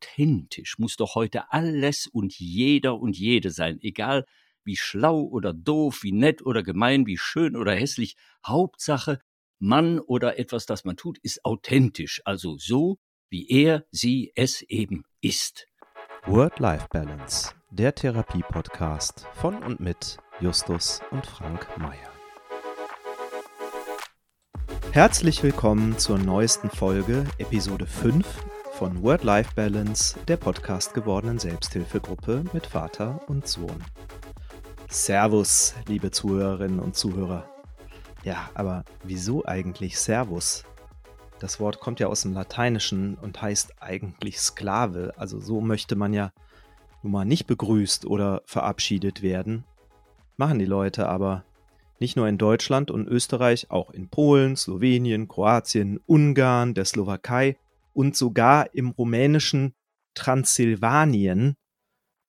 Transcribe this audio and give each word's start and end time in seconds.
authentisch 0.00 0.78
muss 0.78 0.96
doch 0.96 1.14
heute 1.14 1.52
alles 1.52 2.06
und 2.06 2.38
jeder 2.38 2.98
und 2.98 3.16
jede 3.16 3.50
sein, 3.50 3.78
egal 3.82 4.26
wie 4.64 4.76
schlau 4.76 5.22
oder 5.22 5.52
doof, 5.52 6.00
wie 6.02 6.12
nett 6.12 6.44
oder 6.44 6.62
gemein, 6.62 7.06
wie 7.06 7.18
schön 7.18 7.56
oder 7.56 7.74
hässlich. 7.74 8.16
Hauptsache, 8.46 9.20
Mann 9.58 9.98
oder 9.98 10.38
etwas, 10.38 10.66
das 10.66 10.84
man 10.84 10.96
tut, 10.96 11.18
ist 11.18 11.44
authentisch, 11.44 12.20
also 12.24 12.56
so, 12.58 12.98
wie 13.30 13.48
er, 13.48 13.84
sie, 13.90 14.32
es 14.34 14.62
eben 14.62 15.04
ist. 15.20 15.66
Word-Life-Balance, 16.26 17.54
der 17.70 17.94
Therapie-Podcast 17.94 19.26
von 19.34 19.62
und 19.62 19.80
mit 19.80 20.18
Justus 20.40 21.00
und 21.10 21.26
Frank 21.26 21.68
Mayer. 21.78 22.12
Herzlich 24.92 25.42
willkommen 25.42 25.98
zur 25.98 26.18
neuesten 26.18 26.68
Folge, 26.68 27.24
Episode 27.38 27.86
5 27.86 28.26
von 28.80 29.02
Word-Life 29.02 29.50
Balance, 29.54 30.18
der 30.26 30.38
Podcast 30.38 30.94
gewordenen 30.94 31.38
Selbsthilfegruppe 31.38 32.44
mit 32.54 32.64
Vater 32.64 33.20
und 33.26 33.46
Sohn. 33.46 33.84
Servus, 34.88 35.74
liebe 35.86 36.10
Zuhörerinnen 36.10 36.80
und 36.80 36.96
Zuhörer. 36.96 37.44
Ja, 38.24 38.48
aber 38.54 38.86
wieso 39.04 39.44
eigentlich 39.44 39.98
Servus? 39.98 40.64
Das 41.40 41.60
Wort 41.60 41.78
kommt 41.78 42.00
ja 42.00 42.06
aus 42.06 42.22
dem 42.22 42.32
Lateinischen 42.32 43.16
und 43.16 43.42
heißt 43.42 43.82
eigentlich 43.82 44.40
Sklave. 44.40 45.12
Also 45.18 45.40
so 45.40 45.60
möchte 45.60 45.94
man 45.94 46.14
ja 46.14 46.32
nun 47.02 47.12
mal 47.12 47.26
nicht 47.26 47.46
begrüßt 47.46 48.06
oder 48.06 48.40
verabschiedet 48.46 49.20
werden. 49.20 49.64
Machen 50.38 50.58
die 50.58 50.64
Leute 50.64 51.06
aber 51.06 51.44
nicht 51.98 52.16
nur 52.16 52.28
in 52.28 52.38
Deutschland 52.38 52.90
und 52.90 53.08
Österreich, 53.08 53.70
auch 53.70 53.90
in 53.90 54.08
Polen, 54.08 54.56
Slowenien, 54.56 55.28
Kroatien, 55.28 56.00
Ungarn, 56.06 56.72
der 56.72 56.86
Slowakei 56.86 57.58
und 57.92 58.16
sogar 58.16 58.74
im 58.74 58.90
rumänischen 58.90 59.74
Transsilvanien. 60.14 61.56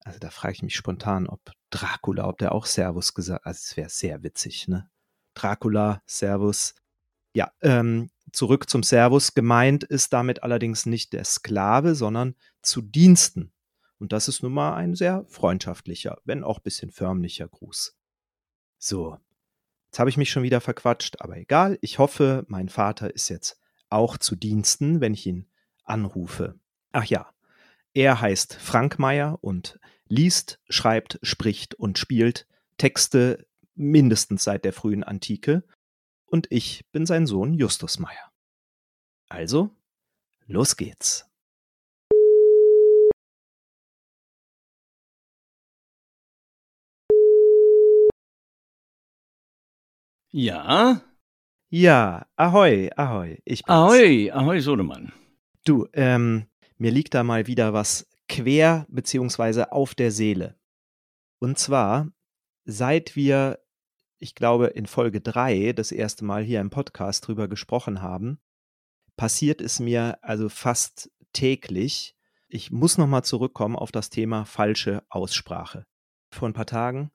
Also 0.03 0.19
da 0.19 0.29
frage 0.29 0.53
ich 0.53 0.63
mich 0.63 0.75
spontan, 0.75 1.27
ob 1.27 1.41
Dracula, 1.69 2.27
ob 2.27 2.37
der 2.37 2.53
auch 2.53 2.65
Servus 2.65 3.13
gesagt 3.13 3.41
hat. 3.41 3.45
Also 3.45 3.59
es 3.63 3.77
wäre 3.77 3.89
sehr 3.89 4.23
witzig, 4.23 4.67
ne? 4.67 4.89
Dracula, 5.33 6.01
Servus. 6.05 6.75
Ja, 7.33 7.51
ähm, 7.61 8.09
zurück 8.33 8.69
zum 8.69 8.83
Servus. 8.83 9.33
Gemeint 9.33 9.83
ist 9.83 10.11
damit 10.11 10.43
allerdings 10.43 10.85
nicht 10.85 11.13
der 11.13 11.23
Sklave, 11.23 11.95
sondern 11.95 12.35
zu 12.61 12.81
Diensten. 12.81 13.53
Und 13.99 14.11
das 14.11 14.27
ist 14.27 14.43
nun 14.43 14.53
mal 14.53 14.75
ein 14.75 14.95
sehr 14.95 15.25
freundschaftlicher, 15.29 16.17
wenn 16.25 16.43
auch 16.43 16.57
ein 16.57 16.63
bisschen 16.63 16.91
förmlicher 16.91 17.47
Gruß. 17.47 17.95
So, 18.79 19.17
Jetzt 19.91 19.99
habe 19.99 20.09
ich 20.09 20.15
mich 20.15 20.31
schon 20.31 20.43
wieder 20.43 20.61
verquatscht, 20.61 21.19
aber 21.19 21.35
egal. 21.35 21.77
Ich 21.81 21.99
hoffe, 21.99 22.45
mein 22.47 22.69
Vater 22.69 23.13
ist 23.13 23.27
jetzt 23.27 23.59
auch 23.89 24.17
zu 24.17 24.37
Diensten, 24.37 25.01
wenn 25.01 25.13
ich 25.13 25.25
ihn 25.27 25.50
anrufe. 25.91 26.59
Ach 26.91 27.05
ja, 27.05 27.31
er 27.93 28.21
heißt 28.21 28.55
Frank 28.55 28.97
Meyer 28.97 29.37
und 29.41 29.79
liest, 30.07 30.59
schreibt, 30.69 31.19
spricht 31.21 31.75
und 31.75 31.99
spielt 31.99 32.47
Texte 32.77 33.45
mindestens 33.75 34.43
seit 34.43 34.65
der 34.65 34.73
frühen 34.73 35.03
Antike. 35.03 35.63
Und 36.25 36.47
ich 36.49 36.85
bin 36.91 37.05
sein 37.05 37.27
Sohn 37.27 37.53
Justus 37.53 37.99
Meyer. 37.99 38.31
Also, 39.27 39.69
los 40.47 40.77
geht's. 40.77 41.27
Ja? 50.33 51.01
Ja, 51.69 52.25
ahoi, 52.37 52.89
ahoi, 52.95 53.41
ich 53.43 53.63
bin's. 53.63 53.69
Ahoi, 53.69 54.31
ahoi, 54.31 54.61
Sodemann. 54.61 55.11
Du, 55.63 55.87
ähm, 55.93 56.47
mir 56.77 56.89
liegt 56.89 57.13
da 57.13 57.23
mal 57.23 57.45
wieder 57.45 57.71
was 57.71 58.07
quer 58.27 58.87
beziehungsweise 58.89 59.71
auf 59.71 59.93
der 59.93 60.11
Seele. 60.11 60.57
Und 61.37 61.59
zwar, 61.59 62.11
seit 62.65 63.15
wir, 63.15 63.59
ich 64.17 64.33
glaube, 64.33 64.67
in 64.67 64.87
Folge 64.87 65.21
3 65.21 65.73
das 65.73 65.91
erste 65.91 66.25
Mal 66.25 66.43
hier 66.43 66.61
im 66.61 66.71
Podcast 66.71 67.27
drüber 67.27 67.47
gesprochen 67.47 68.01
haben, 68.01 68.39
passiert 69.17 69.61
es 69.61 69.79
mir 69.79 70.17
also 70.23 70.49
fast 70.49 71.11
täglich. 71.31 72.15
Ich 72.47 72.71
muss 72.71 72.97
nochmal 72.97 73.23
zurückkommen 73.23 73.75
auf 73.75 73.91
das 73.91 74.09
Thema 74.09 74.45
falsche 74.45 75.03
Aussprache. 75.09 75.85
Vor 76.31 76.49
ein 76.49 76.53
paar 76.53 76.65
Tagen 76.65 77.11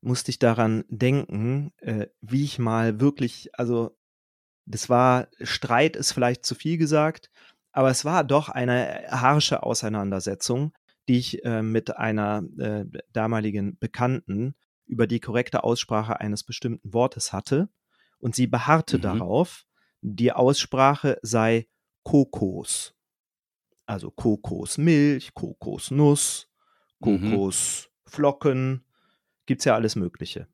musste 0.00 0.30
ich 0.30 0.38
daran 0.38 0.84
denken, 0.88 1.72
äh, 1.76 2.06
wie 2.22 2.44
ich 2.44 2.58
mal 2.58 3.00
wirklich, 3.00 3.50
also 3.58 3.94
das 4.64 4.88
war, 4.88 5.28
Streit 5.40 5.96
ist 5.96 6.12
vielleicht 6.12 6.46
zu 6.46 6.54
viel 6.54 6.78
gesagt, 6.78 7.30
aber 7.72 7.90
es 7.90 8.04
war 8.04 8.24
doch 8.24 8.48
eine 8.48 9.04
harsche 9.08 9.62
Auseinandersetzung, 9.62 10.72
die 11.08 11.18
ich 11.18 11.44
äh, 11.44 11.62
mit 11.62 11.96
einer 11.96 12.42
äh, 12.58 12.84
damaligen 13.12 13.78
Bekannten 13.78 14.54
über 14.86 15.06
die 15.06 15.20
korrekte 15.20 15.64
Aussprache 15.64 16.20
eines 16.20 16.44
bestimmten 16.44 16.92
Wortes 16.92 17.32
hatte. 17.32 17.68
Und 18.18 18.34
sie 18.34 18.46
beharrte 18.46 18.98
mhm. 18.98 19.02
darauf, 19.02 19.64
die 20.00 20.32
Aussprache 20.32 21.18
sei 21.22 21.66
Kokos. 22.04 22.94
Also 23.86 24.10
Kokosmilch, 24.10 25.34
Kokosnuss, 25.34 26.48
Kokosflocken, 27.00 28.70
mhm 28.70 28.84
gibt 29.46 29.60
es 29.60 29.64
ja 29.64 29.74
alles 29.74 29.96
Mögliche 29.96 30.48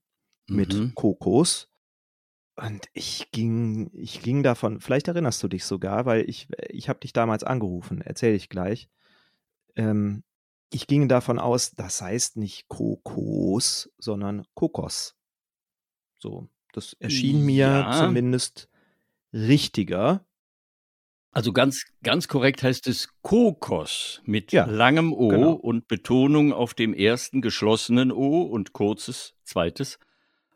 mit 0.49 0.75
mhm. 0.75 0.95
Kokos. 0.95 1.68
Und 2.59 2.89
ich 2.93 3.31
ging, 3.31 3.89
ich 3.95 4.21
ging 4.21 4.43
davon, 4.43 4.81
vielleicht 4.81 5.07
erinnerst 5.07 5.41
du 5.45 5.49
dich 5.49 5.65
sogar, 5.65 6.07
weil 6.07 6.29
ich, 6.29 6.49
ich 6.69 6.89
habe 6.89 6.99
dich 6.99 7.13
damals 7.13 7.45
angerufen, 7.45 8.01
erzähle 8.01 8.35
ich 8.35 8.49
gleich. 8.49 8.89
Ähm, 9.77 10.25
ich 10.73 10.89
ging 10.89 11.09
davon 11.09 11.39
aus, 11.39 11.71
das 11.77 12.03
heißt 12.03 12.37
nicht 12.37 12.67
Kokos, 12.67 13.93
sondern 13.97 14.45
Kokos. 14.55 15.15
So, 16.19 16.49
das 16.73 16.95
erschien 16.95 17.47
mir 17.47 17.69
ja. 17.69 17.93
zumindest 17.93 18.69
richtiger. 19.33 20.27
Also 21.31 21.53
ganz, 21.53 21.85
ganz 22.03 22.27
korrekt 22.27 22.65
heißt 22.65 22.89
es 22.89 23.09
Kokos 23.23 24.21
mit 24.25 24.51
ja, 24.51 24.65
langem 24.65 25.13
O 25.13 25.29
genau. 25.29 25.53
und 25.53 25.87
Betonung 25.87 26.53
auf 26.53 26.75
dem 26.75 26.93
ersten 26.93 27.41
geschlossenen 27.41 28.11
O 28.11 28.43
und 28.43 28.73
kurzes 28.73 29.37
zweites 29.45 30.01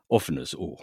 offenes 0.08 0.56
O. 0.58 0.80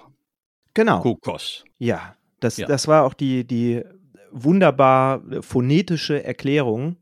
Genau. 0.74 1.02
Kokos. 1.02 1.66
Ja, 1.78 2.16
das, 2.40 2.58
ja. 2.58 2.68
das 2.68 2.88
war 2.88 3.06
auch 3.06 3.14
die, 3.14 3.46
die 3.46 3.84
wunderbar 4.32 5.22
phonetische 5.42 6.24
Erklärung, 6.24 6.98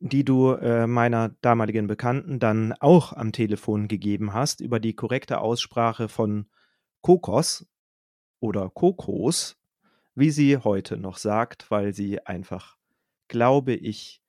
die 0.00 0.24
du 0.24 0.52
äh, 0.52 0.86
meiner 0.86 1.30
damaligen 1.40 1.86
Bekannten 1.86 2.38
dann 2.38 2.72
auch 2.74 3.12
am 3.12 3.32
Telefon 3.32 3.88
gegeben 3.88 4.34
hast 4.34 4.60
über 4.60 4.80
die 4.80 4.94
korrekte 4.94 5.40
Aussprache 5.40 6.08
von 6.08 6.46
Kokos 7.00 7.66
oder 8.40 8.68
Kokos 8.68 9.56
wie 10.16 10.30
sie 10.30 10.56
heute 10.56 10.96
noch 10.96 11.18
sagt, 11.18 11.70
weil 11.70 11.92
sie 11.92 12.24
einfach, 12.26 12.76
glaube 13.28 13.74
ich, 13.74 14.22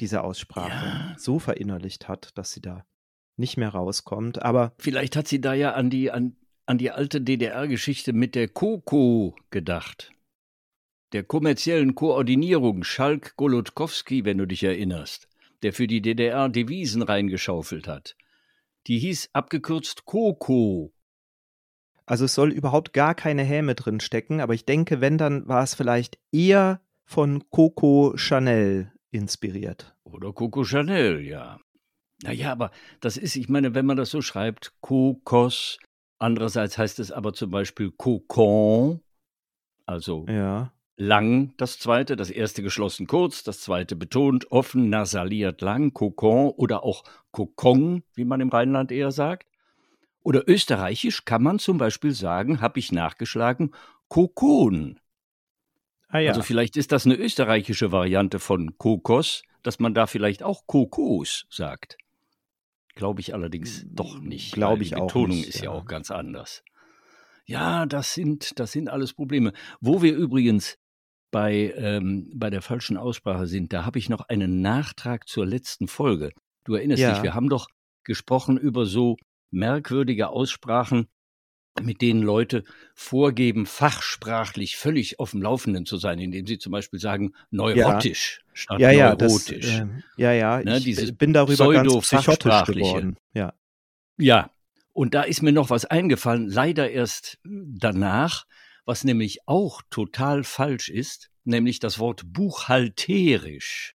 diese 0.00 0.22
Aussprache 0.22 0.86
ja. 0.86 1.14
so 1.18 1.40
verinnerlicht 1.40 2.08
hat, 2.08 2.30
dass 2.38 2.52
sie 2.52 2.62
da 2.62 2.86
nicht 3.36 3.56
mehr 3.56 3.70
rauskommt. 3.70 4.40
Aber 4.40 4.72
vielleicht 4.78 5.16
hat 5.16 5.26
sie 5.26 5.40
da 5.40 5.52
ja 5.52 5.72
an 5.72 5.90
die, 5.90 6.12
an, 6.12 6.36
an 6.68 6.78
die 6.78 6.90
alte 6.90 7.20
DDR-Geschichte 7.20 8.12
mit 8.12 8.34
der 8.34 8.48
Koko 8.48 9.34
gedacht. 9.50 10.12
Der 11.12 11.22
kommerziellen 11.22 11.94
Koordinierung 11.94 12.84
Schalk 12.84 13.36
Golodkowski, 13.36 14.24
wenn 14.24 14.38
du 14.38 14.46
dich 14.46 14.62
erinnerst, 14.62 15.28
der 15.62 15.72
für 15.72 15.86
die 15.86 16.02
DDR 16.02 16.48
Devisen 16.48 17.02
reingeschaufelt 17.02 17.88
hat. 17.88 18.16
Die 18.86 18.98
hieß 18.98 19.30
abgekürzt 19.32 20.04
Koko 20.04 20.92
also 22.08 22.24
es 22.24 22.34
soll 22.34 22.52
überhaupt 22.52 22.94
gar 22.94 23.14
keine 23.14 23.42
Häme 23.42 23.74
drin 23.74 24.00
stecken, 24.00 24.40
aber 24.40 24.54
ich 24.54 24.64
denke, 24.64 25.02
wenn, 25.02 25.18
dann 25.18 25.46
war 25.46 25.62
es 25.62 25.74
vielleicht 25.74 26.18
eher 26.32 26.80
von 27.04 27.50
Coco 27.50 28.14
Chanel 28.16 28.90
inspiriert. 29.10 29.94
Oder 30.04 30.32
Coco 30.32 30.64
Chanel, 30.64 31.20
ja. 31.20 31.60
Naja, 32.22 32.50
aber 32.50 32.70
das 33.00 33.18
ist, 33.18 33.36
ich 33.36 33.50
meine, 33.50 33.74
wenn 33.74 33.84
man 33.84 33.98
das 33.98 34.08
so 34.08 34.22
schreibt, 34.22 34.72
Kokos, 34.80 35.78
andererseits 36.18 36.78
heißt 36.78 36.98
es 36.98 37.12
aber 37.12 37.32
zum 37.32 37.50
Beispiel 37.50 37.90
Kokon, 37.90 39.00
also 39.86 40.26
ja. 40.28 40.72
lang 40.96 41.54
das 41.56 41.78
zweite, 41.78 42.16
das 42.16 42.30
erste 42.30 42.62
geschlossen 42.62 43.06
kurz, 43.06 43.42
das 43.42 43.60
zweite 43.60 43.96
betont, 43.96 44.50
offen, 44.50 44.90
nasaliert 44.90 45.60
lang, 45.60 45.92
Kokon 45.92 46.50
oder 46.50 46.84
auch 46.84 47.04
Kokon, 47.30 48.02
wie 48.14 48.24
man 48.24 48.40
im 48.40 48.50
Rheinland 48.50 48.92
eher 48.92 49.12
sagt. 49.12 49.48
Oder 50.22 50.46
österreichisch 50.46 51.24
kann 51.24 51.42
man 51.42 51.58
zum 51.58 51.78
Beispiel 51.78 52.12
sagen, 52.12 52.60
habe 52.60 52.78
ich 52.78 52.92
nachgeschlagen, 52.92 53.72
Kokon. 54.08 55.00
Ah, 56.08 56.18
ja. 56.18 56.30
Also 56.30 56.42
vielleicht 56.42 56.76
ist 56.76 56.92
das 56.92 57.06
eine 57.06 57.16
österreichische 57.16 57.92
Variante 57.92 58.38
von 58.38 58.76
Kokos, 58.78 59.42
dass 59.62 59.78
man 59.78 59.94
da 59.94 60.06
vielleicht 60.06 60.42
auch 60.42 60.66
Kokos 60.66 61.46
sagt. 61.50 61.98
Glaube 62.98 63.20
ich 63.20 63.32
allerdings 63.32 63.86
doch 63.88 64.18
nicht. 64.18 64.52
Glaube 64.52 64.82
ich 64.82 64.88
die 64.88 64.96
auch. 64.96 65.06
Die 65.06 65.14
Betonung 65.14 65.36
nicht, 65.36 65.50
ist 65.50 65.58
ja. 65.58 65.66
ja 65.66 65.70
auch 65.70 65.86
ganz 65.86 66.10
anders. 66.10 66.64
Ja, 67.46 67.86
das 67.86 68.12
sind, 68.12 68.58
das 68.58 68.72
sind 68.72 68.90
alles 68.90 69.14
Probleme. 69.14 69.52
Wo 69.80 70.02
wir 70.02 70.16
übrigens 70.16 70.76
bei, 71.30 71.72
ähm, 71.76 72.28
bei 72.34 72.50
der 72.50 72.60
falschen 72.60 72.96
Aussprache 72.96 73.46
sind, 73.46 73.72
da 73.72 73.84
habe 73.86 74.00
ich 74.00 74.08
noch 74.08 74.22
einen 74.28 74.62
Nachtrag 74.62 75.28
zur 75.28 75.46
letzten 75.46 75.86
Folge. 75.86 76.32
Du 76.64 76.74
erinnerst 76.74 77.00
Ja. 77.00 77.12
dich, 77.14 77.22
wir 77.22 77.34
haben 77.34 77.48
doch 77.48 77.68
gesprochen 78.02 78.58
über 78.58 78.84
so 78.84 79.16
merkwürdige 79.52 80.30
Aussprachen, 80.30 81.06
mit 81.84 82.00
denen 82.02 82.22
Leute 82.22 82.64
vorgeben, 82.94 83.66
fachsprachlich 83.66 84.76
völlig 84.76 85.18
auf 85.20 85.32
dem 85.32 85.42
Laufenden 85.42 85.86
zu 85.86 85.96
sein, 85.96 86.18
indem 86.18 86.46
sie 86.46 86.58
zum 86.58 86.72
Beispiel 86.72 87.00
sagen, 87.00 87.32
neurotisch 87.50 88.42
statt 88.52 88.80
Ja, 88.80 88.90
ja, 88.90 89.14
das, 89.16 89.48
neurotisch. 89.48 89.78
ähm, 89.78 90.02
ja, 90.16 90.32
ja, 90.32 90.58
Ne, 90.62 90.78
ich 90.78 91.16
bin 91.16 91.32
darüber 91.32 91.72
ganz 91.72 91.92
psychotisch 91.98 92.64
geworden. 92.64 93.16
Ja. 93.34 93.54
Ja, 94.18 94.50
und 94.92 95.14
da 95.14 95.22
ist 95.22 95.42
mir 95.42 95.52
noch 95.52 95.70
was 95.70 95.84
eingefallen, 95.84 96.48
leider 96.48 96.90
erst 96.90 97.38
danach, 97.44 98.46
was 98.84 99.04
nämlich 99.04 99.38
auch 99.46 99.82
total 99.90 100.42
falsch 100.44 100.88
ist, 100.88 101.30
nämlich 101.44 101.78
das 101.78 101.98
Wort 101.98 102.22
buchhalterisch. 102.32 103.94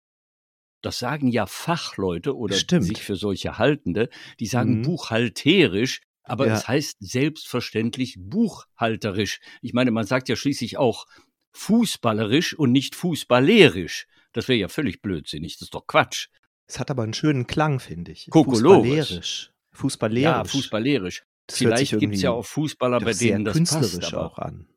Das 0.82 1.00
sagen 1.00 1.28
ja 1.28 1.46
Fachleute 1.46 2.36
oder 2.36 2.56
Stimmt. 2.56 2.86
sich 2.86 3.02
für 3.04 3.16
solche 3.16 3.58
Haltende, 3.58 4.10
die 4.40 4.48
sagen 4.48 4.80
Mhm. 4.80 4.82
buchhalterisch, 4.84 6.02
aber 6.24 6.48
Ja. 6.48 6.54
es 6.56 6.68
heißt 6.68 6.98
selbstverständlich 7.00 8.16
buchhalterisch. 8.20 9.40
Ich 9.62 9.74
meine, 9.74 9.92
man 9.92 10.06
sagt 10.06 10.30
ja 10.30 10.36
schließlich 10.36 10.78
auch 10.78 11.06
fußballerisch 11.54 12.54
und 12.58 12.72
nicht 12.72 12.96
fußballerisch. 12.96 14.08
Das 14.34 14.48
wäre 14.48 14.60
ja 14.60 14.68
völlig 14.68 15.02
blödsinnig, 15.02 15.56
das 15.56 15.64
ist 15.64 15.74
doch 15.76 15.88
Quatsch. 15.88 16.28
Es 16.68 16.80
hat 16.80 16.90
aber 16.90 17.04
einen 17.04 17.14
schönen 17.14 17.48
Klang, 17.48 17.80
finde 17.80 18.12
ich. 18.12 18.30
Fußballerisch. 18.32 19.52
Fußballerisch. 19.74 20.24
Ja, 20.24 20.44
fußballerisch. 20.44 21.24
Das 21.48 21.58
Vielleicht 21.58 22.00
gibt 22.00 22.16
es 22.16 22.22
ja 22.22 22.32
auch 22.32 22.46
Fußballer, 22.46 23.00
bei 23.00 23.14
denen 23.14 23.44
das 23.44 23.56
künstlerisch 23.56 23.96
passt. 24.00 24.14
Auch 24.14 24.38
an. 24.38 24.68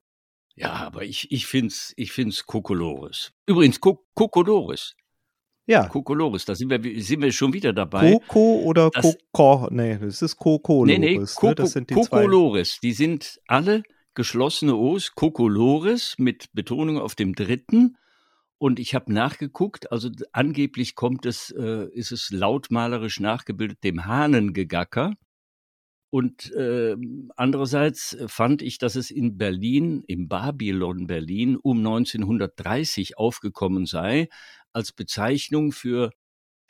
ja, 0.57 0.73
aber 0.73 1.05
ich, 1.05 1.31
ich 1.31 1.47
finde 1.47 1.69
es 1.69 1.93
ich 1.97 2.11
find's 2.11 2.47
Kokolores. 2.47 3.33
Übrigens, 3.47 3.81
Ko 3.81 4.05
Kokolores. 4.15 4.97
Ja. 5.67 5.89
Kokolores, 5.89 6.45
da 6.45 6.55
sind 6.55 6.71
wir, 6.71 7.03
sind 7.03 7.23
wir 7.23 7.33
schon 7.33 7.53
wieder 7.53 7.73
dabei. 7.73 8.13
Coco 8.13 8.63
oder 8.65 8.91
Coco? 8.91 9.69
Nee, 9.71 9.99
das 9.99 10.21
ist 10.21 10.37
Coco. 10.37 10.85
nee, 10.85 10.99
nee, 10.99 11.19
ne? 11.19 11.25
Koko, 11.25 11.55
Das 11.55 11.73
sind 11.73 11.91
die. 11.91 11.95
Kokolores. 11.95 12.81
Die 12.83 12.93
sind 12.93 13.41
alle 13.47 13.83
geschlossene 14.15 14.77
O's, 14.77 15.15
Kokolores 15.15 16.17
mit 16.19 16.53
Betonung 16.53 16.99
auf 16.99 17.15
dem 17.15 17.35
dritten. 17.35 17.97
Und 18.59 18.79
ich 18.79 18.95
habe 18.95 19.13
nachgeguckt, 19.13 19.91
also 19.91 20.11
angeblich 20.33 20.95
kommt 20.95 21.27
es, 21.27 21.51
äh, 21.51 21.89
ist 21.93 22.13
es 22.13 22.31
lautmalerisch 22.31 23.21
nachgebildet 23.21 23.83
dem 23.85 24.07
Hahnengegacker. 24.07 25.15
Und 26.11 26.53
äh, 26.53 26.95
andererseits 27.35 28.17
fand 28.29 28.63
ich, 28.63 28.79
dass 28.79 28.95
es 28.95 29.11
in 29.11 29.37
Berlin, 29.37 30.05
im 30.07 30.29
Babylon 30.29 31.09
Berlin, 31.09 31.57
um 31.57 31.79
1930 31.79 33.19
aufgekommen 33.19 33.85
sei, 33.85 34.29
als 34.75 34.93
Bezeichnung 34.93 35.73
für 35.73 36.13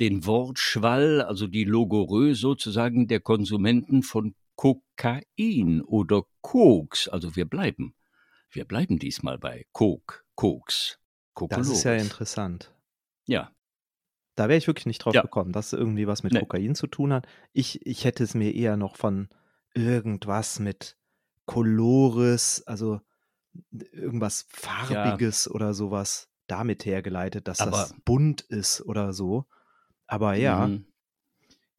den 0.01 0.27
Wortschwall, 0.27 1.23
also 1.23 1.47
die 1.47 1.65
Logorö 1.65 2.35
sozusagen 2.35 3.07
der 3.09 3.21
Konsumenten 3.21 4.03
von 4.03 4.35
Kokain 4.57 5.83
oder 5.83 6.23
Koks. 6.41 7.09
Also 7.09 7.37
wir 7.37 7.45
bleiben, 7.45 7.95
wir 8.51 8.65
bleiben 8.65 8.99
diesmal 8.99 9.39
bei 9.39 9.67
Kok, 9.73 10.25
Koks, 10.35 10.99
Das 11.49 11.69
ist 11.69 11.85
ja 11.85 11.93
Kokolores. 11.93 12.03
interessant. 12.03 12.75
Ja, 13.27 13.51
Da 14.37 14.49
wäre 14.49 14.59
ich 14.59 14.67
wirklich 14.67 14.87
nicht 14.87 14.99
drauf 14.99 15.15
Ja. 15.15 15.23
gekommen, 15.23 15.53
dass 15.53 15.73
irgendwie 15.73 16.09
was 16.09 16.25
mit 16.25 16.33
Nee. 16.33 16.41
Kokain 16.41 16.75
zu 16.75 16.89
tun 16.89 17.13
hat. 17.13 17.27
Ich, 17.53 17.87
ich 17.87 18.05
hätte 18.05 18.25
es 18.25 18.35
mir 18.35 18.53
eher 18.53 18.77
noch 18.77 18.97
von 18.97 19.29
irgendwas 19.75 20.59
mit 20.59 20.97
Colores, 21.47 22.65
also 22.67 23.01
irgendwas 23.93 24.47
Farbiges 24.49 25.49
oder 25.49 25.73
sowas 25.73 26.29
damit 26.47 26.85
hergeleitet, 26.85 27.49
dass 27.49 27.59
das 27.59 27.69
Aber- 27.69 27.91
bunt 28.05 28.41
ist 28.43 28.81
oder 28.83 29.13
so. 29.13 29.47
Aber 30.07 30.35
ja, 30.35 30.67
Mhm. 30.69 30.87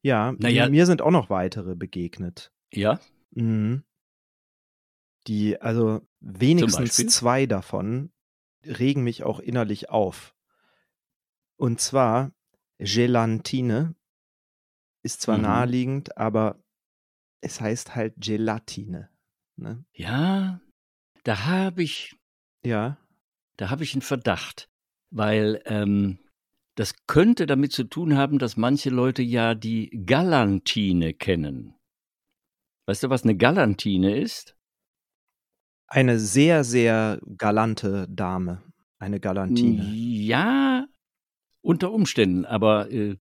ja, 0.02 0.32
Naja. 0.32 0.68
mir 0.68 0.86
sind 0.86 1.02
auch 1.02 1.10
noch 1.10 1.30
weitere 1.30 1.74
begegnet. 1.74 2.52
Ja, 2.72 3.00
Mhm. 3.30 3.84
Die, 5.26 5.60
also 5.60 6.06
wenigstens 6.20 6.96
zwei 7.08 7.46
davon 7.46 8.12
regen 8.64 9.02
mich 9.02 9.24
auch 9.24 9.40
innerlich 9.40 9.90
auf. 9.90 10.34
Und 11.56 11.80
zwar 11.80 12.32
Gelatine 12.78 13.94
ist 15.02 15.22
zwar 15.22 15.36
Mhm. 15.38 15.42
naheliegend, 15.42 16.16
aber 16.16 16.62
es 17.40 17.60
heißt 17.60 17.94
halt 17.94 18.14
Gelatine. 18.18 19.10
Ne? 19.58 19.84
ja, 19.92 20.60
da 21.24 21.46
habe 21.46 21.82
ich, 21.82 22.14
Ja, 22.64 22.98
da 23.56 23.70
habe 23.70 23.84
ich 23.84 23.94
einen 23.94 24.02
Verdacht, 24.02 24.68
weil 25.10 25.62
ähm, 25.66 26.18
das 26.74 26.94
könnte 27.06 27.46
damit 27.46 27.72
zu 27.72 27.84
tun 27.84 28.16
haben, 28.16 28.38
dass 28.38 28.56
manche 28.56 28.90
Leute 28.90 29.22
ja 29.22 29.54
die 29.54 29.90
Galantine 30.04 31.14
kennen. 31.14 31.74
Weißt 32.86 33.02
du, 33.02 33.10
was 33.10 33.24
eine 33.24 33.36
Galantine 33.36 34.18
ist? 34.18 34.56
eine 35.88 36.18
sehr, 36.18 36.64
sehr 36.64 37.20
galante 37.36 38.06
Dame. 38.10 38.62
Eine 38.98 39.20
Galantine. 39.20 39.84
Ja, 39.92 40.86
unter 41.60 41.92
Umständen, 41.92 42.44
aber 42.44 42.90
äh, 42.90 43.16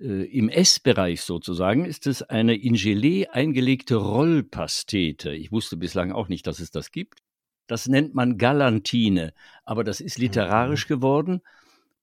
äh, 0.00 0.24
im 0.24 0.48
Essbereich 0.48 1.22
sozusagen 1.22 1.84
ist 1.84 2.06
es 2.06 2.22
eine 2.22 2.56
in 2.56 2.74
Gelee 2.74 3.26
eingelegte 3.26 3.96
Rollpastete. 3.96 5.32
Ich 5.34 5.52
wusste 5.52 5.76
bislang 5.76 6.12
auch 6.12 6.28
nicht, 6.28 6.46
dass 6.46 6.58
es 6.58 6.70
das 6.70 6.90
gibt. 6.90 7.20
Das 7.66 7.88
nennt 7.88 8.14
man 8.14 8.36
Galantine, 8.36 9.32
aber 9.64 9.84
das 9.84 10.00
ist 10.00 10.18
literarisch 10.18 10.86
geworden 10.86 11.40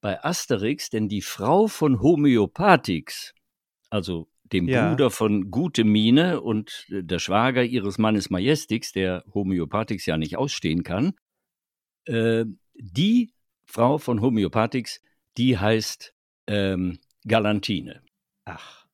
bei 0.02 0.24
Asterix, 0.24 0.90
denn 0.90 1.08
die 1.08 1.22
Frau 1.22 1.68
von 1.68 2.02
Homöopathix, 2.02 3.34
also 3.90 4.28
dem 4.52 4.68
Ja. 4.68 4.90
Bruder 4.90 5.12
von 5.12 5.52
Gute 5.52 5.84
Mine 5.84 6.42
und 6.42 6.88
äh, 6.90 7.04
der 7.04 7.19
Schwager 7.19 7.63
ihres 7.63 7.98
Mannes 7.98 8.30
Majestix, 8.30 8.92
der 8.92 9.24
Homöopathix 9.34 10.06
ja 10.06 10.18
nicht 10.18 10.38
ausstehen 10.38 10.84
kann, 10.84 11.13
äh, 12.06 12.46
die 12.75 13.31
Frau 13.64 13.98
von 13.98 14.22
Homöopathix, 14.22 15.02
die 15.38 15.57
heißt 15.57 16.14
ähm, 16.48 17.00
Galantine. 17.25 18.02
Ach. 18.46 18.86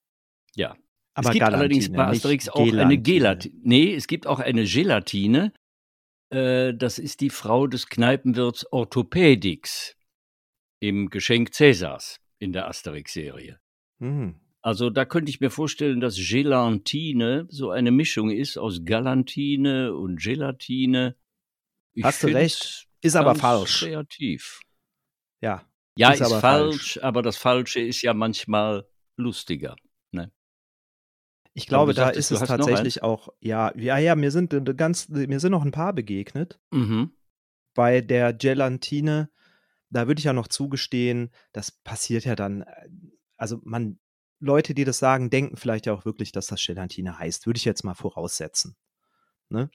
Ja. 0.56 0.75
Aber 1.13 1.30
es 1.30 1.34
gibt 1.34 1.46
allerdings 1.46 1.90
bei 1.90 1.96
Galantine, 1.96 2.18
Asterix 2.18 2.50
auch 2.50 2.60
eine 2.60 2.72
Gelantine. 2.72 3.02
Gelatine. 3.02 3.56
Nee, 3.63 3.96
es 3.96 4.08
gibt 4.08 4.28
auch 4.28 4.40
eine 4.40 4.66
Gelatine. 4.66 5.54
Äh, 6.29 6.74
das 6.74 7.00
ist 7.00 7.21
die 7.21 7.29
Frau 7.29 7.68
des 7.68 7.88
Kneipenwirts 7.88 8.71
Orthopädix 8.71 9.95
im 10.79 11.09
Geschenk 11.09 11.53
Cäsars 11.53 12.19
in 12.39 12.53
der 12.53 12.68
Asterix-Serie. 12.68 13.59
Hm. 14.00 14.39
Also 14.62 14.89
da 14.89 15.05
könnte 15.05 15.29
ich 15.29 15.39
mir 15.39 15.50
vorstellen, 15.50 16.01
dass 16.01 16.17
Gelantine 16.17 17.48
so 17.50 17.72
eine 17.72 17.91
Mischung 17.91 18.31
ist 18.31 18.57
aus 18.57 18.84
Galantine 18.84 19.93
und 19.93 20.22
Gelatine. 20.22 21.15
Ich 21.93 22.03
Hast 22.03 22.24
du 22.24 22.27
recht. 22.27 22.88
Ist 23.01 23.15
aber 23.15 23.36
falsch. 23.36 23.79
Kreativ. 23.79 24.60
Ja. 25.41 25.65
Ja, 25.98 26.12
Ist 26.12 26.22
ist, 26.22 26.27
aber 26.27 26.41
falsch, 26.41 26.93
falsch. 26.93 27.03
aber 27.03 27.22
das 27.22 27.38
Falsche 27.38 27.79
ist 27.79 28.01
ja 28.01 28.13
manchmal 28.13 28.88
lustiger. 29.15 29.75
Ich 31.58 31.66
glaube, 31.66 31.96
da 31.96 32.10
ist 32.10 32.30
es 32.30 32.40
tatsächlich 32.42 33.02
auch, 33.02 33.30
ja, 33.40 33.76
ja, 33.76 33.98
ja, 33.98 34.16
mir 34.16 34.30
sind 34.30 34.54
ganz, 34.78 35.10
mir 35.10 35.40
sind 35.40 35.52
noch 35.52 35.66
ein 35.66 35.72
paar 35.72 35.92
begegnet. 35.92 36.60
Mhm. 36.70 37.14
Bei 37.74 38.00
der 38.02 38.32
Gelatine, 38.32 39.32
da 39.90 40.06
würde 40.06 40.20
ich 40.20 40.26
ja 40.26 40.34
noch 40.34 40.48
zugestehen, 40.48 41.32
das 41.54 41.72
passiert 41.72 42.26
ja 42.26 42.36
dann, 42.36 42.62
äh, 42.62 42.90
also 43.38 43.60
man, 43.64 43.98
Leute, 44.40 44.76
die 44.76 44.84
das 44.84 45.00
sagen, 45.00 45.32
denken 45.32 45.58
vielleicht 45.58 45.88
ja 45.88 45.94
auch 45.94 46.06
wirklich, 46.06 46.32
dass 46.32 46.46
das 46.46 46.64
Gelatine 46.64 47.18
heißt, 47.18 47.48
würde 47.48 47.58
ich 47.58 47.66
jetzt 47.66 47.84
mal 47.84 47.96
voraussetzen. 47.96 48.76
Ne? 49.50 49.72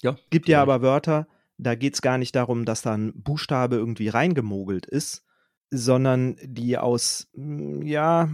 Ja, 0.00 0.16
Gibt 0.30 0.48
ja 0.48 0.60
aber 0.60 0.82
Wörter, 0.82 1.28
da 1.56 1.76
geht 1.76 1.94
es 1.94 2.02
gar 2.02 2.18
nicht 2.18 2.34
darum, 2.34 2.64
dass 2.64 2.82
da 2.82 2.94
ein 2.94 3.12
Buchstabe 3.14 3.76
irgendwie 3.76 4.08
reingemogelt 4.08 4.86
ist, 4.86 5.24
sondern 5.70 6.36
die 6.42 6.78
aus, 6.78 7.28
mm, 7.34 7.82
ja, 7.82 8.28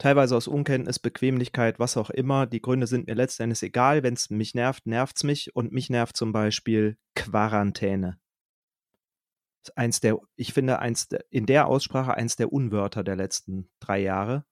teilweise 0.00 0.36
aus 0.36 0.48
Unkenntnis, 0.48 0.98
Bequemlichkeit, 0.98 1.78
was 1.78 1.96
auch 1.96 2.10
immer. 2.10 2.46
Die 2.46 2.60
Gründe 2.60 2.88
sind 2.88 3.06
mir 3.06 3.14
letztendlich 3.14 3.62
egal. 3.62 4.02
Wenn 4.02 4.14
es 4.14 4.30
mich 4.30 4.54
nervt, 4.54 4.86
nervt 4.86 5.16
es 5.16 5.24
mich. 5.24 5.54
Und 5.54 5.72
mich 5.72 5.90
nervt 5.90 6.16
zum 6.16 6.32
Beispiel 6.32 6.98
Quarantäne. 7.14 8.18
Ist 9.62 9.76
Eins 9.76 10.00
der, 10.00 10.18
ich 10.36 10.54
finde, 10.54 10.78
eins 10.78 11.08
der, 11.08 11.24
in 11.30 11.46
der 11.46 11.66
Aussprache 11.66 12.14
eins 12.14 12.34
der 12.36 12.52
Unwörter 12.52 13.04
der 13.04 13.14
letzten 13.14 13.70
drei 13.78 14.00
Jahre. 14.00 14.44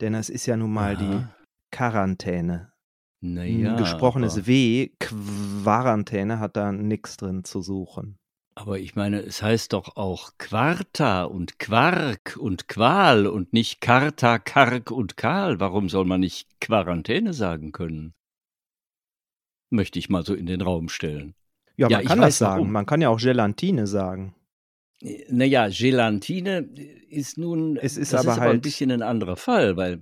Denn 0.00 0.14
es 0.14 0.30
ist 0.30 0.46
ja 0.46 0.56
nun 0.56 0.72
mal 0.72 0.96
die 0.96 1.04
Aha. 1.04 1.36
Quarantäne. 1.70 2.72
Naja, 3.20 3.72
Ein 3.72 3.76
gesprochenes 3.78 4.34
aber, 4.34 4.46
W, 4.46 4.90
Quarantäne, 5.00 6.38
hat 6.38 6.56
da 6.56 6.70
nichts 6.72 7.16
drin 7.16 7.42
zu 7.42 7.62
suchen. 7.62 8.18
Aber 8.56 8.78
ich 8.78 8.94
meine, 8.94 9.20
es 9.20 9.42
heißt 9.42 9.72
doch 9.72 9.96
auch 9.96 10.32
Quarta 10.38 11.24
und 11.24 11.58
Quark 11.58 12.36
und 12.38 12.68
Qual 12.68 13.26
und 13.26 13.52
nicht 13.52 13.80
Karta, 13.80 14.38
Kark 14.38 14.90
und 14.90 15.16
Kahl. 15.16 15.58
Warum 15.60 15.88
soll 15.88 16.04
man 16.04 16.20
nicht 16.20 16.48
Quarantäne 16.60 17.32
sagen 17.34 17.72
können? 17.72 18.14
Möchte 19.70 19.98
ich 19.98 20.08
mal 20.08 20.24
so 20.24 20.34
in 20.34 20.46
den 20.46 20.60
Raum 20.60 20.88
stellen. 20.88 21.34
Ja, 21.76 21.88
Ja, 21.88 21.96
man 21.96 22.02
ich 22.02 22.08
kann 22.08 22.20
das 22.20 22.38
sagen. 22.38 22.54
warum. 22.60 22.72
Man 22.72 22.86
kann 22.86 23.00
ja 23.00 23.08
auch 23.08 23.18
Gelatine 23.18 23.86
sagen. 23.88 24.34
Naja, 25.28 25.68
Gelatine 25.68 26.60
ist 27.10 27.36
nun, 27.36 27.76
Es 27.76 27.96
ist 27.96 28.12
das 28.12 28.20
aber 28.20 28.32
ist 28.32 28.36
aber 28.38 28.42
ein 28.46 28.48
halt- 28.52 28.62
bisschen 28.62 28.90
ein 28.92 29.02
anderer 29.02 29.36
Fall, 29.36 29.76
weil 29.76 30.00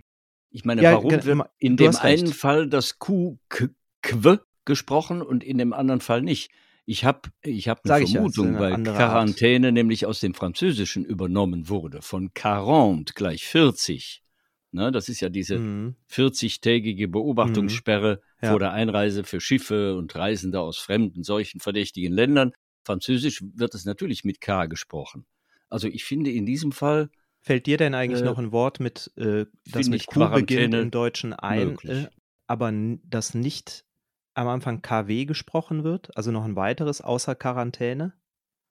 ich 0.51 0.65
meine, 0.67 0.83
Ja, 0.83 0.93
warum 0.93 1.11
wird 1.11 1.49
in 1.59 1.77
dem 1.79 1.97
einen 1.97 2.27
Fall 2.35 2.69
das 2.69 2.99
Q 2.99 3.39
K- 3.49 3.71
Quo 4.03 4.37
gesprochen 4.67 5.23
und 5.23 5.43
in 5.43 5.57
dem 5.59 5.73
anderen 5.73 6.03
Fall 6.03 6.21
nicht? 6.21 6.51
Ich 6.85 7.05
habe 7.05 7.31
ich 7.43 7.69
hab 7.69 7.87
Sag 7.87 7.97
eine 8.03 8.05
ist 8.05 8.13
Vermutung, 8.13 8.49
eine 8.49 8.59
weil 8.59 8.73
Art. 8.73 8.97
Quarantäne 8.97 9.73
nämlich 9.73 10.05
aus 10.07 10.21
dem 10.21 10.35
Französischen 10.35 11.05
übernommen 11.05 11.69
wurde, 11.69 12.03
von 12.03 12.31
40 12.35 13.15
gleich 13.15 13.45
40. 13.47 14.23
Ne, 14.73 14.91
das 14.91 15.09
ist 15.09 15.21
ja 15.21 15.29
diese 15.29 15.59
Mhm. 15.59 15.97
40-tägige 16.11 17.07
Beobachtungssperre 17.09 18.21
Ja. 18.41 18.49
vor 18.51 18.59
der 18.59 18.73
Einreise 18.73 19.23
für 19.25 19.41
Schiffe 19.41 19.97
und 19.97 20.15
Reisende 20.17 20.61
aus 20.61 20.79
fremden, 20.79 21.23
solchen 21.23 21.61
verdächtigen 21.61 22.13
Ländern. 22.13 22.53
Französisch 22.85 23.43
wird 23.55 23.75
es 23.75 23.85
natürlich 23.85 24.25
mit 24.25 24.41
K 24.41 24.67
gesprochen. 24.67 25.27
Also 25.69 25.89
ich 25.89 26.05
finde 26.05 26.31
in 26.33 26.47
diesem 26.47 26.73
Fall 26.73 27.11
Fällt 27.45 27.67
dir 27.67 27.77
denn 27.77 27.95
eigentlich 27.95 28.21
Äh, 28.21 28.25
noch 28.25 28.39
ein 28.39 28.53
Wort 28.53 28.79
mit, 28.81 29.11
äh, 29.17 29.47
das 29.67 29.89
mit 29.89 30.07
Q 30.07 30.15
beginnt 30.15 30.75
Quarantäne 30.75 30.81
im 30.83 30.91
Deutschen 30.93 31.33
ein, 31.33 31.79
äh, 31.85 32.07
aber 32.47 32.73
das 33.05 33.35
nicht 33.35 33.85
am 34.35 34.49
Anfang 34.49 34.83
KW 34.83 35.25
gesprochen 35.25 35.85
wird? 35.85 36.17
Also 36.17 36.31
noch 36.31 36.45
ein 36.45 36.57
weiteres 36.57 37.01
außer 37.01 37.35
Quarantäne? 37.35 38.13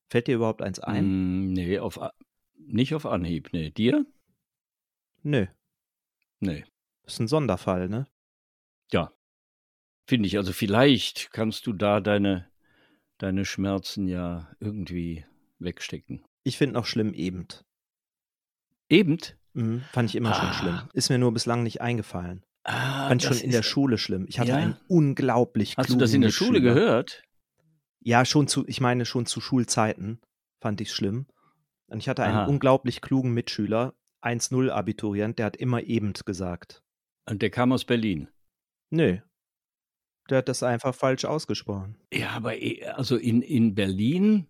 Fällt 0.09 0.27
dir 0.27 0.35
überhaupt 0.35 0.61
eins 0.61 0.79
ein? 0.79 1.05
Mm, 1.49 1.53
nee, 1.53 1.79
auf, 1.79 1.99
nicht 2.57 2.93
auf 2.95 3.05
Anhieb. 3.05 3.49
Nee, 3.53 3.69
dir? 3.71 4.05
Nö, 5.23 5.45
Nee. 6.39 6.65
ist 7.05 7.19
ein 7.19 7.27
Sonderfall, 7.27 7.87
ne? 7.89 8.07
Ja. 8.91 9.11
Finde 10.07 10.27
ich. 10.27 10.37
Also 10.37 10.51
vielleicht 10.51 11.31
kannst 11.31 11.67
du 11.67 11.73
da 11.73 12.01
deine, 12.01 12.49
deine 13.19 13.45
Schmerzen 13.45 14.07
ja 14.07 14.51
irgendwie 14.59 15.23
wegstecken. 15.59 16.25
Ich 16.43 16.57
finde 16.57 16.73
noch 16.73 16.85
schlimm 16.87 17.13
eben. 17.13 17.47
Eben? 18.89 19.19
Mhm, 19.53 19.81
fand 19.91 20.09
ich 20.09 20.15
immer 20.15 20.33
schon 20.33 20.47
Ah. 20.47 20.53
schlimm. 20.53 20.81
Ist 20.93 21.09
mir 21.09 21.19
nur 21.19 21.31
bislang 21.31 21.61
nicht 21.63 21.81
eingefallen. 21.81 22.43
Ah, 22.63 23.07
Fand 23.07 23.23
ich 23.23 23.27
schon 23.27 23.37
in 23.39 23.51
der 23.51 23.63
Schule 23.63 23.97
schlimm. 23.97 24.25
Ich 24.27 24.39
hatte 24.39 24.51
Ja? 24.51 24.57
einen 24.57 24.77
unglaublich 24.87 25.75
Hast 25.77 25.89
du 25.89 25.97
das 25.97 26.13
in 26.13 26.21
der 26.21 26.29
Schule 26.31 26.61
gehört? 26.61 27.23
Ja, 28.01 28.23
schon 28.25 28.47
zu, 28.47 28.67
ich 28.67 28.81
meine 28.81 29.05
schon 29.05 29.25
zu 29.25 29.41
Schulzeiten 29.41 30.19
fand 30.59 30.79
ich 30.81 30.91
schlimm. 30.93 31.25
Und 31.87 31.99
ich 31.99 32.07
hatte 32.07 32.23
einen 32.23 32.37
Aha. 32.37 32.45
unglaublich 32.45 33.01
klugen 33.01 33.33
Mitschüler, 33.33 33.93
1-0 34.23 34.69
Abiturient, 34.69 35.39
der 35.39 35.47
hat 35.47 35.57
immer 35.57 35.81
eben 35.83 36.13
gesagt. 36.25 36.81
Und 37.27 37.41
der 37.41 37.49
kam 37.49 37.71
aus 37.73 37.83
Berlin. 37.85 38.29
Nö. 38.91 39.17
Der 40.29 40.37
hat 40.37 40.47
das 40.49 40.63
einfach 40.63 40.93
falsch 40.95 41.25
ausgesprochen. 41.25 41.97
Ja, 42.13 42.29
aber 42.31 42.57
eh- 42.61 42.85
also 42.85 43.17
in, 43.17 43.41
in 43.41 43.73
Berlin, 43.75 44.47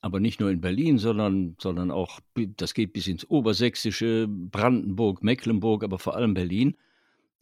aber 0.00 0.18
nicht 0.20 0.40
nur 0.40 0.50
in 0.50 0.60
Berlin, 0.60 0.98
sondern, 0.98 1.56
sondern 1.60 1.90
auch, 1.90 2.20
das 2.56 2.74
geht 2.74 2.92
bis 2.92 3.06
ins 3.06 3.28
Obersächsische, 3.30 4.26
Brandenburg, 4.28 5.22
Mecklenburg, 5.22 5.84
aber 5.84 5.98
vor 5.98 6.16
allem 6.16 6.34
Berlin, 6.34 6.76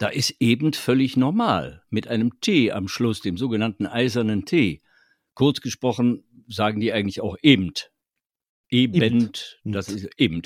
da 0.01 0.07
ist 0.07 0.35
eben 0.39 0.73
völlig 0.73 1.15
normal. 1.15 1.83
Mit 1.91 2.07
einem 2.07 2.39
T 2.41 2.71
am 2.71 2.87
Schluss, 2.87 3.21
dem 3.21 3.37
sogenannten 3.37 3.85
eisernen 3.85 4.45
T. 4.45 4.81
Kurz 5.35 5.61
gesprochen 5.61 6.23
sagen 6.47 6.79
die 6.79 6.91
eigentlich 6.91 7.21
auch 7.21 7.37
eben. 7.43 7.71
Eben, 8.67 9.31
das 9.63 9.89
ist 9.89 10.09
eben. 10.17 10.41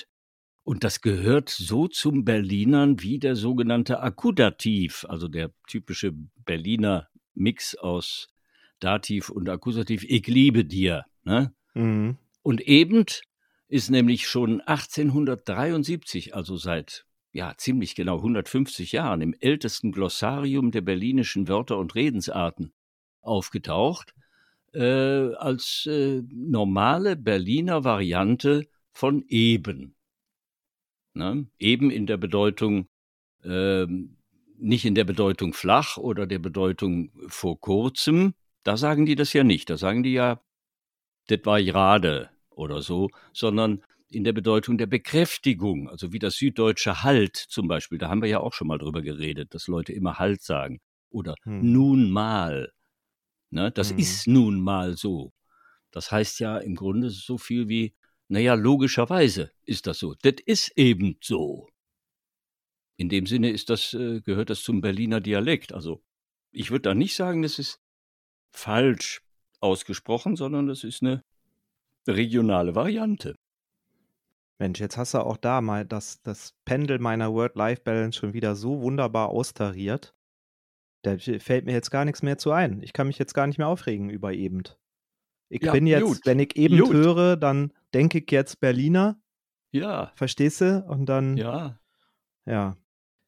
Und 0.63 0.83
das 0.83 0.99
gehört 0.99 1.47
so 1.49 1.87
zum 1.87 2.25
Berlinern 2.25 3.01
wie 3.01 3.17
der 3.17 3.37
sogenannte 3.37 4.01
Akkudativ, 4.01 5.05
also 5.07 5.29
der 5.29 5.53
typische 5.69 6.11
Berliner 6.43 7.07
Mix 7.33 7.75
aus 7.75 8.27
Dativ 8.81 9.29
und 9.29 9.47
Akkusativ. 9.47 10.03
Ich 10.03 10.27
liebe 10.27 10.65
dir. 10.65 11.05
Ne? 11.23 11.53
Mhm. 11.75 12.17
Und 12.41 12.59
eben 12.59 13.05
ist 13.69 13.89
nämlich 13.89 14.27
schon 14.27 14.59
1873, 14.59 16.35
also 16.35 16.57
seit 16.57 17.04
ja 17.35 17.53
ziemlich 17.57 17.95
genau 17.95 18.15
150 18.17 18.93
Jahren, 18.93 19.19
im 19.19 19.35
ältesten 19.41 19.91
Glossarium 19.91 20.71
der 20.71 20.79
berlinischen 20.79 21.49
Wörter 21.49 21.77
und 21.77 21.93
Redensarten 21.93 22.71
aufgetaucht, 23.21 24.15
äh, 24.73 25.33
als 25.35 25.85
äh, 25.85 26.21
normale 26.29 27.17
Berliner 27.17 27.83
Variante 27.83 28.67
von 28.93 29.25
eben. 29.27 29.95
Ne? 31.13 31.47
Eben 31.59 31.91
in 31.91 32.07
der 32.07 32.15
Bedeutung, 32.15 32.87
ähm, 33.43 34.15
nicht 34.57 34.85
in 34.85 34.95
der 34.95 35.03
Bedeutung 35.03 35.51
flach 35.51 35.97
oder 35.97 36.27
der 36.27 36.39
Bedeutung 36.39 37.11
vor 37.27 37.59
kurzem, 37.59 38.33
da 38.63 38.77
sagen 38.77 39.05
die 39.05 39.15
das 39.15 39.33
ja 39.33 39.43
nicht. 39.43 39.69
Da 39.69 39.75
sagen 39.75 40.03
die 40.03 40.13
ja, 40.13 40.39
das 41.27 41.39
war 41.43 41.61
gerade 41.61 42.29
oder 42.49 42.81
so, 42.81 43.09
sondern 43.33 43.83
in 44.15 44.23
der 44.23 44.33
Bedeutung 44.33 44.77
der 44.77 44.85
Bekräftigung, 44.87 45.89
also 45.89 46.13
wie 46.13 46.19
das 46.19 46.35
süddeutsche 46.37 47.03
Halt 47.03 47.35
zum 47.35 47.67
Beispiel, 47.67 47.97
da 47.97 48.09
haben 48.09 48.21
wir 48.21 48.29
ja 48.29 48.39
auch 48.39 48.53
schon 48.53 48.67
mal 48.67 48.77
drüber 48.77 49.01
geredet, 49.01 49.53
dass 49.53 49.67
Leute 49.67 49.93
immer 49.93 50.17
Halt 50.19 50.41
sagen 50.41 50.79
oder 51.09 51.35
Hm. 51.43 51.71
nun 51.73 52.11
mal. 52.11 52.71
Ne, 53.51 53.71
das 53.71 53.91
Hm. 53.91 53.97
ist 53.99 54.27
nun 54.27 54.59
mal 54.61 54.97
so. 54.97 55.33
Das 55.91 56.11
heißt 56.11 56.39
ja 56.39 56.57
im 56.57 56.75
Grunde 56.75 57.09
so 57.09 57.37
viel 57.37 57.69
wie, 57.69 57.93
naja, 58.27 58.53
logischerweise 58.55 59.51
ist 59.63 59.87
das 59.87 59.99
so. 59.99 60.15
Das 60.21 60.35
ist 60.45 60.71
eben 60.77 61.17
so. 61.21 61.69
In 62.97 63.09
dem 63.09 63.27
Sinne 63.27 63.51
ist 63.51 63.69
das, 63.69 63.93
äh, 63.93 64.21
gehört 64.21 64.49
das 64.49 64.63
zum 64.63 64.81
Berliner 64.81 65.21
Dialekt. 65.21 65.73
Also 65.73 66.01
ich 66.51 66.71
würde 66.71 66.83
da 66.83 66.95
nicht 66.95 67.15
sagen, 67.15 67.41
das 67.41 67.59
ist 67.59 67.79
falsch 68.51 69.21
ausgesprochen, 69.59 70.35
sondern 70.35 70.67
das 70.67 70.83
ist 70.83 71.01
eine 71.01 71.21
regionale 72.07 72.75
Variante. 72.75 73.35
Mensch, 74.57 74.79
jetzt 74.79 74.97
hast 74.97 75.13
du 75.13 75.19
auch 75.19 75.37
da 75.37 75.61
mal 75.61 75.85
das, 75.85 76.21
das 76.21 76.53
Pendel 76.63 76.99
meiner 76.99 77.33
Work-Life-Balance 77.33 78.17
schon 78.17 78.33
wieder 78.33 78.55
so 78.55 78.81
wunderbar 78.81 79.29
austariert. 79.29 80.15
Da 81.01 81.17
fällt 81.17 81.65
mir 81.65 81.73
jetzt 81.73 81.91
gar 81.91 82.05
nichts 82.05 82.23
mehr 82.23 82.37
zu 82.37 82.51
ein. 82.51 82.81
Ich 82.81 82.93
kann 82.93 83.07
mich 83.07 83.19
jetzt 83.19 83.33
gar 83.33 83.47
nicht 83.47 83.57
mehr 83.57 83.67
aufregen 83.67 84.09
über 84.09 84.33
eben. 84.33 84.63
Ich 85.49 85.61
Ja, 85.61 85.71
bin 85.73 85.85
jetzt, 85.87 86.03
gut. 86.05 86.19
wenn 86.25 86.39
ich 86.39 86.55
eben 86.55 86.79
Gut. 86.79 86.93
höre, 86.93 87.37
dann 87.37 87.73
denke 87.93 88.19
ich 88.19 88.31
jetzt 88.31 88.59
Berliner, 88.59 89.19
Ja, 89.71 90.11
verstehst 90.15 90.61
du? 90.61 90.83
Und 90.87 91.05
dann, 91.07 91.37
ja. 91.37 91.77
ja. 92.45 92.75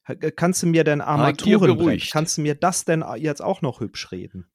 Ha- 0.07 0.15
Kannst 0.15 0.63
du 0.63 0.67
mir 0.67 0.83
denn 0.85 0.99
dir 0.99 1.07
Armaturenbrett, 1.07 1.77
beruhigt. 1.77 2.11
kannst 2.11 2.37
du 2.37 2.41
mir 2.41 2.55
das 2.55 2.85
denn 2.85 3.03
jetzt 3.17 3.41
auch 3.43 3.61
noch 3.61 3.81
hübsch 3.81 4.11
reden? 4.11 4.49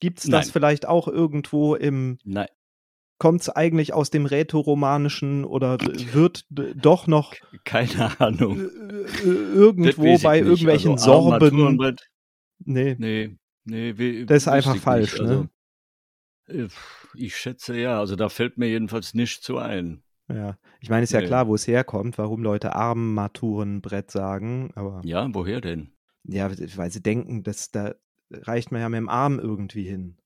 Gibt 0.00 0.20
es 0.20 0.30
das 0.30 0.50
vielleicht 0.50 0.86
auch 0.86 1.08
irgendwo 1.08 1.74
im, 1.74 2.18
Nein, 2.24 2.46
kommt 3.18 3.40
es 3.42 3.48
eigentlich 3.50 3.92
aus 3.94 4.10
dem 4.10 4.26
Rätoromanischen 4.26 5.44
oder 5.44 5.78
wird 5.78 6.46
doch 6.50 7.06
noch 7.06 7.34
keine 7.64 7.92
äh, 8.18 8.22
Ahnung. 8.24 8.60
äh, 8.60 8.68
Das 8.68 9.20
irgendwo 9.24 10.18
bei 10.18 10.40
nicht. 10.40 10.48
irgendwelchen 10.48 10.92
also, 10.92 11.04
Sorben? 11.04 11.32
Armaturenbrett, 11.32 12.08
Nee, 12.64 12.96
Nee, 12.98 13.36
nee, 13.64 13.94
we- 13.96 14.26
Das 14.26 14.38
ist 14.42 14.48
einfach 14.48 14.76
falsch, 14.76 15.20
ne? 15.20 15.48
Also, 16.46 16.64
äh, 16.64 16.68
ich 17.14 17.36
schätze 17.36 17.76
ja, 17.78 17.98
also 17.98 18.16
da 18.16 18.28
fällt 18.28 18.58
mir 18.58 18.68
jedenfalls 18.68 19.14
nichts 19.14 19.42
zu 19.42 19.58
ein. 19.58 20.02
ja. 20.28 20.56
Ich 20.80 20.90
meine, 20.90 21.02
ist 21.02 21.12
ja 21.12 21.20
Nee. 21.20 21.26
klar, 21.26 21.48
wo 21.48 21.54
es 21.56 21.66
herkommt, 21.66 22.18
warum 22.18 22.42
Leute 22.42 22.74
Armaturenbrett 22.76 24.10
sagen, 24.10 24.70
aber 24.74 25.00
Ja, 25.04 25.28
woher 25.34 25.60
denn? 25.60 25.92
ja, 26.24 26.50
weil 26.76 26.90
sie 26.90 27.02
denken, 27.02 27.42
dass 27.42 27.70
da 27.70 27.94
reicht 28.30 28.70
man 28.70 28.80
ja 28.80 28.88
mit 28.88 28.98
dem 28.98 29.08
Arm 29.08 29.38
irgendwie 29.38 29.84
hin. 29.84 30.18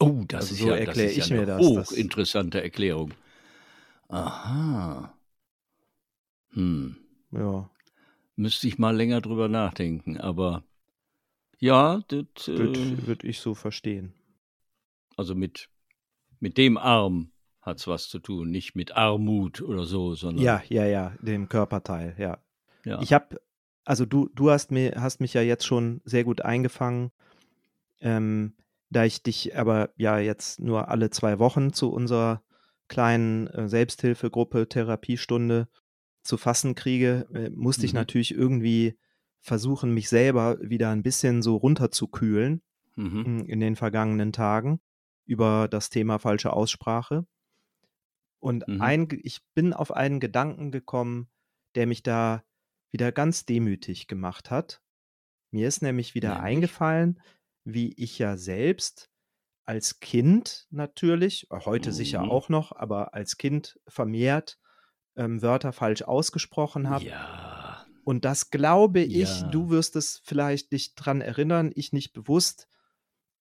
Oh, 0.00 0.24
das 0.28 0.42
Also 0.42 0.54
ist 0.54 0.60
so 0.60 0.68
ja, 0.68 0.76
erklär 0.76 0.94
das 0.94 0.98
ist 0.98 1.12
ich 1.12 1.30
ja 1.30 1.36
mir 1.36 1.42
eine 1.42 1.46
das, 1.46 1.72
das- 1.72 1.88
hochinteressante 1.90 2.62
Erklärung. 2.62 3.12
Aha. 4.08 5.12
Hm, 6.52 6.96
Ja, 7.32 7.68
müsste 8.36 8.68
ich 8.68 8.78
mal 8.78 8.96
länger 8.96 9.20
drüber 9.20 9.48
nachdenken, 9.48 10.18
aber 10.18 10.62
ja, 11.58 12.02
das, 12.08 12.48
äh, 12.48 12.58
würde 12.58 13.06
würd 13.06 13.24
ich 13.24 13.40
so 13.40 13.54
verstehen. 13.54 14.12
also 15.16 15.34
mit, 15.34 15.68
mit 16.40 16.58
dem 16.58 16.76
Arm 16.76 17.32
hat's 17.62 17.86
was 17.86 18.08
zu 18.08 18.18
tun, 18.20 18.50
nicht 18.50 18.74
mit 18.76 18.92
Armut 18.96 19.60
oder 19.62 19.84
so, 19.86 20.14
sondern 20.14 20.44
Ja, 20.44 20.62
ja, 20.68 20.86
ja, 20.86 21.14
dem 21.20 21.48
Körperteil, 21.48 22.14
ja. 22.18 22.38
ja. 22.84 23.00
Ich 23.02 23.12
habe, 23.12 23.40
also 23.84 24.06
du, 24.06 24.28
du 24.34 24.50
hast 24.50 24.70
mir, 24.70 24.94
hast 25.00 25.20
mich 25.20 25.34
ja 25.34 25.42
jetzt 25.42 25.66
schon 25.66 26.00
sehr 26.04 26.24
gut 26.24 26.42
eingefangen, 26.42 27.10
ähm, 28.00 28.54
da 28.90 29.04
ich 29.04 29.22
dich 29.22 29.56
aber 29.56 29.90
ja 29.96 30.18
jetzt 30.18 30.60
nur 30.60 30.88
alle 30.88 31.10
zwei 31.10 31.38
Wochen 31.38 31.72
zu 31.72 31.92
unserer 31.92 32.42
kleinen 32.88 33.48
äh, 33.48 33.68
Selbsthilfegruppe 33.68 34.68
Therapiestunde 34.68 35.68
zu 36.22 36.36
fassen 36.36 36.74
kriege, 36.74 37.26
äh, 37.34 37.50
musste 37.50 37.86
ich 37.86 37.92
Mhm. 37.92 37.98
natürlich 37.98 38.34
irgendwie 38.34 38.98
versuchen, 39.40 39.92
mich 39.92 40.08
selber 40.08 40.58
wieder 40.60 40.90
ein 40.90 41.02
bisschen 41.02 41.42
so 41.42 41.56
runterzukühlen 41.56 42.62
mhm. 42.96 43.24
m, 43.24 43.46
in 43.46 43.60
den 43.60 43.76
vergangenen 43.76 44.32
Tagen 44.32 44.80
über 45.24 45.68
das 45.68 45.90
Thema 45.90 46.18
falsche 46.18 46.52
Aussprache. 46.52 47.26
Und 48.38 48.66
Mhm. 48.68 48.80
ein, 48.80 49.08
ich 49.22 49.40
bin 49.54 49.72
auf 49.72 49.90
einen 49.92 50.20
Gedanken 50.20 50.70
gekommen, 50.70 51.28
der 51.74 51.86
mich 51.86 52.02
da 52.02 52.44
wieder 52.90 53.12
ganz 53.12 53.44
demütig 53.44 54.06
gemacht 54.06 54.50
hat. 54.50 54.80
Mir 55.50 55.68
ist 55.68 55.82
nämlich 55.82 56.14
wieder 56.14 56.30
Nämlich? 56.30 56.44
eingefallen, 56.44 57.20
wie 57.66 57.92
ich 57.96 58.18
ja 58.18 58.38
selbst 58.38 59.10
als 59.66 60.00
Kind 60.00 60.66
natürlich, 60.70 61.48
heute 61.52 61.92
sicher 61.92 62.22
Mhm. 62.24 62.30
auch 62.30 62.48
noch, 62.48 62.72
aber 62.72 63.14
als 63.14 63.36
Kind 63.36 63.80
vermehrt 63.88 64.58
ähm, 65.16 65.42
Wörter 65.42 65.72
falsch 65.72 66.02
ausgesprochen 66.02 66.88
habe. 66.90 67.06
Ja. 67.06 67.86
Und 68.04 68.24
das 68.24 68.50
glaube 68.50 69.00
ich, 69.00 69.40
Ja. 69.42 69.48
du 69.50 69.70
wirst 69.70 69.96
es 69.96 70.20
vielleicht 70.24 70.72
dich 70.72 70.94
dran 70.94 71.20
erinnern, 71.20 71.72
ich 71.74 71.92
nicht 71.92 72.12
bewusst, 72.12 72.68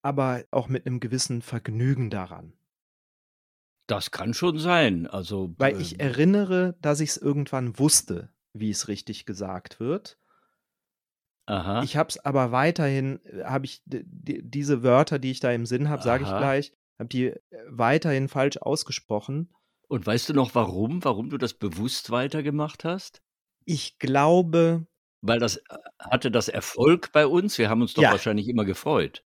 aber 0.02 0.46
auch 0.52 0.68
mit 0.70 0.86
einem 0.88 1.00
gewissen 1.00 1.42
Vergnügen 1.44 2.10
daran. 2.10 2.54
Das 3.88 4.10
kann 4.12 4.34
schon 4.34 4.58
sein. 4.58 5.06
Also, 5.08 5.54
Weil 5.58 5.80
ich 5.80 5.94
ähm, 5.94 6.00
erinnere, 6.00 6.76
dass 6.82 7.00
ich 7.00 7.12
es 7.12 7.18
irgendwann 7.18 7.78
wusste, 7.78 8.34
wie 8.54 8.72
es 8.72 8.88
richtig 8.88 9.26
gesagt 9.26 9.80
wird. 9.80 10.18
Aha. 11.48 11.84
Ich 11.84 11.98
habe 11.98 12.10
es 12.10 12.18
aber 12.24 12.52
weiterhin, 12.52 13.20
habe 13.44 13.66
ich 13.66 13.82
diese 13.86 14.84
Wörter, 14.84 15.20
die 15.20 15.32
ich 15.32 15.40
da 15.40 15.52
im 15.52 15.66
Sinn 15.66 15.90
habe, 15.90 16.02
sage 16.04 16.24
ich 16.24 16.30
gleich, 16.30 16.74
habe 17.00 17.10
die 17.10 17.26
äh, 17.28 17.38
weiterhin 17.70 18.28
falsch 18.30 18.58
ausgesprochen. 18.58 19.54
Und 19.88 20.06
weißt 20.06 20.30
du 20.30 20.34
noch 20.34 20.56
warum? 20.56 21.04
Warum 21.04 21.30
du 21.30 21.38
das 21.38 21.54
bewusst 21.54 22.10
weitergemacht 22.10 22.84
hast? 22.84 23.22
Ich 23.66 24.00
glaube, 24.00 24.88
Weil 25.22 25.40
das 25.40 25.58
äh, 25.58 25.78
hatte 26.00 26.32
das 26.32 26.48
Erfolg 26.48 27.12
bei 27.12 27.28
uns? 27.28 27.58
Wir 27.58 27.70
haben 27.70 27.82
uns 27.82 27.94
doch 27.94 28.04
Ja. 28.04 28.12
wahrscheinlich 28.12 28.48
immer 28.48 28.66
gefreut. 28.66 29.24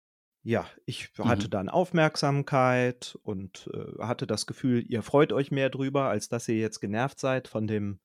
ja, 0.45 0.67
ich 0.87 1.11
hatte 1.19 1.47
Mhm. 1.47 1.51
dann 1.51 1.69
Aufmerksamkeit 1.69 3.17
und 3.23 3.71
äh, 3.73 4.03
hatte 4.03 4.27
das 4.27 4.47
Gefühl, 4.47 4.85
ihr 4.89 5.03
freut 5.03 5.33
euch 5.33 5.51
mehr 5.51 5.71
drüber, 5.71 6.09
als 6.09 6.29
dass 6.29 6.49
ihr 6.49 6.57
jetzt 6.57 6.81
genervt 6.81 7.21
seid 7.21 7.47
von 7.49 7.67
dem 7.67 8.01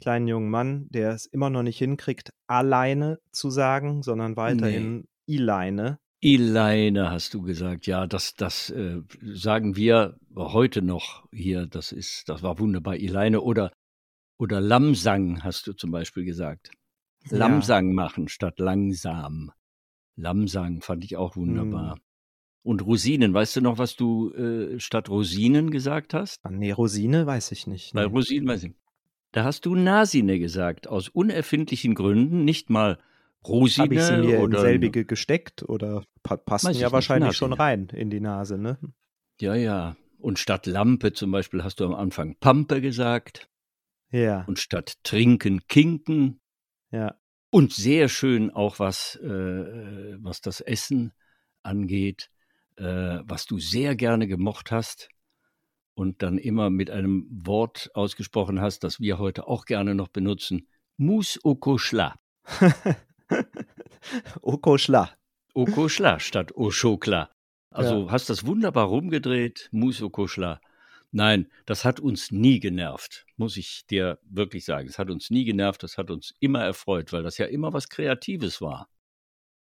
kleinen 0.00 0.26
jungen 0.28 0.50
Mann, 0.50 0.86
der 0.90 1.12
es 1.12 1.26
immer 1.26 1.50
noch 1.50 1.62
nicht 1.62 1.78
hinkriegt, 1.78 2.30
alleine 2.46 3.18
zu 3.32 3.50
sagen, 3.50 4.02
sondern 4.02 4.36
weiterhin 4.36 5.06
Ileine. 5.26 5.98
Ileine 6.22 7.10
hast 7.10 7.32
du 7.34 7.42
gesagt. 7.42 7.86
Ja, 7.86 8.06
das, 8.06 8.34
das 8.34 8.70
äh, 8.70 9.00
sagen 9.22 9.76
wir 9.76 10.16
heute 10.36 10.82
noch 10.82 11.26
hier. 11.32 11.66
Das 11.66 11.92
ist, 11.92 12.28
das 12.28 12.42
war 12.42 12.58
wunderbar. 12.58 12.96
Ileine 12.96 13.40
oder, 13.40 13.72
oder 14.38 14.60
Lamsang 14.60 15.42
hast 15.42 15.66
du 15.66 15.72
zum 15.72 15.90
Beispiel 15.90 16.24
gesagt. 16.24 16.70
Ja. 17.30 17.38
Lamsang 17.38 17.94
machen 17.94 18.28
statt 18.28 18.58
langsam. 18.58 19.50
Lamsang 20.16 20.82
fand 20.82 21.04
ich 21.04 21.16
auch 21.16 21.36
wunderbar. 21.36 21.94
Hm. 21.94 22.00
Und 22.62 22.84
Rosinen, 22.84 23.32
weißt 23.32 23.56
du 23.56 23.60
noch, 23.62 23.78
was 23.78 23.96
du 23.96 24.32
äh, 24.34 24.78
statt 24.78 25.08
Rosinen 25.08 25.70
gesagt 25.70 26.12
hast? 26.12 26.38
Ah, 26.42 26.50
Nee, 26.50 26.72
Rosine 26.72 27.24
weiß 27.26 27.52
ich 27.52 27.66
nicht. 27.66 27.94
Bei 27.94 28.04
Nee. 28.04 28.12
Rosinen 28.12 28.46
weiß 28.48 28.64
ich. 28.64 28.74
Da 29.32 29.44
hast 29.44 29.64
du 29.66 29.74
Nasine 29.74 30.38
gesagt, 30.38 30.88
aus 30.88 31.08
unerfindlichen 31.08 31.94
Gründen, 31.94 32.44
nicht 32.44 32.68
mal 32.68 32.98
Habe 33.44 33.66
ich 33.66 33.74
sie 33.74 33.82
Rosine 33.82 34.18
mir 34.18 34.36
in 34.36 34.42
oder 34.42 34.60
selbige 34.60 35.04
gesteckt 35.04 35.62
oder 35.62 36.04
pa 36.22 36.36
passen 36.36 36.74
ja 36.74 36.92
wahrscheinlich 36.92 37.36
schon 37.36 37.50
Nasine. 37.50 37.64
rein 37.64 37.88
in 37.92 38.10
die 38.10 38.20
Nase, 38.20 38.58
ne? 38.58 38.78
Ja, 39.40 39.54
ja. 39.54 39.96
Und 40.18 40.38
statt 40.38 40.66
Lampe 40.66 41.12
zum 41.12 41.30
Beispiel 41.30 41.64
hast 41.64 41.80
du 41.80 41.86
am 41.86 41.94
Anfang 41.94 42.36
Pampe 42.40 42.80
gesagt 42.82 43.48
Ja, 44.10 44.44
und 44.46 44.58
statt 44.58 44.94
Trinken 45.04 45.66
Kinken 45.68 46.40
ja. 46.90 47.14
und 47.50 47.72
sehr 47.72 48.08
schön 48.08 48.50
auch 48.50 48.78
was, 48.78 49.16
äh, 49.22 50.16
was 50.18 50.42
das 50.42 50.60
Essen 50.60 51.12
angeht, 51.62 52.30
äh, 52.76 53.20
was 53.22 53.46
du 53.46 53.58
sehr 53.58 53.94
gerne 53.96 54.26
gemocht 54.26 54.70
hast 54.70 55.08
und 56.00 56.22
dann 56.22 56.38
immer 56.38 56.70
mit 56.70 56.90
einem 56.90 57.26
Wort 57.30 57.90
ausgesprochen 57.92 58.58
hast, 58.58 58.84
das 58.84 59.00
wir 59.00 59.18
heute 59.18 59.46
auch 59.46 59.66
gerne 59.66 59.94
noch 59.94 60.08
benutzen. 60.08 60.66
Cochla. 60.98 62.16
Okoschla. 64.40 65.10
Au 65.54 65.64
Cochla 65.66 66.18
statt 66.18 66.56
au 66.56 66.70
Chocolat. 66.70 67.30
Also 67.70 68.10
hast 68.10 68.30
das 68.30 68.46
wunderbar 68.46 68.86
rumgedreht, 68.86 69.68
Mousse 69.72 70.04
au 70.04 70.08
Cochla. 70.08 70.62
Nein, 71.12 71.50
das 71.66 71.84
hat 71.84 72.00
uns 72.00 72.30
nie 72.30 72.60
genervt, 72.60 73.26
muss 73.36 73.58
ich 73.58 73.84
dir 73.86 74.18
wirklich 74.22 74.64
sagen. 74.64 74.88
Es 74.88 74.98
hat 74.98 75.10
uns 75.10 75.28
nie 75.28 75.44
genervt, 75.44 75.82
das 75.82 75.98
hat 75.98 76.10
uns 76.10 76.34
immer 76.40 76.62
erfreut, 76.62 77.12
weil 77.12 77.22
das 77.22 77.36
ja 77.36 77.44
immer 77.44 77.74
was 77.74 77.90
Kreatives 77.90 78.62
war. 78.62 78.88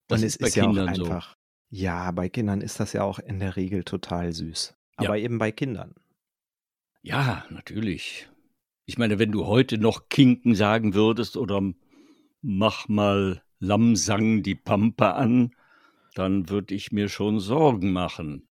Das 0.08 0.22
Und 0.22 0.28
ist 0.28 0.34
es 0.34 0.38
bei 0.38 0.48
ist 0.50 0.56
ja 0.56 0.66
auch 0.66 0.68
Kindern 0.68 0.94
so. 0.94 1.04
einfach. 1.06 1.36
Ja, 1.72 2.12
bei 2.12 2.30
Kindern 2.30 2.62
ist 2.62 2.80
das 2.80 2.94
ja 2.94 3.04
auch 3.04 3.18
in 3.18 3.40
der 3.40 3.56
Regel 3.56 3.84
total 3.84 4.34
süß. 4.34 4.76
Ja. 5.00 5.08
Aber 5.08 5.18
eben 5.18 5.40
bei 5.40 5.52
Kindern. 5.52 5.96
Ja, 7.02 7.46
natürlich. 7.50 8.30
Ich 8.86 8.98
meine, 8.98 9.20
wenn 9.20 9.32
du 9.32 9.46
heute 9.46 9.78
noch 9.78 10.10
Kinken 10.10 10.56
sagen 10.56 10.94
würdest 10.94 11.38
oder 11.38 11.62
mach 12.42 12.88
mal 12.88 13.44
Lamsang 13.60 14.44
die 14.44 14.56
Pampe 14.56 15.14
an, 15.14 15.56
dann 16.16 16.50
würde 16.50 16.76
ich 16.76 16.92
mir 16.92 17.10
schon 17.10 17.40
Sorgen 17.40 17.92
machen. 17.94 18.48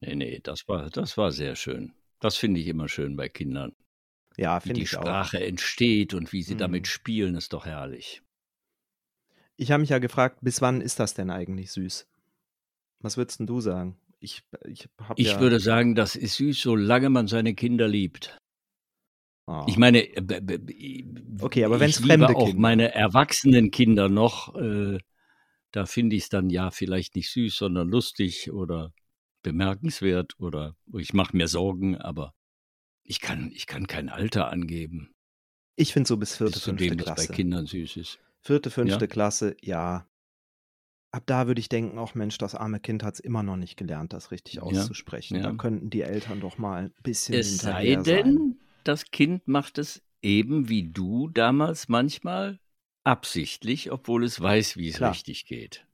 Nee, 0.00 0.14
nee, 0.16 0.40
das 0.42 0.68
war, 0.68 0.90
das 0.90 1.16
war 1.16 1.32
sehr 1.32 1.56
schön. 1.56 1.92
Das 2.20 2.36
finde 2.36 2.60
ich 2.60 2.68
immer 2.68 2.88
schön 2.88 3.16
bei 3.16 3.28
Kindern. 3.28 3.74
Ja, 4.36 4.60
Wie 4.60 4.68
finde 4.68 4.80
die 4.80 4.86
ich 4.86 4.96
auch. 4.96 5.02
Sprache 5.02 5.40
entsteht 5.44 6.14
und 6.14 6.32
wie 6.32 6.42
sie 6.42 6.54
Mhm. 6.54 6.58
damit 6.58 6.86
spielen, 6.86 7.34
ist 7.36 7.52
doch 7.52 7.66
herrlich. 7.66 8.22
Ich 9.56 9.70
habe 9.72 9.80
mich 9.80 9.90
ja 9.90 9.98
gefragt, 9.98 10.38
bis 10.42 10.60
wann 10.62 10.80
ist 10.80 11.00
das 11.00 11.14
denn 11.14 11.30
eigentlich 11.30 11.72
süß? 11.72 12.06
Was 13.00 13.16
würdest 13.16 13.40
denn 13.40 13.46
du 13.46 13.60
sagen? 13.60 13.96
Ich, 14.24 14.42
ich 14.66 14.88
habe 14.98 15.20
Ich 15.20 15.28
ja. 15.32 15.40
würde 15.40 15.60
sagen, 15.60 15.94
das 15.94 16.16
ist 16.16 16.36
süß, 16.36 16.60
solange 16.60 17.10
man 17.10 17.28
seine 17.28 17.54
Kinder 17.54 17.86
liebt. 17.86 18.38
Oh. 19.46 19.66
Ich 19.68 19.76
meine, 19.76 20.02
äh, 20.16 21.04
Okay, 21.40 21.64
aber 21.64 21.78
ich 21.82 21.98
liebe 22.00 22.08
fremde 22.08 22.28
auch 22.36 22.46
Kinder- 22.46 22.60
meine 22.60 22.94
erwachsenen 22.94 23.70
Kinder 23.70 24.08
noch, 24.08 24.54
äh, 24.56 24.98
da 25.72 25.84
finde 25.84 26.16
ich 26.16 26.22
es 26.24 26.28
dann 26.30 26.48
ja 26.48 26.70
vielleicht 26.70 27.14
nicht 27.16 27.30
süß, 27.30 27.54
sondern 27.56 27.88
lustig 27.88 28.50
oder 28.50 28.94
bemerkenswert 29.42 30.32
oder 30.38 30.74
ich 30.98 31.12
mache 31.12 31.36
mir 31.36 31.48
Sorgen, 31.48 31.98
aber 31.98 32.32
ich 33.02 33.20
kann, 33.20 33.50
ich 33.52 33.66
kann 33.66 33.86
kein 33.86 34.08
Alter 34.08 34.50
angeben, 34.50 35.12
ich 35.76 35.92
finde 35.92 36.08
so 36.08 36.16
bis 36.16 36.36
vierte, 36.38 36.52
bis 36.54 36.62
zu 36.62 36.70
fünfte 36.70 36.88
dem 36.88 36.98
Klasse. 36.98 37.28
bei 37.28 37.34
Kindern 37.34 37.66
süß 37.66 37.96
ist. 37.98 38.18
Vierte, 38.40 38.70
fünfte 38.70 39.04
Ja. 39.04 39.06
Klasse, 39.06 39.56
ja. 39.60 40.06
Ab 41.14 41.22
da 41.26 41.46
würde 41.46 41.60
ich 41.60 41.68
denken, 41.68 41.96
auch 41.96 42.16
Mensch, 42.16 42.38
das 42.38 42.56
arme 42.56 42.80
Kind 42.80 43.04
hat 43.04 43.14
es 43.14 43.20
immer 43.20 43.44
noch 43.44 43.54
nicht 43.56 43.76
gelernt, 43.76 44.12
das 44.12 44.32
richtig 44.32 44.54
Ja, 44.56 44.62
auszusprechen. 44.62 45.40
Da 45.40 45.50
ja. 45.50 45.54
könnten 45.54 45.88
die 45.88 46.02
Eltern 46.02 46.40
doch 46.40 46.58
mal 46.58 46.86
ein 46.86 47.02
bisschen 47.04 47.38
Es 47.38 47.58
sei 47.58 47.84
hinterher 47.84 48.04
sein. 48.04 48.24
denn, 48.24 48.56
das 48.82 49.04
Kind 49.12 49.46
macht 49.46 49.78
es 49.78 50.02
eben 50.22 50.68
wie 50.68 50.82
du 50.90 51.28
damals 51.28 51.88
manchmal 51.88 52.58
absichtlich, 53.04 53.92
obwohl 53.92 54.24
es 54.24 54.40
weiß, 54.40 54.76
wie 54.76 54.88
es 54.88 54.96
Klar. 54.96 55.12
richtig 55.12 55.46
geht. 55.46 55.86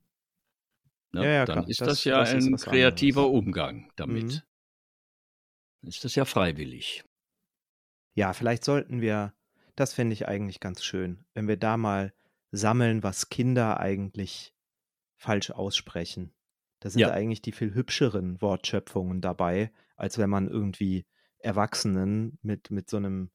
Ne? 1.11 1.23
Ja, 1.23 1.29
ja, 1.29 1.45
Dann 1.45 1.57
klar. 1.57 1.67
ist 1.67 1.81
Das- 1.81 1.89
das, 1.89 2.03
ja 2.05 2.19
das 2.21 2.33
ein 2.33 2.55
kreativer 2.57 3.21
anderes. 3.27 3.43
Umgang 3.45 3.91
damit. 3.97 4.23
Mhm. 4.23 4.41
Dann 5.81 5.89
ist 5.89 6.03
das 6.03 6.15
ja 6.15 6.25
freiwillig. 6.25 7.03
Ja, 8.15 8.33
vielleicht 8.33 8.65
sollten 8.65 9.01
wir, 9.01 9.35
das 9.75 9.93
fände 9.93 10.13
ich 10.13 10.27
eigentlich 10.27 10.59
ganz 10.59 10.83
schön, 10.83 11.25
wenn 11.35 11.47
wir 11.47 11.57
da 11.57 11.77
mal 11.77 12.11
sammeln, 12.51 13.03
was 13.03 13.29
Kinder 13.29 13.79
eigentlich 13.79 14.55
falsch 15.21 15.51
aussprechen. 15.51 16.33
Da 16.79 16.89
sind 16.89 17.01
Ja. 17.01 17.11
eigentlich 17.11 17.41
die 17.43 17.51
viel 17.51 17.73
hübscheren 17.75 18.41
Wortschöpfungen 18.41 19.21
dabei, 19.21 19.71
als 19.95 20.17
wenn 20.17 20.29
man 20.31 20.47
irgendwie 20.47 21.05
Erwachsenen 21.39 22.39
mit, 22.41 22.71
mit 22.71 22.89
so 22.89 22.97
einem 22.97 23.31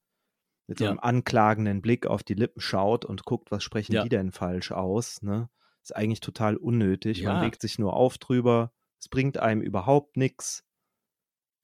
mit 0.68 0.78
so 0.78 0.84
Ja. 0.84 0.90
einem 0.90 0.98
anklagenden 0.98 1.80
Blick 1.80 2.06
auf 2.08 2.24
die 2.24 2.34
Lippen 2.34 2.60
schaut 2.60 3.04
und 3.04 3.24
guckt, 3.24 3.52
was 3.52 3.62
sprechen 3.62 3.92
Ja. 3.92 4.02
die 4.02 4.08
denn 4.08 4.32
falsch 4.32 4.72
aus, 4.72 5.22
ne? 5.22 5.48
Ist 5.80 5.94
eigentlich 5.94 6.18
total 6.18 6.56
unnötig. 6.56 7.22
Man 7.22 7.36
Ja. 7.36 7.40
regt 7.42 7.62
sich 7.62 7.78
nur 7.78 7.92
auf 7.94 8.18
drüber. 8.18 8.72
Es 8.98 9.08
bringt 9.08 9.38
einem 9.38 9.60
überhaupt 9.60 10.16
nichts. 10.16 10.64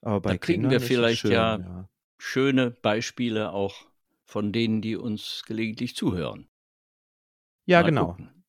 Aber 0.02 0.20
bei 0.20 0.30
Da 0.34 0.38
kriegen 0.38 0.62
Kindern 0.62 0.70
wir 0.70 0.80
vielleicht 0.80 1.18
schön, 1.22 1.32
ja- 1.32 1.58
ja. 1.58 1.88
Schöne 2.18 2.70
Beispiele 2.70 3.50
auch 3.50 3.74
von 4.24 4.52
denen, 4.52 4.82
die 4.82 4.94
uns 4.94 5.42
gelegentlich 5.48 5.96
zuhören. 5.96 6.48
Ja, 7.66 7.80
Mal 7.80 7.86
genau. 7.88 8.06
gucken. 8.06 8.41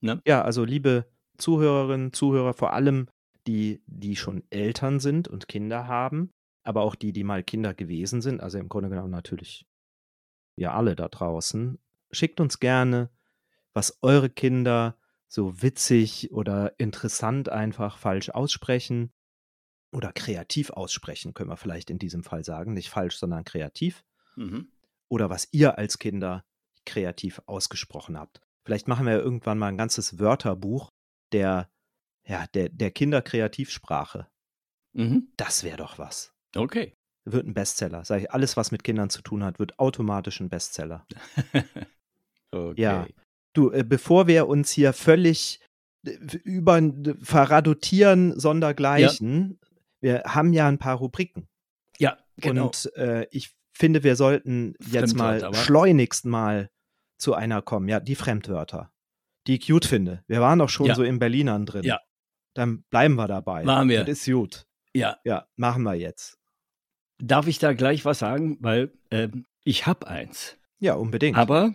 Ja. 0.00 0.14
Ne? 0.16 0.22
Ja, 0.26 0.42
also 0.42 0.64
liebe 0.64 1.06
Zuhörerinnen, 1.38 2.12
Zuhörer, 2.12 2.54
vor 2.54 2.72
allem 2.72 3.08
die, 3.46 3.82
die 3.86 4.16
schon 4.16 4.44
Eltern 4.50 5.00
sind 5.00 5.28
und 5.28 5.48
Kinder 5.48 5.86
haben, 5.86 6.30
aber 6.62 6.82
auch 6.82 6.94
die, 6.94 7.12
die 7.12 7.24
mal 7.24 7.42
Kinder 7.42 7.74
gewesen 7.74 8.20
sind, 8.20 8.40
also 8.40 8.58
im 8.58 8.68
Grunde 8.68 8.90
genommen 8.90 9.10
natürlich 9.10 9.66
wir 10.56 10.74
alle 10.74 10.94
da 10.94 11.08
draußen. 11.08 11.78
Schickt 12.10 12.40
uns 12.40 12.60
gerne, 12.60 13.10
was 13.72 13.98
eure 14.02 14.28
Kinder 14.28 14.98
so 15.28 15.62
witzig 15.62 16.32
oder 16.32 16.78
interessant 16.78 17.48
einfach 17.48 17.98
falsch 17.98 18.30
aussprechen 18.30 19.12
oder 19.92 20.12
kreativ 20.12 20.70
aussprechen, 20.70 21.34
können 21.34 21.50
wir 21.50 21.56
vielleicht 21.56 21.88
in 21.88 21.98
diesem 21.98 22.24
Fall 22.24 22.44
sagen. 22.44 22.74
Nicht 22.74 22.90
falsch, 22.90 23.16
sondern 23.16 23.44
kreativ 23.44 24.04
Mhm. 24.36 24.68
oder 25.08 25.30
was 25.30 25.48
ihr 25.52 25.78
als 25.78 25.98
Kinder 25.98 26.44
kreativ 26.84 27.40
ausgesprochen 27.46 28.18
habt. 28.18 28.40
Vielleicht 28.64 28.88
machen 28.88 29.06
wir 29.06 29.14
ja 29.14 29.18
irgendwann 29.18 29.58
mal 29.58 29.68
ein 29.68 29.78
ganzes 29.78 30.18
Wörterbuch 30.18 30.90
der, 31.32 31.70
ja, 32.26 32.46
der, 32.54 32.68
der 32.68 32.90
Kinderkreativsprache. 32.90 34.28
Mhm. 34.92 35.28
Das 35.36 35.64
wäre 35.64 35.76
doch 35.76 35.98
was. 35.98 36.32
Okay. 36.54 36.94
Wird 37.24 37.46
ein 37.46 37.54
Bestseller. 37.54 38.04
Sag 38.04 38.22
ich, 38.22 38.30
alles, 38.32 38.56
was 38.56 38.72
mit 38.72 38.84
Kindern 38.84 39.10
zu 39.10 39.22
tun 39.22 39.44
hat, 39.44 39.58
wird 39.58 39.78
automatisch 39.78 40.40
ein 40.40 40.48
Bestseller. 40.48 41.06
okay. 42.50 42.80
Ja. 42.80 43.06
Du, 43.52 43.70
äh, 43.70 43.84
bevor 43.84 44.26
wir 44.26 44.48
uns 44.48 44.70
hier 44.70 44.92
völlig 44.92 45.60
über 46.02 46.80
Verradotieren 47.22 48.38
sondergleichen. 48.38 49.58
Ja. 49.60 49.66
Wir 50.00 50.22
haben 50.24 50.52
ja 50.52 50.66
ein 50.66 50.78
paar 50.78 50.96
Rubriken. 50.96 51.46
Ja, 51.98 52.18
genau. 52.36 52.66
Und 52.66 52.90
äh, 52.96 53.26
ich 53.30 53.54
finde, 53.72 54.02
wir 54.02 54.16
sollten 54.16 54.74
jetzt 54.80 55.14
mal 55.14 55.52
schleunigst 55.54 56.24
mal 56.24 56.70
zu 57.20 57.34
einer 57.34 57.62
kommen. 57.62 57.88
Ja, 57.88 58.00
die 58.00 58.14
Fremdwörter, 58.14 58.90
die 59.46 59.56
ich 59.56 59.66
gut 59.66 59.84
finde. 59.84 60.24
Wir 60.26 60.40
waren 60.40 60.58
doch 60.58 60.68
schon 60.68 60.86
ja. 60.86 60.94
so 60.94 61.02
in 61.02 61.18
Berlinern 61.18 61.66
drin. 61.66 61.84
Ja. 61.84 62.00
Dann 62.54 62.82
bleiben 62.90 63.14
wir 63.14 63.28
dabei. 63.28 63.62
Machen 63.64 63.88
wir. 63.88 64.04
Das 64.04 64.26
ist 64.26 64.32
gut. 64.32 64.66
Ja. 64.94 65.18
Ja, 65.24 65.46
machen 65.56 65.82
wir 65.84 65.94
jetzt. 65.94 66.38
Darf 67.18 67.46
ich 67.46 67.58
da 67.58 67.74
gleich 67.74 68.04
was 68.04 68.18
sagen? 68.18 68.58
Weil 68.60 68.92
äh, 69.10 69.28
ich 69.62 69.86
habe 69.86 70.08
eins. 70.08 70.56
Ja, 70.78 70.94
unbedingt. 70.94 71.36
Aber 71.36 71.74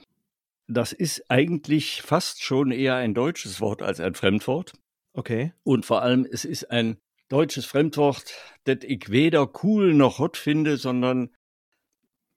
das 0.67 0.91
ist 0.91 1.29
eigentlich 1.29 2.01
fast 2.01 2.43
schon 2.43 2.71
eher 2.71 2.95
ein 2.95 3.13
deutsches 3.13 3.61
Wort 3.61 3.81
als 3.81 3.99
ein 3.99 4.15
Fremdwort. 4.15 4.73
Okay. 5.13 5.53
Und 5.63 5.85
vor 5.85 6.01
allem, 6.01 6.27
es 6.29 6.43
ist 6.43 6.71
ein 6.71 6.97
deutsches 7.29 7.65
Fremdwort, 7.65 8.33
das 8.65 8.77
ich 8.81 9.09
weder 9.09 9.49
cool 9.63 9.93
noch 9.93 10.19
hot 10.19 10.37
finde, 10.37 10.77
sondern 10.77 11.29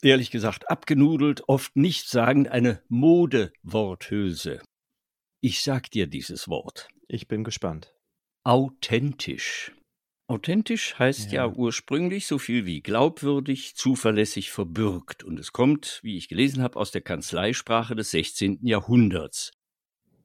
ehrlich 0.02 0.30
gesagt 0.30 0.70
abgenudelt, 0.70 1.48
oft 1.48 1.76
nicht 1.76 2.08
sagend 2.08 2.48
eine 2.48 2.82
Modeworthülse. 2.88 4.62
Ich 5.40 5.62
sag 5.62 5.90
dir 5.90 6.06
dieses 6.06 6.48
Wort. 6.48 6.88
Ich 7.06 7.28
bin 7.28 7.44
gespannt. 7.44 7.94
Authentisch. 8.44 9.72
Authentisch 10.26 10.98
heißt 10.98 11.32
ja. 11.32 11.46
ja. 11.46 11.54
ursprünglich 11.54 12.26
so 12.26 12.38
viel 12.38 12.66
wie 12.66 12.82
glaubwürdig, 12.82 13.76
zuverlässig, 13.76 14.50
verbürgt. 14.50 15.24
Und 15.24 15.38
es 15.38 15.52
kommt, 15.52 16.00
wie 16.02 16.16
ich 16.16 16.28
gelesen 16.28 16.62
habe, 16.62 16.78
aus 16.78 16.90
der 16.90 17.00
Kanzleisprache 17.00 17.96
des 17.96 18.10
16. 18.10 18.58
Jahrhunderts 18.66 19.52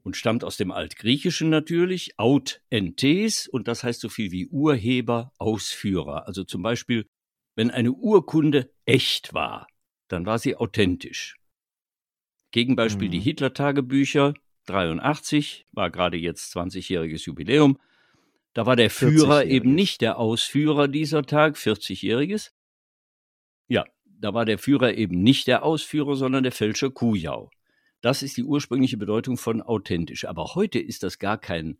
und 0.03 0.17
stammt 0.17 0.43
aus 0.43 0.57
dem 0.57 0.71
Altgriechischen 0.71 1.49
natürlich, 1.49 2.19
aut 2.19 2.61
entes, 2.69 3.47
und 3.47 3.67
das 3.67 3.83
heißt 3.83 4.01
so 4.01 4.09
viel 4.09 4.31
wie 4.31 4.47
Urheber, 4.47 5.31
Ausführer. 5.37 6.27
Also 6.27 6.43
zum 6.43 6.61
Beispiel, 6.61 7.07
wenn 7.55 7.71
eine 7.71 7.91
Urkunde 7.91 8.71
echt 8.85 9.33
war, 9.33 9.67
dann 10.07 10.25
war 10.25 10.39
sie 10.39 10.55
authentisch. 10.55 11.37
Gegenbeispiel 12.51 13.07
mhm. 13.07 13.11
die 13.11 13.19
Hitler-Tagebücher, 13.19 14.33
83, 14.65 15.67
war 15.71 15.89
gerade 15.89 16.17
jetzt 16.17 16.55
20-jähriges 16.55 17.25
Jubiläum. 17.25 17.79
Da 18.53 18.65
war 18.65 18.75
der 18.75 18.89
Führer 18.89 19.45
eben 19.45 19.73
nicht 19.73 20.01
der 20.01 20.19
Ausführer 20.19 20.87
dieser 20.87 21.23
Tag, 21.23 21.55
40-jähriges. 21.55 22.51
Ja, 23.67 23.85
da 24.05 24.33
war 24.33 24.45
der 24.45 24.59
Führer 24.59 24.93
eben 24.93 25.23
nicht 25.23 25.47
der 25.47 25.63
Ausführer, 25.63 26.15
sondern 26.15 26.43
der 26.43 26.51
Fälscher 26.51 26.91
Kujau. 26.91 27.49
Das 28.01 28.21
ist 28.21 28.37
die 28.37 28.43
ursprüngliche 28.43 28.97
Bedeutung 28.97 29.37
von 29.37 29.61
authentisch. 29.61 30.25
Aber 30.25 30.55
heute 30.55 30.79
ist 30.79 31.03
das 31.03 31.19
gar 31.19 31.37
kein, 31.37 31.77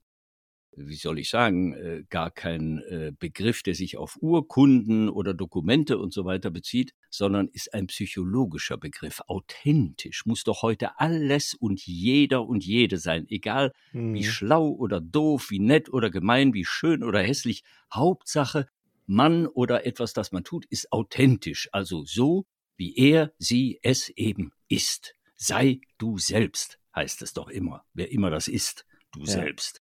wie 0.76 0.96
soll 0.96 1.20
ich 1.20 1.30
sagen, 1.30 1.74
äh, 1.74 2.04
gar 2.10 2.32
kein 2.32 2.80
äh, 2.80 3.12
Begriff, 3.18 3.64
der 3.64 3.76
sich 3.76 3.98
auf 3.98 4.18
Urkunden 4.22 5.10
oder 5.10 5.34
Dokumente 5.34 5.98
und 5.98 6.14
so 6.14 6.26
weiter 6.26 6.52
bezieht, 6.52 6.94
sondern 7.10 7.48
ist 7.48 7.74
ein 7.74 7.88
psychologischer 7.88 8.78
Begriff. 8.78 9.22
Authentisch 9.28 10.26
muss 10.26 10.44
doch 10.44 10.62
heute 10.62 11.00
alles 11.00 11.54
und 11.54 11.86
jeder 11.86 12.46
und 12.46 12.66
jede 12.66 12.98
sein, 12.98 13.26
egal 13.30 13.72
mhm. 13.92 14.14
wie 14.14 14.24
schlau 14.24 14.70
oder 14.70 15.00
doof, 15.02 15.50
wie 15.50 15.60
nett 15.60 15.92
oder 15.92 16.10
gemein, 16.10 16.54
wie 16.54 16.66
schön 16.66 17.04
oder 17.04 17.22
hässlich. 17.22 17.64
Hauptsache, 17.94 18.68
Mann 19.06 19.48
oder 19.48 19.86
etwas, 19.86 20.14
das 20.14 20.32
man 20.32 20.44
tut, 20.44 20.66
ist 20.66 20.92
authentisch, 20.92 21.70
also 21.72 22.04
so, 22.06 22.46
wie 22.78 22.96
er, 22.96 23.34
sie, 23.38 23.80
es 23.84 24.10
eben 24.10 24.52
ist. 24.68 25.16
Sei 25.36 25.82
du 25.98 26.18
selbst, 26.18 26.80
heißt 26.96 27.22
es 27.22 27.34
doch 27.34 27.50
immer, 27.50 27.86
wer 27.94 28.12
immer 28.12 28.30
das 28.30 28.48
ist, 28.48 28.86
du 29.12 29.22
ja. 29.22 29.26
selbst. 29.28 29.83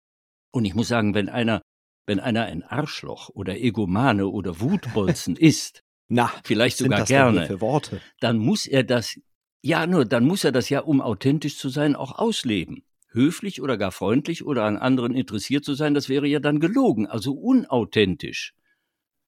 Und 0.56 0.64
ich 0.64 0.74
muss 0.74 0.88
sagen, 0.88 1.14
wenn 1.14 1.28
einer, 1.28 1.62
wenn 2.08 2.22
einer 2.22 2.46
ein 2.46 2.64
Arschloch 2.64 3.28
oder 3.28 3.58
Egomane 3.58 4.26
oder 4.26 4.62
Wutbolzen 4.62 5.36
ist, 5.36 5.82
na, 6.08 6.32
vielleicht 6.46 6.78
sogar 6.78 7.04
gerne, 7.04 7.46
für 7.46 7.60
Worte? 7.60 8.00
dann 8.22 8.38
muss 8.38 8.66
er 8.66 8.86
das, 8.86 9.20
ja, 9.62 9.86
nur, 9.86 10.06
dann 10.06 10.24
muss 10.24 10.46
er 10.46 10.54
das 10.54 10.70
ja, 10.70 10.80
um 10.80 11.02
authentisch 11.02 11.58
zu 11.58 11.68
sein, 11.68 11.94
auch 11.94 12.18
ausleben. 12.18 12.86
Höflich 13.10 13.62
oder 13.62 13.78
gar 13.78 13.92
freundlich 13.92 14.46
oder 14.46 14.64
an 14.64 14.78
anderen 14.78 15.14
interessiert 15.14 15.66
zu 15.66 15.74
sein, 15.74 15.94
das 15.94 16.08
wäre 16.08 16.26
ja 16.26 16.40
dann 16.40 16.62
gelogen, 16.62 17.06
also 17.06 17.34
unauthentisch. 17.34 18.54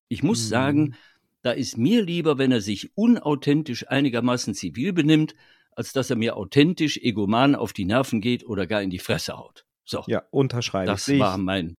Ich 0.07 0.23
muss 0.23 0.43
hm. 0.43 0.47
sagen, 0.47 0.95
da 1.41 1.51
ist 1.51 1.77
mir 1.77 2.03
lieber, 2.03 2.37
wenn 2.37 2.53
er 2.53 2.61
sich 2.61 2.95
unauthentisch 2.95 3.85
einigermaßen 3.89 4.53
zivil 4.53 4.93
benimmt, 4.93 5.35
als 5.71 5.91
dass 5.91 6.09
er 6.09 6.15
mir 6.15 6.37
authentisch 6.37 6.95
egoman 6.95 7.53
auf 7.53 7.73
die 7.73 7.83
Nerven 7.83 8.21
geht 8.21 8.45
oder 8.45 8.65
gar 8.65 8.81
in 8.81 8.91
die 8.91 8.99
Fresse 8.99 9.37
haut. 9.37 9.66
So. 9.88 10.04
Ja, 10.08 10.23
unterschreibe 10.32 10.91
Das 10.91 11.08
war 11.08 11.38
mein 11.38 11.76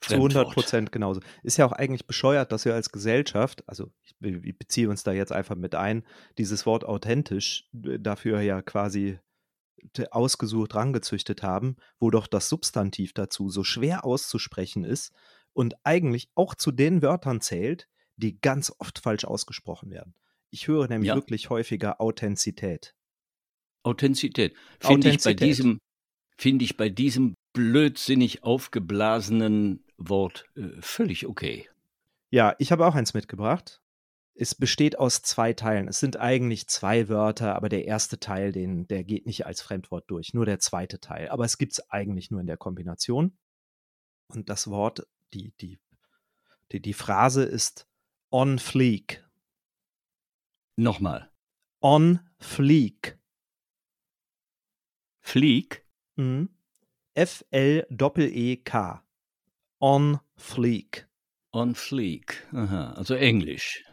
zu 0.00 0.14
100 0.14 0.52
Prozent 0.52 0.92
genauso. 0.92 1.20
Ist 1.42 1.56
ja 1.56 1.66
auch 1.66 1.72
eigentlich 1.72 2.06
bescheuert, 2.06 2.52
dass 2.52 2.64
wir 2.64 2.74
als 2.74 2.92
Gesellschaft, 2.92 3.64
also 3.66 3.90
ich 4.20 4.58
beziehe 4.58 4.88
uns 4.88 5.02
da 5.02 5.12
jetzt 5.12 5.32
einfach 5.32 5.56
mit 5.56 5.74
ein, 5.74 6.04
dieses 6.38 6.66
Wort 6.66 6.84
authentisch 6.84 7.68
äh, 7.84 7.98
dafür 7.98 8.40
ja 8.40 8.62
quasi 8.62 9.18
ausgesucht 10.10 10.74
rangezüchtet 10.74 11.42
haben, 11.42 11.76
wo 11.98 12.10
doch 12.10 12.26
das 12.26 12.48
Substantiv 12.48 13.12
dazu 13.12 13.48
so 13.48 13.62
schwer 13.62 14.04
auszusprechen 14.04 14.84
ist 14.84 15.12
und 15.52 15.74
eigentlich 15.84 16.28
auch 16.34 16.54
zu 16.54 16.72
den 16.72 17.02
Wörtern 17.02 17.40
zählt, 17.40 17.88
die 18.16 18.40
ganz 18.40 18.72
oft 18.78 18.98
falsch 18.98 19.24
ausgesprochen 19.24 19.90
werden. 19.90 20.14
Ich 20.50 20.68
höre 20.68 20.88
nämlich 20.88 21.08
ja. 21.08 21.14
wirklich 21.14 21.50
häufiger 21.50 22.00
Authentizität. 22.00 22.94
Authentizität. 23.82 24.56
Finde 24.80 25.10
ich 25.10 25.22
bei 25.22 25.34
diesem, 25.34 25.78
finde 26.36 26.64
ich 26.64 26.76
bei 26.76 26.88
diesem 26.88 27.34
blödsinnig 27.52 28.42
aufgeblasenen 28.42 29.84
Wort 29.96 30.44
äh, 30.56 30.80
völlig 30.80 31.26
okay. 31.26 31.68
Ja, 32.30 32.54
ich 32.58 32.72
habe 32.72 32.86
auch 32.86 32.94
eins 32.94 33.14
mitgebracht. 33.14 33.80
Es 34.34 34.54
besteht 34.54 34.98
aus 34.98 35.22
zwei 35.22 35.54
Teilen. 35.54 35.88
Es 35.88 35.98
sind 35.98 36.18
eigentlich 36.18 36.66
zwei 36.66 37.08
Wörter, 37.08 37.56
aber 37.56 37.70
der 37.70 37.86
erste 37.86 38.20
Teil, 38.20 38.52
den, 38.52 38.86
der 38.86 39.02
geht 39.04 39.24
nicht 39.24 39.46
als 39.46 39.62
Fremdwort 39.62 40.10
durch, 40.10 40.34
nur 40.34 40.44
der 40.44 40.58
zweite 40.58 41.00
Teil. 41.00 41.30
Aber 41.30 41.46
es 41.46 41.56
gibt 41.56 41.72
es 41.72 41.90
eigentlich 41.90 42.30
nur 42.30 42.40
in 42.40 42.46
der 42.46 42.58
Kombination. 42.58 43.38
Und 44.28 44.50
das 44.50 44.68
Wort, 44.68 45.06
die, 45.32 45.54
die, 45.60 45.78
die, 46.72 46.80
die 46.80 46.92
Phrase 46.92 47.44
ist 47.44 47.88
on 48.30 48.58
fleek. 48.58 49.24
Nochmal. 50.76 51.30
On 51.80 52.20
fleek. 52.38 53.18
Fleek? 55.22 55.85
Mhm. 56.16 56.48
F-L-E-E-K. 57.14 59.02
On 59.80 60.18
Fleek. 60.36 61.08
On 61.52 61.74
Fleek. 61.74 62.46
Aha, 62.52 62.92
also 62.92 63.14
Englisch. 63.14 63.84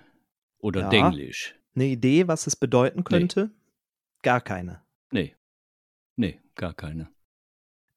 Oder 0.60 0.82
ja. 0.82 0.90
Denglisch. 0.90 1.56
Eine 1.76 1.86
Idee, 1.86 2.28
was 2.28 2.48
es 2.48 2.56
bedeuten 2.56 3.04
könnte? 3.04 3.46
Nee. 3.46 3.54
Gar 4.22 4.42
keine. 4.42 4.82
Nee. 5.12 5.36
Nee, 6.16 6.40
gar 6.56 6.74
keine. 6.74 7.10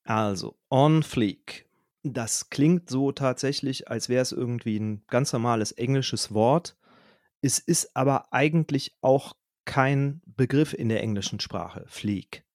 Also, 0.05 0.59
on 0.71 1.03
fleek. 1.03 1.69
Das 2.03 2.51
klingt 2.51 2.89
so 2.89 3.11
tatsächlich, 3.11 3.89
als 3.89 4.09
wäre 4.09 4.23
es 4.23 4.33
irgendwie 4.33 4.79
ein 4.79 5.05
ganz 5.09 5.33
normales 5.33 5.73
englisches 5.73 6.33
Wort. 6.33 6.77
Es 7.43 7.59
ist 7.59 7.97
aber 7.97 8.33
eigentlich 8.33 8.97
auch 9.01 9.35
kein 9.65 10.23
Begriff 10.25 10.73
in 10.73 10.89
der 10.89 11.03
englischen 11.03 11.41
Sprache, 11.41 11.85
fleek. 11.89 12.46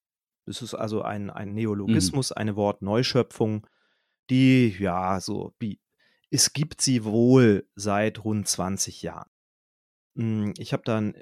Es 0.46 0.62
ist 0.62 0.74
also 0.74 1.02
ein, 1.02 1.30
ein 1.30 1.50
mhm. 1.50 1.56
Neologismus, 1.56 2.32
mhm. 2.32 2.38
eine 2.38 2.56
Wortneuschöpfung, 2.56 3.68
die, 4.30 4.76
ja, 4.80 5.20
so, 5.20 5.54
wie, 5.60 5.80
es 6.30 6.54
gibt 6.54 6.82
sie 6.82 7.04
wohl 7.04 7.68
seit 7.76 8.24
rund 8.24 8.48
20 8.48 9.02
Jahren. 9.02 9.30
Hm, 10.16 10.54
ich 10.58 10.74
habe 10.74 10.84
da 10.86 10.98
einen 10.98 11.16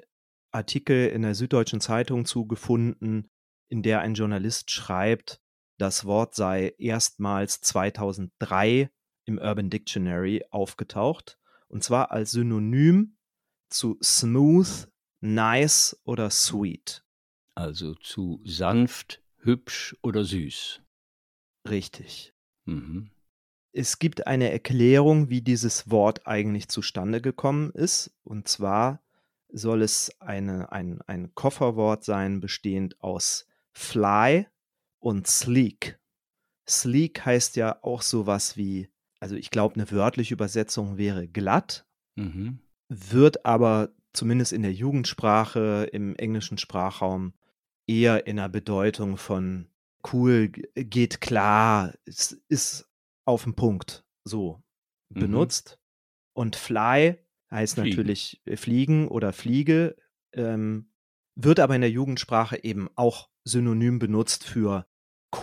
Artikel 0.52 1.08
in 1.08 1.22
der 1.22 1.34
Süddeutschen 1.34 1.80
Zeitung 1.80 2.24
zugefunden, 2.24 3.30
in 3.68 3.82
der 3.82 4.00
ein 4.00 4.14
Journalist 4.14 4.70
schreibt, 4.70 5.40
das 5.78 6.04
Wort 6.04 6.34
sei 6.34 6.74
erstmals 6.78 7.60
2003 7.60 8.90
im 9.24 9.38
Urban 9.38 9.70
Dictionary 9.70 10.44
aufgetaucht, 10.50 11.38
und 11.68 11.82
zwar 11.82 12.10
als 12.10 12.32
Synonym 12.32 13.16
zu 13.70 13.96
smooth, 14.02 14.88
nice 15.20 16.00
oder 16.04 16.30
sweet 16.30 17.04
also 17.54 17.94
zu 17.94 18.40
sanft, 18.44 19.22
hübsch 19.38 19.96
oder 20.02 20.24
süß. 20.24 20.80
Richtig. 21.68 22.32
Mhm. 22.64 23.10
Es 23.72 23.98
gibt 23.98 24.26
eine 24.26 24.50
Erklärung, 24.50 25.30
wie 25.30 25.42
dieses 25.42 25.90
Wort 25.90 26.26
eigentlich 26.26 26.68
zustande 26.68 27.20
gekommen 27.20 27.70
ist. 27.70 28.12
Und 28.24 28.48
zwar 28.48 29.00
soll 29.48 29.82
es 29.82 30.10
eine, 30.20 30.72
ein, 30.72 31.00
ein 31.02 31.34
Kofferwort 31.34 32.04
sein, 32.04 32.40
bestehend 32.40 33.00
aus 33.00 33.46
fly 33.72 34.46
und 34.98 35.26
sleek. 35.26 35.98
Sleek 36.68 37.24
heißt 37.24 37.56
ja 37.56 37.78
auch 37.82 38.02
sowas 38.02 38.56
wie, 38.56 38.88
also 39.20 39.36
ich 39.36 39.50
glaube, 39.50 39.74
eine 39.76 39.90
wörtliche 39.90 40.34
Übersetzung 40.34 40.98
wäre 40.98 41.28
glatt, 41.28 41.86
mhm. 42.16 42.60
wird 42.88 43.44
aber 43.44 43.90
zumindest 44.12 44.52
in 44.52 44.62
der 44.62 44.72
Jugendsprache, 44.72 45.88
im 45.92 46.16
englischen 46.16 46.58
Sprachraum 46.58 47.34
eher 47.90 48.26
in 48.26 48.36
der 48.36 48.48
Bedeutung 48.48 49.16
von 49.16 49.68
cool, 50.12 50.48
geht 50.48 51.20
klar, 51.20 51.92
es 52.06 52.32
ist 52.48 52.88
auf 53.24 53.44
den 53.44 53.54
Punkt 53.54 54.04
so 54.24 54.62
Mhm. 55.10 55.20
benutzt. 55.20 55.78
Und 56.32 56.56
fly 56.56 57.18
heißt 57.50 57.74
Fliegen. 57.74 57.88
natürlich 57.90 58.40
äh, 58.46 58.56
fliegen 58.56 59.08
oder 59.08 59.32
fliege, 59.32 59.96
ähm, 60.32 60.92
wird 61.34 61.60
aber 61.60 61.74
in 61.74 61.80
der 61.80 61.90
Jugendsprache 61.90 62.62
eben 62.62 62.88
auch 62.94 63.28
synonym 63.44 63.98
benutzt 63.98 64.44
für 64.44 64.86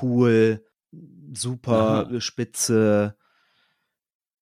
cool, 0.02 0.66
super, 1.34 2.08
Aha. 2.08 2.22
spitze, 2.22 3.18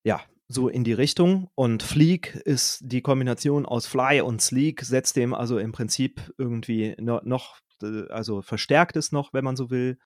ja, 0.04 0.22
so 0.48 0.70
in 0.70 0.84
die 0.84 0.94
Richtung. 0.94 1.50
Und 1.56 1.82
Fleek 1.82 2.36
ist 2.36 2.80
die 2.84 3.02
Kombination 3.02 3.66
aus 3.66 3.88
Fly 3.88 4.22
und 4.22 4.42
Sleek, 4.42 4.82
setzt 4.82 5.16
dem 5.16 5.34
also 5.34 5.58
im 5.58 5.72
Prinzip 5.72 6.34
irgendwie 6.38 6.96
no, 7.00 7.20
noch, 7.24 7.58
äh, 7.58 7.65
also 7.82 8.42
verstärkt 8.42 8.96
es 8.98 9.12
noch, 9.12 9.34
wenn 9.34 9.44
man 9.44 9.56
so 9.56 9.70
will. 9.70 9.98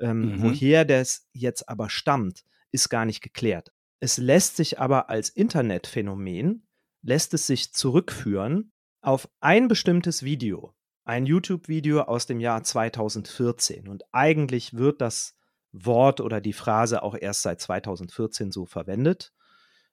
Ähm, 0.00 0.32
Mhm. 0.36 0.42
Woher 0.42 0.84
das 0.84 1.28
jetzt 1.32 1.68
aber 1.68 1.90
stammt, 1.90 2.44
ist 2.70 2.88
gar 2.88 3.04
nicht 3.04 3.20
geklärt. 3.20 3.70
Es 4.00 4.16
lässt 4.18 4.56
sich 4.56 4.80
aber 4.80 5.10
als 5.10 5.28
Internetphänomen, 5.28 6.66
lässt 7.02 7.34
es 7.34 7.46
sich 7.46 7.72
zurückführen 7.72 8.72
auf 9.02 9.28
ein 9.40 9.68
bestimmtes 9.68 10.22
Video, 10.22 10.74
ein 11.04 11.26
YouTube-Video 11.26 12.02
aus 12.02 12.26
dem 12.26 12.40
Jahr 12.40 12.62
2014. 12.62 13.88
Und 13.88 14.04
eigentlich 14.12 14.74
wird 14.74 15.00
das 15.00 15.36
Wort 15.72 16.20
oder 16.20 16.40
die 16.40 16.52
Phrase 16.52 17.02
auch 17.02 17.14
erst 17.14 17.42
seit 17.42 17.60
2014 17.60 18.50
so 18.52 18.66
verwendet. 18.66 19.32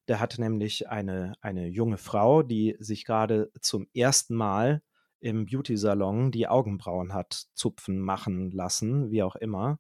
Der 0.08 0.19
hat 0.19 0.39
nämlich 0.39 0.89
eine, 0.89 1.34
eine 1.41 1.67
junge 1.67 1.97
Frau, 1.97 2.41
die 2.41 2.75
sich 2.79 3.05
gerade 3.05 3.51
zum 3.62 3.88
ersten 3.93 4.36
Mal 4.36 4.82
im 5.21 5.45
Beauty-Salon 5.45 6.32
die 6.32 6.47
Augenbrauen 6.47 7.13
hat 7.13 7.45
zupfen, 7.53 7.99
machen 7.99 8.51
lassen, 8.51 9.12
wie 9.12 9.23
auch 9.23 9.36
immer. 9.36 9.79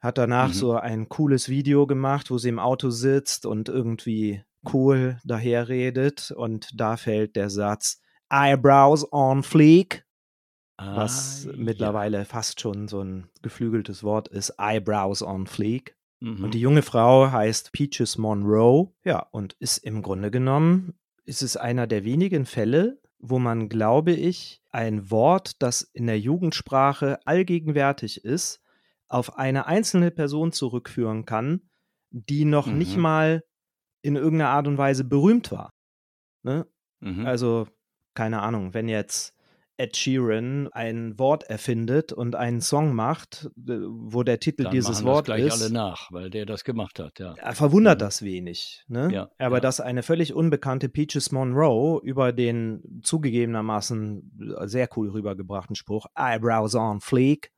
Hat 0.00 0.18
danach 0.18 0.48
Mhm. 0.48 0.52
so 0.54 0.72
ein 0.74 1.08
cooles 1.08 1.48
Video 1.48 1.86
gemacht, 1.86 2.30
wo 2.30 2.38
sie 2.38 2.48
im 2.50 2.58
Auto 2.58 2.90
sitzt 2.90 3.46
und 3.46 3.68
irgendwie 3.68 4.42
cool 4.72 5.18
daherredet. 5.24 6.32
Und 6.36 6.68
da 6.78 6.96
fällt 6.96 7.36
der 7.36 7.50
Satz 7.50 8.00
Eyebrows 8.30 9.10
on 9.12 9.42
fleek, 9.42 10.04
was 10.78 11.46
Ah, 11.48 11.52
mittlerweile 11.56 12.24
fast 12.24 12.60
schon 12.60 12.88
so 12.88 13.00
ein 13.00 13.28
geflügeltes 13.42 14.02
Wort 14.02 14.28
ist. 14.28 14.54
Eyebrows 14.58 15.22
on 15.22 15.46
fleek. 15.46 15.96
Ja. 16.20 16.30
Mhm. 16.30 16.44
Und 16.44 16.54
die 16.54 16.60
junge 16.60 16.82
Frau 16.82 17.30
heißt 17.30 17.72
Peaches 17.72 18.18
Monroe. 18.18 18.92
Ja, 19.04 19.26
und 19.30 19.54
ist 19.58 19.78
im 19.78 20.02
Grunde 20.02 20.30
genommen, 20.30 20.94
ist 21.24 21.42
es 21.42 21.56
einer 21.56 21.86
der 21.86 22.04
wenigen 22.04 22.46
Fälle, 22.46 23.00
wo 23.18 23.38
man, 23.38 23.68
glaube 23.68 24.12
ich, 24.12 24.62
ein 24.70 25.10
Wort, 25.10 25.62
das 25.62 25.82
in 25.82 26.06
der 26.06 26.18
Jugendsprache 26.20 27.18
allgegenwärtig 27.26 28.24
ist, 28.24 28.60
auf 29.08 29.38
eine 29.38 29.66
einzelne 29.66 30.10
Person 30.10 30.52
zurückführen 30.52 31.24
kann, 31.24 31.68
die 32.10 32.44
noch 32.44 32.66
nicht 32.66 32.96
Mhm. 32.96 33.02
mal 33.02 33.44
in 34.02 34.16
irgendeiner 34.16 34.50
Art 34.50 34.66
und 34.68 34.78
Weise 34.78 35.04
berühmt 35.04 35.50
war. 35.52 35.72
Ne? 36.42 36.66
Mhm. 37.00 37.26
Also, 37.26 37.68
keine 38.14 38.42
Ahnung, 38.42 38.74
wenn 38.74 38.88
jetzt 38.88 39.35
Ed 39.78 39.96
Sheeran 39.96 40.68
ein 40.72 41.18
Wort 41.18 41.44
erfindet 41.44 42.12
und 42.12 42.34
einen 42.34 42.60
Song 42.60 42.94
macht, 42.94 43.50
äh, 43.68 43.72
wo 43.88 44.22
der 44.22 44.40
Titel 44.40 44.64
Dann 44.64 44.72
dieses 44.72 45.04
Wort 45.04 45.26
gleich 45.26 45.44
ist, 45.44 45.62
alle 45.62 45.72
nach, 45.72 46.10
weil 46.12 46.30
der 46.30 46.46
das 46.46 46.64
gemacht 46.64 46.98
hat, 46.98 47.18
ja. 47.18 47.34
er 47.36 47.52
verwundert 47.54 47.98
Mhm. 47.98 48.00
das 48.00 48.22
wenig. 48.22 48.84
Ne? 48.88 49.10
Ja, 49.12 49.30
Aber 49.38 49.56
ja. 49.56 49.60
dass 49.60 49.80
eine 49.80 50.02
völlig 50.02 50.32
unbekannte 50.34 50.88
Peaches 50.88 51.30
Monroe 51.30 52.00
über 52.02 52.32
den 52.32 53.00
zugegebenermaßen 53.02 54.56
sehr 54.64 54.88
cool 54.96 55.10
rübergebrachten 55.10 55.76
Spruch 55.76 56.06
Eyebrows 56.14 56.74
on 56.74 57.00
fleek, 57.00 57.52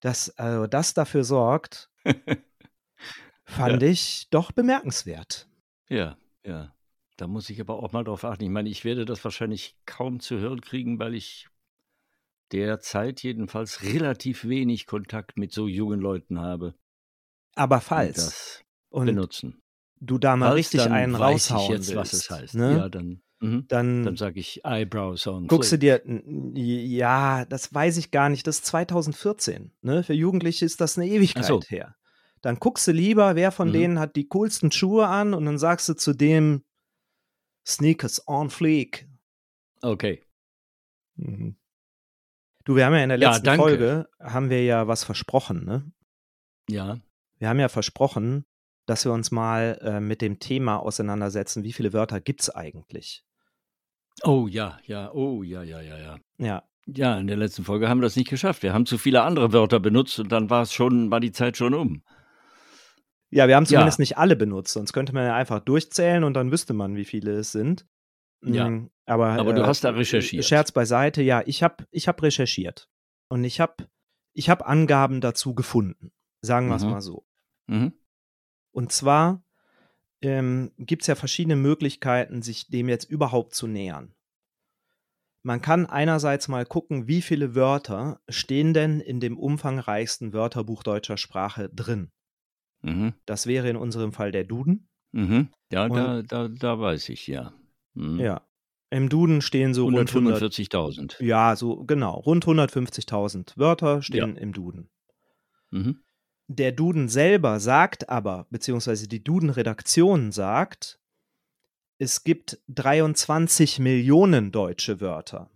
dass 0.00 0.30
also 0.38 0.66
das 0.66 0.92
dafür 0.94 1.24
sorgt, 1.24 1.90
fand 3.44 3.82
ich 3.82 4.28
doch 4.30 4.52
bemerkenswert. 4.52 5.48
Ja, 5.88 6.16
ja. 6.44 6.74
Da 7.18 7.26
muss 7.26 7.50
ich 7.50 7.60
aber 7.60 7.82
auch 7.82 7.92
mal 7.92 8.04
drauf 8.04 8.24
achten. 8.24 8.44
Ich 8.44 8.50
meine, 8.50 8.68
ich 8.70 8.84
werde 8.84 9.04
das 9.04 9.22
wahrscheinlich 9.24 9.76
kaum 9.86 10.20
zu 10.20 10.38
hören 10.38 10.60
kriegen, 10.62 10.98
weil 10.98 11.14
ich 11.14 11.48
derzeit 12.52 13.22
jedenfalls 13.22 13.82
relativ 13.82 14.44
wenig 14.46 14.86
Kontakt 14.86 15.36
mit 15.36 15.52
so 15.52 15.66
jungen 15.68 16.00
Leuten 16.00 16.38
habe, 16.40 16.74
Aber 17.56 17.80
falls 17.80 18.62
und 18.88 19.06
benutzen. 19.06 19.60
du 20.00 20.16
da 20.18 20.36
mal 20.36 20.46
Falls, 20.46 20.56
richtig 20.58 20.80
einen 20.82 21.14
raushauen 21.14 21.72
jetzt, 21.72 21.94
was 21.94 22.12
es 22.12 22.30
willst, 22.30 22.30
heißt. 22.30 22.54
ne? 22.54 22.76
Ja, 22.78 22.88
dann, 22.88 23.20
mhm. 23.40 23.64
dann 23.68 24.04
dann 24.04 24.16
sage 24.16 24.40
ich 24.40 24.64
Eyebrows 24.64 25.26
on 25.26 25.46
guckst 25.48 25.72
du 25.72 25.76
dir, 25.78 26.00
ja, 26.54 27.44
das 27.44 27.74
weiß 27.74 27.96
ich 27.98 28.10
gar 28.12 28.28
nicht, 28.30 28.46
das 28.46 28.58
ist 28.58 28.66
2014. 28.66 29.72
Ne? 29.82 30.02
Für 30.04 30.14
Jugendliche 30.14 30.64
ist 30.64 30.80
das 30.80 30.96
eine 30.96 31.08
Ewigkeit 31.08 31.44
so. 31.44 31.60
her. 31.68 31.96
Dann 32.40 32.60
guckst 32.60 32.86
du 32.86 32.92
lieber, 32.92 33.34
wer 33.34 33.50
von 33.50 33.68
Mhm. 33.68 33.72
denen 33.72 33.98
hat 33.98 34.14
die 34.16 34.28
coolsten 34.28 34.70
Schuhe 34.70 35.08
an 35.08 35.34
und 35.34 35.44
dann 35.44 35.58
sagst 35.58 35.88
du 35.88 35.94
zu 35.94 36.14
dem 36.14 36.62
Sneakers 37.68 38.26
on 38.26 38.48
fleek. 38.50 39.06
Okay. 39.82 40.24
Mhm. 41.16 41.56
Du, 42.64 42.76
wir 42.76 42.86
haben 42.86 42.94
ja 42.94 43.02
in 43.02 43.08
der 43.10 43.18
Ja, 43.18 43.30
letzten 43.30 43.44
danke. 43.44 43.62
Folge, 43.62 44.08
haben 44.20 44.50
wir 44.50 44.64
ja 44.64 44.88
was 44.88 45.04
versprochen, 45.04 45.64
ne? 45.64 45.90
Ja. 46.68 46.98
Wir 47.38 47.48
haben 47.48 47.60
ja 47.60 47.68
versprochen, 47.68 48.44
dass 48.86 49.04
wir 49.04 49.12
uns 49.12 49.30
mal 49.30 49.78
äh, 49.82 50.00
mit 50.00 50.22
dem 50.22 50.38
Thema 50.38 50.76
auseinandersetzen, 50.78 51.62
wie 51.62 51.72
viele 51.72 51.92
Wörter 51.92 52.20
gibt 52.20 52.40
es 52.42 52.50
eigentlich? 52.50 53.22
Oh 54.22 54.48
ja, 54.48 54.78
ja, 54.84 55.12
oh 55.12 55.42
ja, 55.42 55.62
ja, 55.62 55.80
ja, 55.80 55.98
ja. 55.98 56.18
Ja, 56.38 56.62
Ja, 56.86 57.18
in 57.18 57.26
der 57.26 57.36
letzten 57.36 57.64
Folge 57.64 57.88
haben 57.88 57.98
wir 57.98 58.02
das 58.06 58.16
nicht 58.16 58.30
geschafft. 58.30 58.62
Wir 58.62 58.72
haben 58.72 58.86
zu 58.86 58.98
viele 58.98 59.22
andere 59.22 59.52
Wörter 59.52 59.78
benutzt 59.78 60.18
und 60.18 60.30
dann 60.32 60.50
war 60.50 60.62
es 60.62 60.72
schon, 60.72 61.10
war 61.10 61.20
die 61.20 61.32
Zeit 61.32 61.56
schon 61.56 61.74
um. 61.74 62.02
Ja, 63.30 63.46
wir 63.48 63.56
haben 63.56 63.64
Ja. 63.64 63.68
zumindest 63.70 63.98
nicht 63.98 64.16
alle 64.18 64.36
benutzt, 64.36 64.72
sonst 64.72 64.92
könnte 64.92 65.12
man 65.12 65.24
ja 65.24 65.34
einfach 65.34 65.60
durchzählen 65.60 66.24
und 66.24 66.34
dann 66.34 66.50
wüsste 66.50 66.72
man, 66.74 66.96
wie 66.96 67.04
viele 67.04 67.32
es 67.32 67.52
sind. 67.52 67.86
Ja. 68.42 68.68
Mm, 68.70 68.90
Aber, 69.06 69.28
Aber 69.30 69.52
du 69.52 69.62
äh, 69.62 69.66
hast 69.66 69.84
da 69.84 69.90
recherchiert. 69.90 70.44
Scherz 70.44 70.72
beiseite, 70.72 71.22
ja, 71.22 71.42
ich 71.44 71.62
habe 71.62 71.86
ich 71.90 72.08
hab 72.08 72.22
recherchiert. 72.22 72.88
Und 73.28 73.44
ich 73.44 73.60
habe 73.60 73.88
ich 74.34 74.48
hab 74.48 74.66
Angaben 74.66 75.20
dazu 75.20 75.54
gefunden. 75.54 76.12
Sagen 76.42 76.68
wir 76.68 76.76
es 76.76 76.84
Mhm. 76.84 76.90
mal 76.90 77.00
so. 77.00 77.26
Mhm. 77.66 77.92
Und 78.72 78.92
zwar 78.92 79.42
ähm, 80.22 80.72
gibt 80.78 81.02
es 81.02 81.06
ja 81.08 81.14
verschiedene 81.14 81.56
Möglichkeiten, 81.56 82.42
sich 82.42 82.68
dem 82.68 82.88
jetzt 82.88 83.04
überhaupt 83.10 83.54
zu 83.54 83.66
nähern. 83.66 84.14
Man 85.44 85.60
kann 85.62 85.86
einerseits 85.86 86.48
mal 86.48 86.66
gucken, 86.66 87.06
wie 87.06 87.22
viele 87.22 87.54
Wörter 87.54 88.20
stehen 88.28 88.74
denn 88.74 89.00
in 89.00 89.20
dem 89.20 89.38
umfangreichsten 89.38 90.32
Wörterbuch 90.32 90.82
deutscher 90.82 91.16
Sprache 91.16 91.68
drin. 91.70 92.10
Mhm. 92.82 93.12
Das 93.26 93.46
wäre 93.46 93.68
in 93.68 93.76
unserem 93.76 94.12
Fall 94.12 94.32
der 94.32 94.44
Duden. 94.44 94.88
Mhm. 95.12 95.48
Ja, 95.72 95.84
Und- 95.86 95.96
da, 95.96 96.22
da, 96.22 96.48
da 96.48 96.80
weiß 96.80 97.08
ich, 97.08 97.26
ja. 97.26 97.52
Mhm. 97.94 98.20
Ja. 98.20 98.42
Im 98.90 99.08
Duden 99.10 99.42
stehen 99.42 99.74
so 99.74 99.84
rund 99.84 100.08
100, 100.14 100.42
145.000. 100.42 101.20
ja, 101.22 101.56
so 101.56 101.84
genau, 101.84 102.14
rund 102.20 102.46
150.000 102.46 103.56
Wörter 103.58 104.00
stehen 104.02 104.36
im 104.36 104.52
Duden. 104.54 104.88
Mhm. 105.70 106.02
Der 106.46 106.72
Duden 106.72 107.10
selber 107.10 107.60
sagt 107.60 108.08
aber, 108.08 108.46
beziehungsweise 108.48 109.06
die 109.06 109.22
Duden-Redaktion 109.22 110.32
sagt, 110.32 110.98
es 111.98 112.24
gibt 112.24 112.58
23 112.68 113.78
Millionen 113.78 114.52
deutsche 114.52 115.02
Wörter. 115.02 115.50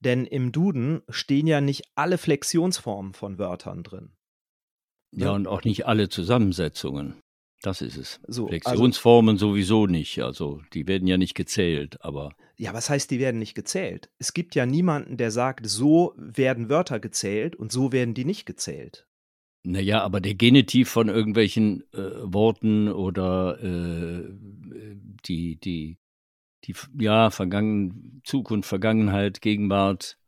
Denn 0.00 0.24
im 0.24 0.52
Duden 0.52 1.02
stehen 1.10 1.46
ja 1.46 1.60
nicht 1.60 1.90
alle 1.94 2.16
Flexionsformen 2.16 3.12
von 3.12 3.38
Wörtern 3.38 3.82
drin. 3.82 4.15
Ja, 5.12 5.32
und 5.32 5.46
auch 5.46 5.64
nicht 5.64 5.86
alle 5.86 6.08
Zusammensetzungen. 6.08 7.14
Das 7.62 7.80
ist 7.80 7.96
es. 7.96 8.20
So, 8.26 8.44
also, 8.44 8.48
Flexionsformen 8.48 9.38
sowieso 9.38 9.86
nicht. 9.86 10.22
Also, 10.22 10.62
die 10.72 10.86
werden 10.86 11.08
ja 11.08 11.16
nicht 11.16 11.34
gezählt, 11.34 12.02
aber 12.04 12.34
ja, 12.58 12.72
was 12.72 12.88
heißt, 12.88 13.10
die 13.10 13.18
werden 13.18 13.38
nicht 13.38 13.54
gezählt? 13.54 14.10
Es 14.18 14.32
gibt 14.32 14.54
ja 14.54 14.64
niemanden, 14.64 15.18
der 15.18 15.30
sagt, 15.30 15.66
so 15.66 16.14
werden 16.16 16.70
Wörter 16.70 17.00
gezählt 17.00 17.54
und 17.54 17.70
so 17.70 17.92
werden 17.92 18.14
die 18.14 18.24
nicht 18.24 18.46
gezählt. 18.46 19.06
naja, 19.64 20.02
aber 20.02 20.20
der 20.20 20.34
Genitiv 20.34 20.88
von 20.88 21.08
irgendwelchen 21.08 21.82
äh, 21.92 21.98
Worten 22.22 22.88
oder 22.88 23.60
äh, 23.62 24.24
die, 25.26 25.56
die, 25.56 25.98
die, 26.64 26.74
ja, 26.98 27.30
Vergangen, 27.30 28.22
Zukunft, 28.24 28.68
Vergangenheit, 28.68 29.40
Gegenwart, 29.42 30.18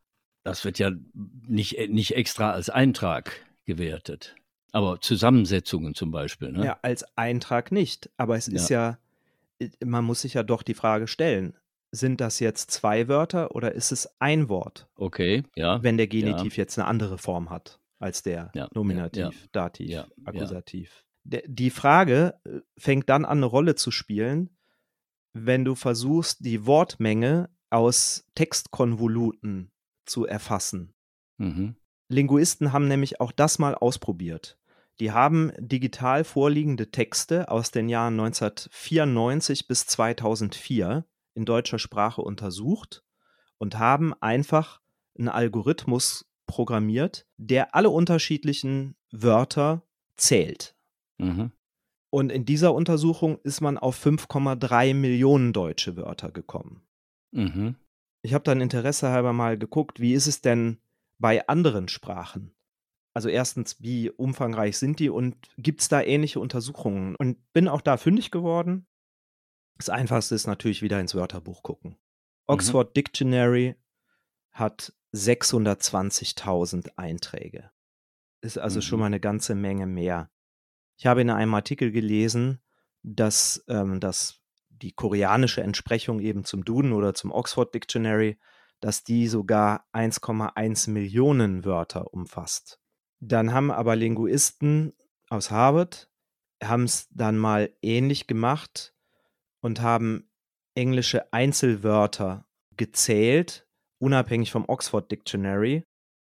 das 0.45 0.65
wird 0.65 0.79
ja 0.79 0.91
nicht, 1.47 1.79
nicht 1.89 2.15
extra 2.15 2.51
als 2.51 2.69
Eintrag 2.69 3.47
gewertet. 3.65 4.35
Aber 4.73 5.01
Zusammensetzungen 5.01 5.95
zum 5.95 6.11
Beispiel, 6.11 6.53
ne? 6.53 6.65
Ja, 6.65 6.79
als 6.83 7.05
Eintrag 7.17 7.73
nicht. 7.73 8.11
Aber 8.17 8.37
es 8.37 8.49
ist 8.49 8.69
ja, 8.69 8.99
äh, 9.59 9.71
man 9.85 10.05
muss 10.05 10.23
sich 10.23 10.35
ja 10.35 10.43
doch 10.43 10.63
die 10.63 10.75
Frage 10.75 11.07
stellen, 11.07 11.55
sind 11.91 12.21
das 12.21 12.39
jetzt 12.39 12.71
zwei 12.71 13.09
Wörter 13.09 13.55
oder 13.55 13.73
ist 13.73 13.93
es 13.93 14.09
ein 14.21 14.49
Wort, 14.49 14.89
Okay, 14.97 15.43
ja. 15.57 15.83
wenn 15.83 15.97
der 15.97 16.07
Genitiv 16.07 16.57
jetzt 16.57 16.79
eine 16.79 16.87
andere 16.87 17.17
Form 17.19 17.51
hat 17.51 17.81
als 17.99 18.23
der 18.23 18.51
Ja, 18.55 18.63
ja, 18.63 18.69
Nominativ, 18.75 19.23
ja. 19.23 19.49
Dativ, 19.53 19.89
Ja, 19.89 20.01
ja. 20.03 20.27
Akkusativ? 20.27 21.05
Die 21.25 21.71
Frage 21.71 22.35
äh, 22.45 22.61
fängt 22.77 23.09
dann 23.09 23.25
an, 23.25 23.39
eine 23.39 23.47
Rolle 23.47 23.75
zu 23.75 23.91
spielen, 23.91 24.51
wenn 25.33 25.65
du 25.65 25.75
versuchst, 25.75 26.45
die 26.45 26.67
Wortmenge 26.67 27.51
aus 27.71 28.27
Textkonvoluten 28.35 29.71
zu 30.07 30.27
erfassen. 30.27 30.95
Mhm. 31.39 31.77
Linguisten 32.09 32.73
haben 32.73 32.89
nämlich 32.89 33.21
auch 33.21 33.33
das 33.33 33.59
mal 33.59 33.75
ausprobiert. 33.75 34.58
Die 35.01 35.13
haben 35.13 35.53
digital 35.59 36.25
vorliegende 36.25 36.91
Texte 36.91 37.51
aus 37.51 37.71
den 37.71 37.89
Jahren 37.89 38.15
1994 38.15 39.69
bis 39.69 39.87
2004 39.87 41.05
in 41.35 41.45
deutscher 41.45 41.79
Sprache 41.79 42.21
untersucht 42.21 43.05
und 43.59 43.79
haben 43.79 44.13
einfach 44.21 44.81
einen 45.17 45.29
Algorithmus 45.29 46.29
programmiert, 46.47 47.27
der 47.37 47.75
alle 47.75 47.91
unterschiedlichen 47.91 48.97
Wörter 49.11 49.83
zählt. 50.17 50.75
Mhm. 51.19 51.53
Und 52.11 52.33
in 52.33 52.45
dieser 52.45 52.75
Untersuchung 52.75 53.39
ist 53.43 53.61
man 53.61 53.79
auf 53.79 54.05
5,3 54.05 54.95
Millionen 54.95 55.53
deutsche 55.53 55.97
Wörter 55.97 56.33
gekommen. 56.33 56.83
Mhm. 57.33 57.77
Ich 58.23 58.35
habe 58.35 58.45
dann 58.45 58.61
Interesse 58.61 59.11
halber 59.11 59.33
mal 59.33 59.59
geguckt, 59.59 60.01
wie 60.01 60.15
ist 60.15 60.27
es 60.27 60.41
denn 60.41 60.79
bei 61.19 61.47
anderen 61.47 61.89
Sprachen? 61.89 62.53
Also 63.19 63.31
erstens, 63.31 63.83
wie 63.83 64.11
umfangreich 64.11 64.79
sind 64.79 65.01
die 65.01 65.11
und 65.11 65.35
gibt 65.57 65.81
es 65.81 65.89
da 65.89 66.01
ähnliche 66.01 66.39
Untersuchungen? 66.39 67.17
Und 67.17 67.53
bin 67.53 67.67
auch 67.67 67.81
da 67.81 67.97
fündig 67.97 68.31
geworden. 68.31 68.87
Das 69.77 69.89
Einfachste 69.89 70.37
ist 70.37 70.47
natürlich 70.47 70.83
wieder 70.83 71.01
ins 71.01 71.17
Wörterbuch 71.17 71.65
gucken. 71.65 71.97
Oxford 72.47 72.97
Dictionary 72.97 73.75
hat 74.53 74.93
620.000 75.13 76.91
Einträge. 76.95 77.73
Ist 78.41 78.57
also 78.57 78.81
schon 78.81 78.99
Mhm. 78.99 79.01
mal 79.01 79.07
eine 79.07 79.19
ganze 79.19 79.57
Menge 79.57 79.87
mehr. 79.89 80.31
Ich 80.97 81.07
habe 81.07 81.21
in 81.21 81.31
einem 81.31 81.55
Artikel 81.55 81.91
gelesen, 81.91 82.61
dass, 83.03 83.65
ähm, 83.67 83.99
dass 83.99 84.41
die 84.69 84.93
koreanische 84.93 85.61
Entsprechung 85.63 86.21
eben 86.21 86.45
zum 86.45 86.65
Duden 86.65 86.93
oder 86.93 87.15
zum 87.15 87.33
Oxford 87.33 87.75
Dictionary, 87.75 88.39
dass 88.79 89.03
die 89.03 89.27
sogar 89.27 89.89
1,1 89.91 90.87
Millionen 90.87 91.65
Wörter 91.65 92.15
umfasst. 92.15 92.79
Dann 93.21 93.53
haben 93.53 93.71
aber 93.71 93.97
Linguisten 93.97 94.93
aus 95.29 95.51
Harvard 95.51 96.11
haben 96.63 96.85
es 96.85 97.09
dann 97.11 97.39
mal 97.39 97.73
ähnlich 97.83 98.27
gemacht 98.27 98.95
und 99.61 99.81
haben 99.81 100.31
englische 100.75 101.33
Einzelwörter 101.33 102.47
gezählt, 102.77 103.67
unabhängig 104.01 104.51
vom 104.51 104.65
Oxford 104.69 105.11
Dictionary, 105.11 105.85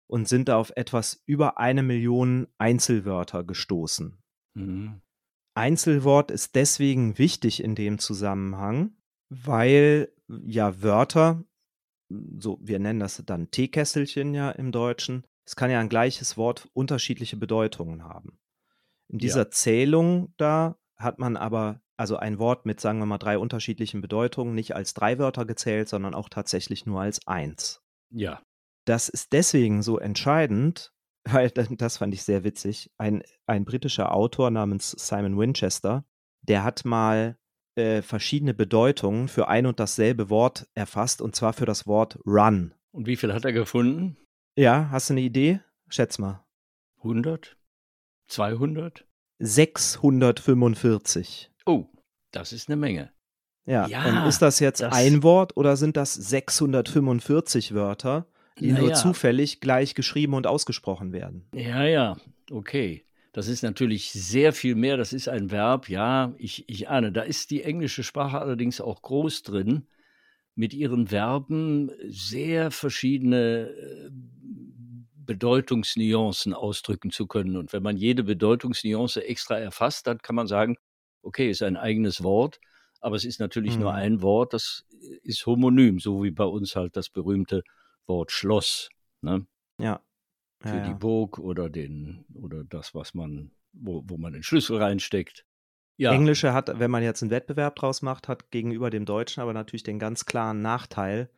und 0.08 0.28
sind 0.28 0.50
da 0.50 0.58
auf 0.58 0.72
etwas 0.76 1.22
über 1.26 1.60
eine 1.60 1.84
Million 1.84 2.48
Einzelwörter 2.58 3.44
gestoßen. 3.44 4.18
Mhm. 4.56 5.02
Einzelwort 5.56 6.32
ist 6.32 6.56
deswegen 6.56 7.18
wichtig 7.18 7.64
in 7.64 7.76
dem 7.76 8.00
Zusammenhang, 8.00 8.98
weil 9.30 10.12
ja 10.28 10.82
Wörter, 10.82 11.44
so 12.10 12.58
wir 12.62 12.80
nennen 12.80 13.00
das 13.00 13.22
dann 13.26 13.52
Teekesselchen 13.52 14.34
ja 14.34 14.50
im 14.52 14.72
Deutschen, 14.72 15.28
es 15.50 15.56
kann 15.56 15.72
ja 15.72 15.80
ein 15.80 15.90
gleiches 15.90 16.38
Wort 16.38 16.70
unterschiedliche 16.74 17.36
Bedeutungen 17.36 18.04
haben. 18.04 18.38
In 19.08 19.18
Ja. 19.18 19.22
dieser 19.22 19.50
Zählung 19.50 20.32
da 20.38 20.78
hat 20.96 21.18
man 21.18 21.38
aber 21.38 21.82
also 21.98 22.18
ein 22.18 22.38
Wort 22.38 22.68
mit, 22.68 22.80
sagen 22.80 23.00
wir 23.00 23.08
mal, 23.08 23.18
drei 23.18 23.40
unterschiedlichen 23.40 24.00
Bedeutungen 24.00 24.54
nicht 24.54 24.76
als 24.76 24.94
drei 24.94 25.18
Wörter 25.18 25.46
gezählt, 25.46 25.90
sondern 25.90 26.14
auch 26.14 26.30
tatsächlich 26.30 26.86
nur 26.86 27.02
als 27.02 27.26
eins. 27.26 27.82
Ja. 28.12 28.44
Das 28.86 29.10
ist 29.10 29.34
deswegen 29.34 29.82
so 29.82 29.98
entscheidend, 29.98 30.94
weil 31.24 31.50
das 31.50 31.68
das 31.72 31.98
fand 31.98 32.14
ich 32.14 32.22
sehr 32.22 32.44
witzig. 32.44 32.92
Ein, 33.00 33.24
ein 33.48 33.66
britischer 33.66 34.14
Autor 34.14 34.52
namens 34.52 34.92
Simon 34.92 35.36
Winchester, 35.36 36.06
der 36.44 36.64
hat 36.64 36.86
mal 36.86 37.40
äh, 37.74 38.04
verschiedene 38.04 38.54
Bedeutungen 38.54 39.28
für 39.28 39.48
ein 39.48 39.66
und 39.66 39.80
dasselbe 39.80 40.30
Wort 40.30 40.70
erfasst, 40.76 41.24
und 41.24 41.36
zwar 41.36 41.54
für 41.54 41.66
das 41.66 41.88
Wort 41.88 42.20
run. 42.28 42.76
Und 42.92 43.08
wie 43.08 43.16
viel 43.16 43.34
hat 43.34 43.46
er 43.46 43.54
gefunden? 43.54 44.16
Ja, 44.56 44.90
hast 44.92 45.10
du 45.10 45.14
eine 45.14 45.22
Idee? 45.22 45.62
Schätz 45.88 46.20
mal. 46.20 46.46
100? 47.04 47.58
200? 48.28 49.06
645. 49.40 51.50
Oh, 51.66 51.86
das 52.32 52.52
ist 52.54 52.70
eine 52.70 52.76
Menge. 52.76 53.12
Ja, 53.66 53.88
Ja, 53.88 54.22
und 54.24 54.28
ist 54.28 54.42
das 54.42 54.60
jetzt 54.60 54.82
das- 54.82 54.94
ein 54.94 55.24
Wort 55.24 55.56
oder 55.56 55.78
sind 55.78 55.96
das 55.96 56.14
645 56.14 57.74
Wörter, 57.74 58.28
die 58.60 58.72
nur 58.72 58.94
zufällig 58.94 59.62
gleich 59.62 59.96
geschrieben 59.96 60.34
und 60.34 60.48
ausgesprochen 60.48 61.14
werden? 61.14 61.48
Ja, 61.54 61.86
ja, 61.86 62.18
okay. 62.52 63.06
Das 63.32 63.48
ist 63.48 63.62
natürlich 63.62 64.12
sehr 64.12 64.54
viel 64.54 64.74
mehr. 64.76 64.98
Das 64.98 65.14
ist 65.14 65.30
ein 65.30 65.52
Verb, 65.52 65.88
ja, 65.88 66.34
ich, 66.40 66.68
ich 66.68 66.90
ahne. 66.90 67.12
Da 67.12 67.22
ist 67.22 67.52
die 67.52 67.62
englische 67.64 68.02
Sprache 68.04 68.40
allerdings 68.40 68.82
auch 68.82 69.02
groß 69.04 69.44
drin, 69.44 69.88
mit 70.56 70.74
ihren 70.74 71.08
Verben 71.08 71.92
sehr 72.08 72.72
verschiedene 72.72 73.70
äh, 73.70 74.10
Bedeutungsnuancen 75.30 76.56
ausdrücken 76.56 77.12
zu 77.12 77.28
können. 77.28 77.56
Und 77.56 77.72
wenn 77.72 77.84
man 77.84 77.98
jede 77.98 78.24
Bedeutungsnuance 78.24 79.24
extra 79.24 79.60
erfasst, 79.60 80.08
dann 80.08 80.18
kann 80.18 80.36
man 80.36 80.48
sagen, 80.48 80.76
okay, 81.22 81.52
ist 81.52 81.62
ein 81.62 81.78
eigenes 81.78 82.24
Wort, 82.24 82.60
aber 83.00 83.16
es 83.16 83.26
ist 83.26 83.40
natürlich 83.40 83.78
nur 83.78 83.92
Mhm. 83.92 83.98
ein 83.98 84.22
Wort, 84.24 84.54
das 84.54 84.86
ist 85.22 85.46
homonym, 85.46 86.00
so 86.00 86.24
wie 86.24 86.32
bei 86.32 86.46
uns 86.46 86.76
halt 86.76 86.96
das 86.96 87.10
berühmte 87.10 87.62
Wort 88.08 88.32
Schloss. 88.32 88.90
Ne? 89.22 89.46
Ja. 89.80 90.02
für 90.62 90.78
ja, 90.78 90.84
die 90.84 90.90
ja. 90.90 90.96
Burg 90.98 91.38
oder 91.38 91.70
den 91.70 92.26
oder 92.34 92.64
das, 92.64 92.96
was 92.96 93.14
man, 93.14 93.52
wo, 93.72 94.02
wo 94.08 94.18
man 94.18 94.34
den 94.34 94.42
Schlüssel 94.42 94.78
reinsteckt. 94.78 95.46
Ja, 95.98 96.12
Englische 96.12 96.54
hat, 96.54 96.80
wenn 96.80 96.90
man 96.90 97.04
jetzt 97.04 97.22
einen 97.22 97.30
Wettbewerb 97.30 97.76
draus 97.76 98.02
macht, 98.02 98.28
hat 98.28 98.50
gegenüber 98.50 98.90
dem 98.90 99.06
Deutschen 99.06 99.42
aber 99.42 99.54
natürlich 99.54 99.84
den 99.84 100.00
ganz 100.00 100.26
klaren 100.26 100.62
Nachteil, 100.64 101.30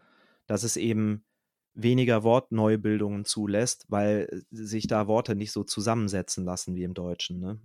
dass 0.48 0.64
es 0.64 0.78
eben 0.78 1.26
weniger 1.74 2.24
Wortneubildungen 2.24 3.26
zulässt, 3.26 3.86
weil 3.88 4.44
sich 4.52 4.88
da 4.88 5.08
Worte 5.08 5.36
nicht 5.36 5.52
so 5.52 5.64
zusammensetzen 5.64 6.44
lassen 6.46 6.76
wie 6.76 6.84
im 6.84 6.94
Deutschen. 6.94 7.40
Ne? 7.40 7.60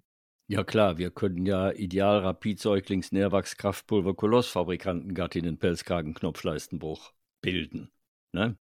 ja 0.49 0.65
klar, 0.65 0.99
wir 0.99 1.11
können 1.11 1.45
ja 1.47 1.73
Ideal, 1.73 2.21
Rapid, 2.21 2.61
Säuglings, 2.61 3.13
Nährwachs, 3.13 3.57
Kraftpulver, 3.57 4.15
Kolossfabrikanten, 4.15 5.15
Gattinnen, 5.15 5.59
Pelzkragen, 5.59 6.15
Knopfleistenbruch 6.15 7.13
bilden. 7.43 7.91
Ne? 8.33 8.57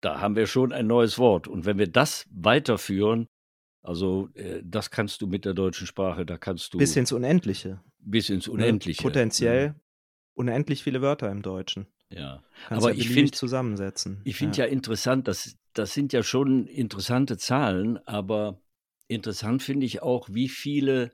Da 0.00 0.20
haben 0.20 0.36
wir 0.36 0.46
schon 0.46 0.72
ein 0.72 0.86
neues 0.86 1.18
Wort. 1.18 1.48
Und 1.48 1.64
wenn 1.64 1.78
wir 1.78 1.88
das 1.88 2.26
weiterführen, 2.30 3.28
also 3.82 4.28
äh, 4.34 4.62
das 4.64 4.90
kannst 4.90 5.20
du 5.22 5.26
mit 5.26 5.44
der 5.44 5.54
deutschen 5.54 5.86
Sprache, 5.86 6.24
da 6.26 6.38
kannst 6.38 6.74
du 6.74 6.78
Bis 6.78 6.96
ins 6.96 7.12
Unendliche. 7.12 7.80
bis 7.98 8.28
ins 8.30 8.46
ne? 8.46 8.52
Unendliche. 8.52 9.02
Potenziell 9.02 9.74
unendlich 10.34 10.82
viele 10.82 11.02
Wörter 11.02 11.30
im 11.30 11.42
Deutschen. 11.42 11.86
Ja. 12.10 12.42
Kannst 12.68 12.84
Aber 12.86 12.94
ja 12.94 13.00
ich 13.00 13.08
beliebig 13.08 13.30
find- 13.30 13.34
zusammensetzen. 13.34 14.20
Ich 14.24 14.36
finde 14.36 14.58
ja. 14.58 14.64
interessant, 14.64 15.28
dass 15.28 15.56
das 15.72 15.92
sind 15.92 16.12
ja 16.12 16.22
schon 16.22 16.66
interessante 16.66 17.36
Zahlen, 17.36 17.98
aber 18.06 18.62
interessant 19.08 19.62
finde 19.62 19.84
ich 19.86 20.02
auch, 20.02 20.28
wie 20.30 20.48
viele 20.48 21.12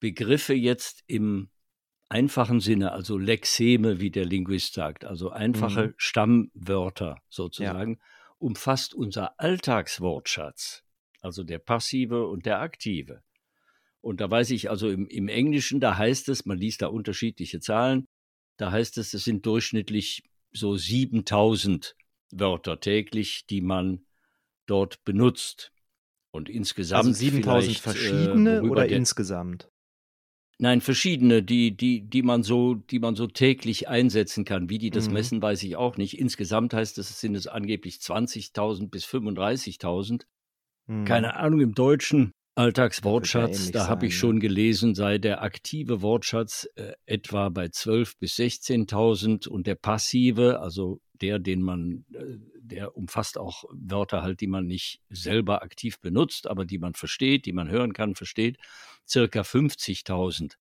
Begriffe 0.00 0.54
jetzt 0.54 1.02
im 1.06 1.48
einfachen 2.10 2.60
Sinne, 2.60 2.92
also 2.92 3.18
Lexeme, 3.18 4.00
wie 4.00 4.10
der 4.10 4.24
Linguist 4.24 4.74
sagt, 4.74 5.04
also 5.04 5.30
einfache 5.30 5.88
Mhm. 5.88 5.94
Stammwörter 5.96 7.16
sozusagen, 7.28 7.98
umfasst 8.38 8.94
unser 8.94 9.38
Alltagswortschatz, 9.40 10.84
also 11.20 11.44
der 11.44 11.58
passive 11.58 12.26
und 12.26 12.46
der 12.46 12.60
aktive. 12.60 13.22
Und 14.00 14.20
da 14.20 14.30
weiß 14.30 14.50
ich 14.50 14.70
also 14.70 14.88
im, 14.90 15.06
im 15.06 15.28
Englischen, 15.28 15.80
da 15.80 15.96
heißt 15.96 16.28
es, 16.28 16.46
man 16.46 16.56
liest 16.58 16.82
da 16.82 16.86
unterschiedliche 16.86 17.60
Zahlen, 17.60 18.06
da 18.58 18.70
heißt 18.70 18.98
es, 18.98 19.14
es 19.14 19.24
sind 19.24 19.46
durchschnittlich 19.46 20.22
so 20.52 20.76
7000 20.76 21.96
Wörter 22.30 22.80
täglich, 22.80 23.46
die 23.46 23.62
man 23.62 24.04
dort 24.66 25.02
benutzt. 25.04 25.72
Und 26.30 26.50
insgesamt 26.50 27.06
also 27.06 27.12
7000 27.12 27.44
vielleicht, 27.44 27.80
verschiedene 27.80 28.58
äh, 28.58 28.60
oder 28.60 28.86
der, 28.86 28.98
insgesamt? 28.98 29.70
Nein, 30.58 30.80
verschiedene, 30.80 31.42
die, 31.42 31.76
die, 31.76 32.02
die 32.02 32.22
man 32.22 32.42
so, 32.42 32.74
die 32.74 32.98
man 32.98 33.14
so 33.14 33.28
täglich 33.28 33.88
einsetzen 33.88 34.44
kann. 34.44 34.68
Wie 34.68 34.78
die 34.78 34.90
das 34.90 35.06
Mhm. 35.06 35.14
messen, 35.14 35.42
weiß 35.42 35.62
ich 35.62 35.76
auch 35.76 35.96
nicht. 35.96 36.18
Insgesamt 36.18 36.74
heißt 36.74 36.98
es, 36.98 37.10
es 37.10 37.20
sind 37.20 37.36
es 37.36 37.46
angeblich 37.46 38.00
20.000 38.00 38.90
bis 38.90 39.06
35.000. 39.06 40.26
Hm. 40.86 41.04
Keine 41.04 41.36
Ahnung, 41.36 41.60
im 41.60 41.74
deutschen 41.74 42.32
Alltagswortschatz, 42.58 43.70
da 43.70 43.86
habe 43.86 44.06
ich 44.06 44.14
ne? 44.14 44.18
schon 44.18 44.40
gelesen, 44.40 44.96
sei 44.96 45.18
der 45.18 45.42
aktive 45.42 46.02
Wortschatz 46.02 46.68
äh, 46.74 46.92
etwa 47.06 47.50
bei 47.50 47.66
12.000 47.66 48.14
bis 48.18 48.34
16.000 48.34 49.46
und 49.46 49.68
der 49.68 49.76
passive, 49.76 50.58
also 50.60 51.00
der, 51.12 51.38
den 51.38 51.62
man, 51.62 52.04
äh, 52.12 52.38
der 52.60 52.96
umfasst 52.96 53.38
auch 53.38 53.62
Wörter 53.70 54.22
halt, 54.22 54.40
die 54.40 54.48
man 54.48 54.66
nicht 54.66 55.00
selber 55.08 55.62
aktiv 55.62 56.00
benutzt, 56.00 56.48
aber 56.48 56.64
die 56.64 56.78
man 56.78 56.94
versteht, 56.94 57.46
die 57.46 57.52
man 57.52 57.70
hören 57.70 57.92
kann, 57.92 58.16
versteht, 58.16 58.58
circa 59.06 59.42
50.000. 59.42 60.54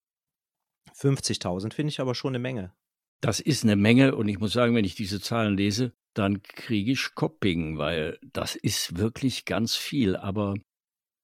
50.000 0.96 1.74
finde 1.74 1.90
ich 1.90 2.00
aber 2.00 2.14
schon 2.14 2.36
eine 2.36 2.40
Menge. 2.40 2.74
Das 3.22 3.40
ist 3.40 3.64
eine 3.64 3.76
Menge 3.76 4.16
und 4.16 4.28
ich 4.28 4.38
muss 4.38 4.54
sagen, 4.54 4.76
wenn 4.76 4.86
ich 4.86 4.94
diese 4.94 5.20
Zahlen 5.20 5.58
lese, 5.58 5.94
dann 6.14 6.44
kriege 6.44 6.92
ich 6.92 7.16
Kopping, 7.16 7.80
weil 7.80 8.20
das 8.22 8.56
ist 8.56 8.98
wirklich 8.98 9.46
ganz 9.46 9.76
viel, 9.76 10.16
aber 10.16 10.54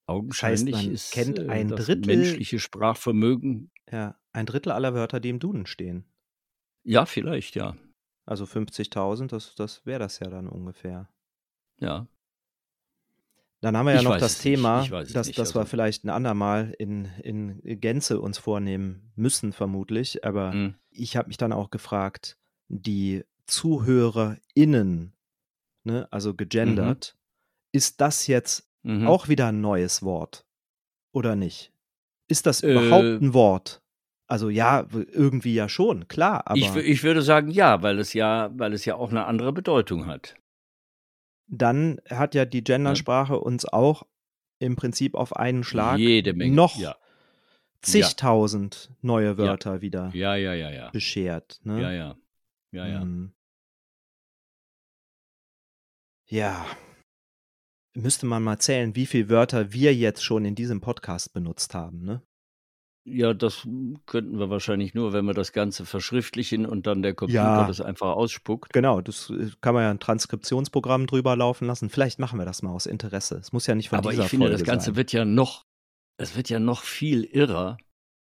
augenscheinlich 0.06 0.74
man 0.74 0.91
ist 0.93 1.12
kennt 1.14 1.39
äh, 1.39 1.47
ein 1.49 1.70
das 1.70 1.86
Drittel- 1.86 2.16
menschliche 2.18 2.60
Sprachvermögen, 2.60 3.72
Ja, 3.91 4.18
ein 4.32 4.45
Drittel 4.45 4.72
aller 4.72 4.93
Wörter, 4.93 5.20
die 5.20 5.30
im 5.30 5.39
Duden 5.39 5.66
stehen. 5.66 6.06
ja, 6.84 7.06
vielleicht, 7.06 7.56
ja, 7.56 7.76
Also 8.26 8.45
50.000, 8.45 9.28
das, 9.28 9.56
das 9.56 9.86
wäre 9.86 9.99
das 9.99 10.20
ja 10.20 10.30
dann 10.30 10.47
ungefähr. 10.47 11.10
ja. 11.80 12.08
Dann 13.62 13.78
haben 13.78 13.86
wir 13.86 13.93
ja 13.93 13.99
Ich 13.99 14.04
noch 14.04 14.18
das. 14.18 14.39
Thema, 14.39 14.86
dass, 14.89 15.28
nicht. 15.28 15.39
dass 15.39 15.56
wir 15.56 15.62
Also, 15.62 15.66
vielleicht 15.70 16.04
ein 16.04 16.10
andermal 16.10 16.76
in, 16.80 17.06
in 17.24 17.62
Gänze 17.80 18.20
uns 18.20 18.38
vornehmen 18.38 19.14
müssen, 19.16 19.54
vermutlich. 19.54 20.26
Aber 20.26 20.51
hm, 20.51 20.76
ich 20.89 21.16
habe 21.16 21.30
mich 21.30 21.38
dann 21.38 21.54
auch 21.54 21.70
gefragt, 21.70 22.38
die 22.68 23.24
ZuhörerInnen, 23.45 25.14
ne, 25.86 26.08
also 26.12 26.32
mhm, 26.34 26.38
gegendert, 26.38 27.18
ist 27.72 28.01
das 28.01 28.28
jetzt 28.28 28.70
mhm. 28.84 29.08
auch 29.08 29.28
wieder 29.28 29.48
ein 29.48 29.62
neues 29.62 30.04
Wort 30.04 30.46
oder 31.12 31.36
nicht? 31.36 31.72
Ist 32.28 32.46
das 32.46 32.62
überhaupt 32.62 33.04
Äh, 33.04 33.16
ein 33.18 33.34
Wort? 33.34 33.82
Also 34.28 34.50
ja, 34.50 34.88
irgendwie 34.92 35.54
ja 35.54 35.68
schon, 35.70 36.08
klar, 36.08 36.46
ich, 36.56 36.70
aber 36.70 36.84
ich 36.84 37.04
würde 37.04 37.22
sagen, 37.22 37.52
ja, 37.52 37.82
weil 37.84 38.00
es 38.00 38.14
ja, 38.14 38.52
weil 38.56 38.74
es 38.74 38.86
ja 38.86 38.96
auch 38.96 39.12
eine 39.12 39.26
andere 39.26 39.52
Bedeutung 39.54 40.08
hat. 40.08 40.36
dann 41.48 42.00
hat 42.10 42.34
ja 42.34 42.46
die? 42.46 42.64
Gendersprache 42.64 43.40
uns 43.40 43.66
auch 43.66 44.08
im 44.60 44.76
Prinzip 44.76 45.14
auf 45.16 45.36
einen 45.36 45.64
Schlag 45.64 46.00
Jede 46.00 46.34
Menge. 46.34 46.56
noch 46.56 46.78
Ja, 46.78 46.92
ja, 46.92 46.98
zigtausend 47.82 48.92
neue 49.02 49.32
ja, 49.32 49.38
Wörter 49.38 49.82
wieder 49.82 50.10
ja, 50.14 50.36
ja, 50.36 50.54
ja, 50.54 50.72
ja, 50.72 50.90
beschert, 50.92 51.60
ja, 51.64 51.72
ne? 51.74 51.82
ja, 51.82 51.92
ja, 52.72 52.88
ja. 52.88 53.02
Hm, 53.02 53.34
Ja, 56.28 56.66
müsste 57.96 58.26
man 58.26 58.44
mal 58.44 58.60
zählen, 58.60 58.96
wie 58.96 59.06
viele 59.06 59.30
Wörter 59.30 59.74
wir 59.74 59.94
jetzt 59.96 60.24
schon 60.24 60.46
in 60.46 60.56
diesem 60.56 60.82
Podcast 60.82 61.34
benutzt 61.34 61.74
haben, 61.76 62.04
ne? 62.04 62.22
Ja, 63.06 63.34
das 63.34 63.68
könnten 64.06 64.39
wir 64.39 64.50
wahrscheinlich 64.50 64.94
nur, 64.94 65.12
wenn 65.12 65.26
wir 65.26 65.34
das 65.34 65.52
Ganze 65.52 65.86
verschriftlichen 65.86 66.66
und 66.66 66.88
dann 66.88 67.02
der 67.02 67.14
Computer 67.14 67.41
Ja, 67.44 67.68
das 67.68 67.82
einfach 67.82 68.16
ausspuckt. 68.16 68.72
genau, 68.72 69.02
das 69.02 69.30
äh, 69.30 69.52
kann 69.60 69.74
man 69.74 69.84
ja 69.84 69.91
ein 69.91 70.00
Transkriptionsprogramm 70.00 71.06
drüber 71.06 71.36
laufen 71.36 71.68
lassen. 71.68 71.89
Vielleicht 71.89 72.20
machen 72.20 72.39
wir 72.39 72.46
das 72.46 72.62
mal 72.62 72.72
aus 72.72 72.86
Interesse. 72.86 73.36
Es 73.36 73.52
muss 73.52 73.68
ja 73.68 73.76
nicht 73.76 73.89
von 73.89 74.00
Aber 74.00 74.12
dieser 74.12 74.24
ich 74.24 74.30
finde, 74.30 74.50
das 74.50 74.62
Folge 74.62 74.64
Ganze 74.64 74.86
sein. 74.86 74.96
wird 74.96 75.12
ja 75.12 75.26
noch, 75.26 75.66
es 76.18 76.38
wird 76.38 76.48
ja 76.50 76.60
noch 76.60 76.82
viel 76.84 77.26
irrer, 77.26 77.78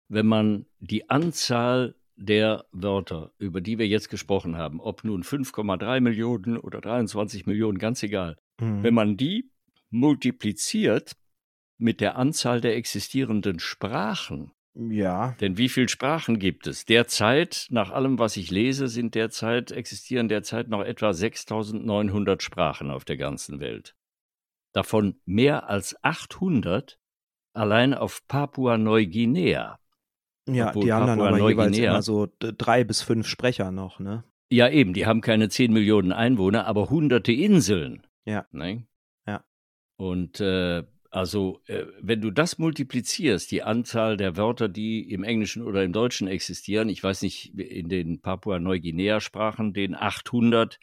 wenn 0.09 0.27
man 0.27 0.67
die 0.79 1.11
Anzahl 1.11 1.97
der 2.15 2.67
Wörter, 2.71 3.33
über 3.39 3.61
die 3.61 3.79
wir 3.79 3.89
jetzt 3.89 4.09
gesprochen 4.09 4.57
haben, 4.57 4.79
ob 4.81 5.03
nun 5.03 5.25
5,3 5.25 6.01
Millionen 6.01 6.59
oder 6.59 6.81
23 6.81 7.47
Millionen, 7.47 7.79
ganz 7.79 8.03
egal, 8.05 8.37
wenn 8.61 8.81
Mhm. 8.83 8.95
man 8.95 9.17
die 9.17 9.51
multipliziert 9.91 11.17
mit 11.79 12.01
der 12.01 12.17
Anzahl 12.17 12.61
der 12.61 12.77
existierenden 12.77 13.59
Sprachen, 13.59 14.53
Ja, 14.75 15.35
denn 15.41 15.57
wie 15.59 15.69
viele 15.69 15.89
Sprachen 15.89 16.39
gibt 16.39 16.67
es? 16.69 16.85
Derzeit, 16.85 17.67
nach 17.71 17.91
allem, 17.91 18.19
was 18.21 18.37
ich 18.37 18.51
lese, 18.51 18.87
sind 18.87 19.15
derzeit, 19.17 19.73
existieren 19.73 20.29
derzeit 20.29 20.69
noch 20.69 20.83
etwa 20.83 21.13
6900 21.13 22.41
Sprachen 22.43 22.91
auf 22.91 23.05
der 23.05 23.17
ganzen 23.17 23.59
Welt. 23.59 23.97
Davon 24.73 25.21
mehr 25.25 25.69
als 25.69 25.97
800 26.05 27.01
allein 27.53 27.95
auf 27.95 28.21
ja, 28.21 28.25
Papua-Neuguinea. 28.29 29.79
Obwohl 30.47 30.85
die 30.85 30.93
haben 30.93 31.07
dann 31.07 31.21
aber 31.21 31.51
jeweils 31.51 31.77
immer 31.77 32.03
so 32.03 32.29
drei 32.39 32.85
bis 32.85 33.03
fünf 33.03 33.27
Sprecher 33.27 33.73
noch, 33.73 33.99
ne? 33.99 34.25
ja 34.53 34.69
eben, 34.69 34.95
die 34.95 35.07
haben 35.07 35.21
keine 35.21 35.49
10 35.49 35.73
Millionen 35.73 36.13
Einwohner, 36.13 36.67
aber 36.67 36.91
hunderte 36.91 37.33
Inseln. 37.33 38.07
Ja, 38.25 38.47
Ne? 38.53 38.87
ja. 39.27 39.45
Und 39.97 40.41
äh, 40.41 40.85
also, 41.11 41.61
äh, 41.67 41.87
wenn 42.01 42.21
du 42.21 42.31
das 42.31 42.59
multiplizierst, 42.59 43.51
die 43.51 43.63
Anzahl 43.63 44.17
der 44.17 44.37
Wörter, 44.37 44.69
die 44.69 45.11
im 45.11 45.25
Englischen 45.25 45.63
oder 45.63 45.83
im 45.83 45.93
Deutschen 45.93 46.29
existieren, 46.29 46.89
ich 46.89 47.03
weiß 47.03 47.23
nicht, 47.23 47.55
in 47.59 47.89
den 47.89 48.21
Papua-Neuguinea-Sprachen, 48.21 49.73
den 49.73 49.95
800, 49.97 50.79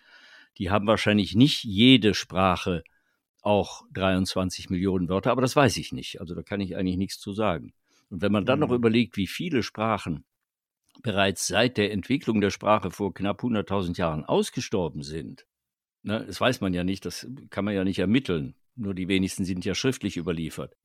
die 0.58 0.70
haben 0.70 0.88
wahrscheinlich 0.88 1.36
nicht 1.36 1.64
jede 1.64 2.14
Sprache 2.14 2.84
auch 3.42 3.84
23 3.94 4.70
Millionen 4.70 5.08
Wörter, 5.08 5.32
aber 5.32 5.42
das 5.42 5.56
weiß 5.56 5.78
ich 5.78 5.94
nicht. 5.94 6.20
Also 6.20 6.36
da 6.36 6.42
kann 6.44 6.60
ich 6.60 6.76
eigentlich 6.76 6.98
nichts 6.98 7.20
zu 7.20 7.32
sagen. 7.34 7.74
Und 8.10 8.22
wenn 8.22 8.32
man 8.32 8.46
dann 8.46 8.60
noch 8.60 8.70
Mhm. 8.70 8.76
überlegt, 8.76 9.16
wie 9.18 9.28
viele 9.28 9.64
Sprachen 9.64 10.26
bereits 11.04 11.48
seit 11.48 11.78
der 11.78 11.92
Entwicklung 11.92 12.42
der 12.42 12.50
Sprache 12.50 12.92
vor 12.92 13.14
knapp 13.14 13.42
100.000 13.44 13.98
Jahren 13.98 14.26
ausgestorben 14.26 15.04
sind, 15.04 15.46
ne, 16.04 16.26
das 16.26 16.40
weiß 16.42 16.62
man 16.62 16.74
ja 16.74 16.84
nicht, 16.84 17.06
das 17.06 17.28
kann 17.50 17.66
man 17.66 17.74
ja 17.76 17.84
nicht 17.84 18.00
ermitteln. 18.00 18.56
Nur 18.76 18.94
die 18.94 19.08
wenigsten 19.08 19.46
sind 19.46 19.66
ja 19.66 19.74
schriftlich 19.76 20.18
überliefert. 20.18 20.76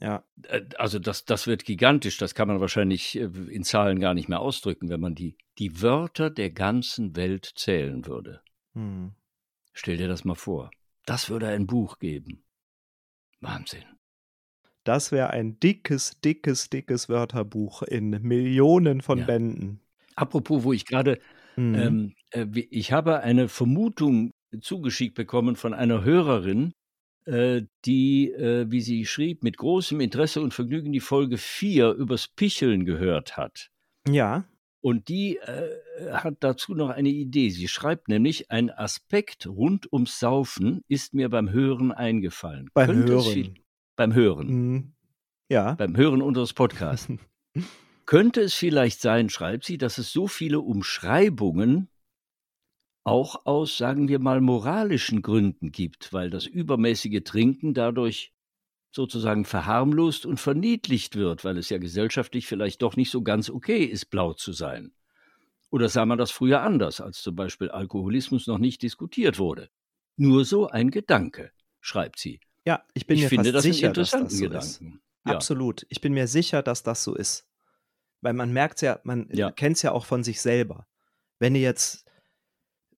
Ja, 0.00 0.24
Äh, 0.48 0.62
Also 0.78 0.98
das, 0.98 1.24
das 1.26 1.46
wird 1.46 1.64
gigantisch, 1.64 2.16
das 2.18 2.34
kann 2.34 2.48
man 2.48 2.60
wahrscheinlich 2.60 3.16
äh, 3.18 3.24
in 3.50 3.62
Zahlen 3.64 4.00
gar 4.00 4.14
nicht 4.14 4.28
mehr 4.28 4.40
ausdrücken, 4.40 4.88
wenn 4.88 5.00
man 5.00 5.14
die, 5.14 5.36
die 5.58 5.82
Wörter 5.82 6.30
der 6.30 6.50
ganzen 6.50 7.14
Welt 7.16 7.52
zählen 7.56 8.06
würde. 8.06 8.42
hm. 8.74 9.12
Stell 9.74 9.96
dir 9.96 10.08
das 10.08 10.24
mal 10.24 10.34
vor. 10.34 10.70
Das 11.06 11.30
würde 11.30 11.48
ein 11.48 11.66
Buch 11.66 11.98
geben. 11.98 12.42
Wahnsinn. 13.40 13.84
Das 14.84 15.12
wäre 15.12 15.30
ein 15.30 15.58
dickes, 15.60 16.20
dickes, 16.20 16.68
dickes 16.70 17.08
Wörterbuch 17.08 17.82
in 17.82 18.10
Millionen 18.22 19.00
von 19.00 19.18
Ja. 19.20 19.26
Bänden. 19.26 19.80
Apropos, 20.16 20.64
wo 20.64 20.72
ich 20.72 20.86
gerade, 20.86 21.20
Mhm. 21.56 21.74
ähm, 21.74 22.14
äh, 22.30 22.46
ich 22.70 22.92
habe 22.92 23.20
eine 23.20 23.48
Vermutung 23.48 24.30
zugeschickt 24.60 25.14
bekommen 25.14 25.56
von 25.56 25.74
einer 25.74 26.04
Hörerin, 26.04 26.72
äh, 27.24 27.62
die, 27.84 28.30
äh, 28.32 28.66
wie 28.70 28.80
sie 28.80 29.06
schrieb, 29.06 29.42
mit 29.44 29.56
großem 29.56 30.00
Interesse 30.00 30.40
und 30.40 30.52
Vergnügen 30.54 30.92
die 30.92 31.00
Folge 31.00 31.38
4 31.38 31.92
übers 31.92 32.28
Picheln 32.28 32.84
gehört 32.84 33.36
hat. 33.36 33.70
Ja, 34.08 34.44
Und 34.80 35.06
die 35.08 35.36
äh, 35.36 35.68
hat 36.10 36.38
dazu 36.40 36.74
noch 36.74 36.90
eine 36.90 37.08
Idee. 37.10 37.50
Sie 37.50 37.68
schreibt 37.68 38.08
nämlich, 38.08 38.50
ein 38.50 38.70
Aspekt 38.70 39.46
rund 39.46 39.92
ums 39.92 40.18
Saufen 40.18 40.82
ist 40.88 41.14
mir 41.14 41.28
beim 41.28 41.50
Hören 41.52 41.92
eingefallen. 41.92 42.68
beim 42.74 42.86
Könnte 42.88 43.14
es 43.14 43.28
viel- 43.28 43.44
Hören. 43.46 43.58
beim 43.94 44.14
Hören. 44.14 44.46
Mhm. 44.48 44.92
Ja. 45.48 45.74
Beim 45.74 45.96
Hören 45.96 46.20
unseres 46.22 46.52
Podcasts. 46.54 47.08
Könnte 48.06 48.40
es 48.40 48.54
vielleicht 48.54 49.00
sein, 49.00 49.28
schreibt 49.28 49.64
sie, 49.64 49.78
dass 49.78 49.98
es 49.98 50.10
so 50.12 50.26
viele 50.26 50.58
Umschreibungen 50.58 51.88
auch 53.04 53.46
aus, 53.46 53.76
sagen 53.76 54.08
wir 54.08 54.18
mal, 54.18 54.40
moralischen 54.40 55.22
Gründen 55.22 55.72
gibt, 55.72 56.12
weil 56.12 56.30
das 56.30 56.46
übermäßige 56.46 57.22
Trinken 57.24 57.74
dadurch 57.74 58.32
sozusagen 58.92 59.44
verharmlost 59.44 60.26
und 60.26 60.38
verniedlicht 60.38 61.16
wird, 61.16 61.44
weil 61.44 61.56
es 61.56 61.70
ja 61.70 61.78
gesellschaftlich 61.78 62.46
vielleicht 62.46 62.82
doch 62.82 62.96
nicht 62.96 63.10
so 63.10 63.22
ganz 63.22 63.48
okay 63.50 63.84
ist, 63.84 64.06
blau 64.06 64.34
zu 64.34 64.52
sein. 64.52 64.92
Oder 65.70 65.88
sah 65.88 66.04
man 66.04 66.18
das 66.18 66.30
früher 66.30 66.60
anders, 66.60 67.00
als 67.00 67.22
zum 67.22 67.34
Beispiel 67.34 67.70
Alkoholismus 67.70 68.46
noch 68.46 68.58
nicht 68.58 68.82
diskutiert 68.82 69.38
wurde? 69.38 69.70
Nur 70.16 70.44
so 70.44 70.68
ein 70.68 70.90
Gedanke, 70.90 71.50
schreibt 71.80 72.18
sie. 72.18 72.40
Ja, 72.66 72.84
ich 72.92 73.06
bin 73.06 73.16
ich 73.16 73.22
mir 73.24 73.28
finde 73.30 73.44
fast 73.44 73.56
das 73.56 73.64
einen 73.64 73.72
sicher, 73.74 73.92
dass 73.92 74.10
das 74.10 74.20
so 74.20 74.26
ist. 74.26 74.40
Gedanken. 74.80 75.00
Ja, 75.26 75.34
Absolut. 75.34 75.86
Ich 75.88 76.00
bin 76.00 76.12
mir 76.12 76.26
sicher, 76.26 76.62
dass 76.62 76.82
das 76.82 77.02
so 77.02 77.14
ist. 77.14 77.46
Weil 78.20 78.34
man 78.34 78.52
merkt 78.52 78.82
ja, 78.82 79.00
man 79.04 79.28
Ja. 79.32 79.50
kennt 79.50 79.76
es 79.76 79.82
ja 79.82 79.92
auch 79.92 80.04
von 80.04 80.22
sich 80.22 80.40
selber. 80.42 80.86
Wenn 81.38 81.54
du 81.54 81.60
jetzt 81.60 82.01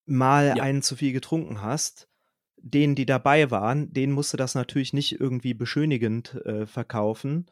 mal 0.07 0.55
Ja. 0.57 0.63
einen 0.63 0.83
zu 0.83 0.97
viel 0.97 1.13
getrunken 1.13 1.63
hast, 1.63 2.09
denen, 2.57 2.95
die 2.95 3.07
dabei 3.07 3.51
waren, 3.51 3.93
denen 3.93 4.13
musst 4.13 4.33
du 4.33 4.37
das 4.37 4.55
natürlich 4.55 4.93
nicht 4.93 5.21
irgendwie 5.21 5.55
beschönigend 5.55 6.35
äh, 6.47 6.67
verkaufen. 6.67 7.47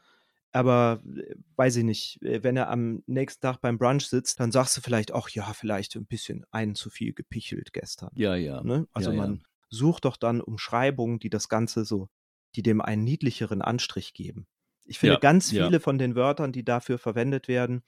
Aber 0.53 1.03
äh, 1.17 1.35
weiß 1.57 1.77
ich 1.77 1.85
nicht, 1.85 2.23
äh, 2.23 2.43
wenn 2.43 2.57
er 2.57 2.69
am 2.69 3.03
nächsten 3.07 3.41
Tag 3.41 3.61
beim 3.61 3.79
Brunch 3.79 4.07
sitzt, 4.07 4.41
dann 4.41 4.53
sagst 4.53 4.77
du 4.77 4.81
vielleicht, 4.81 5.13
ach 5.15 5.29
ja, 5.31 5.53
vielleicht 5.55 5.97
ein 5.97 6.07
bisschen 6.07 6.45
einen 6.51 6.75
zu 6.75 6.91
viel 6.91 7.13
gepichelt 7.15 7.73
gestern. 7.73 8.11
ja, 8.15 8.35
ja. 8.35 8.63
Ne? 8.63 8.87
Also 8.93 9.11
ja, 9.11 9.17
ja. 9.17 9.23
man 9.23 9.43
sucht 9.71 10.05
doch 10.05 10.17
dann 10.19 10.41
Umschreibungen, 10.43 11.19
die 11.19 11.31
das 11.31 11.49
Ganze 11.49 11.85
so, 11.87 12.09
die 12.55 12.63
dem 12.63 12.83
einen 12.83 13.05
niedlicheren 13.05 13.63
Anstrich 13.63 14.13
geben. 14.13 14.47
Ich 14.85 14.99
finde 14.99 15.15
Ja, 15.15 15.21
ganz 15.21 15.51
ja. 15.53 15.65
viele 15.67 15.81
von 15.81 15.97
den 15.97 16.15
Wörtern, 16.15 16.53
die 16.53 16.65
dafür 16.65 16.99
verwendet 16.99 17.49
werden, 17.49 17.83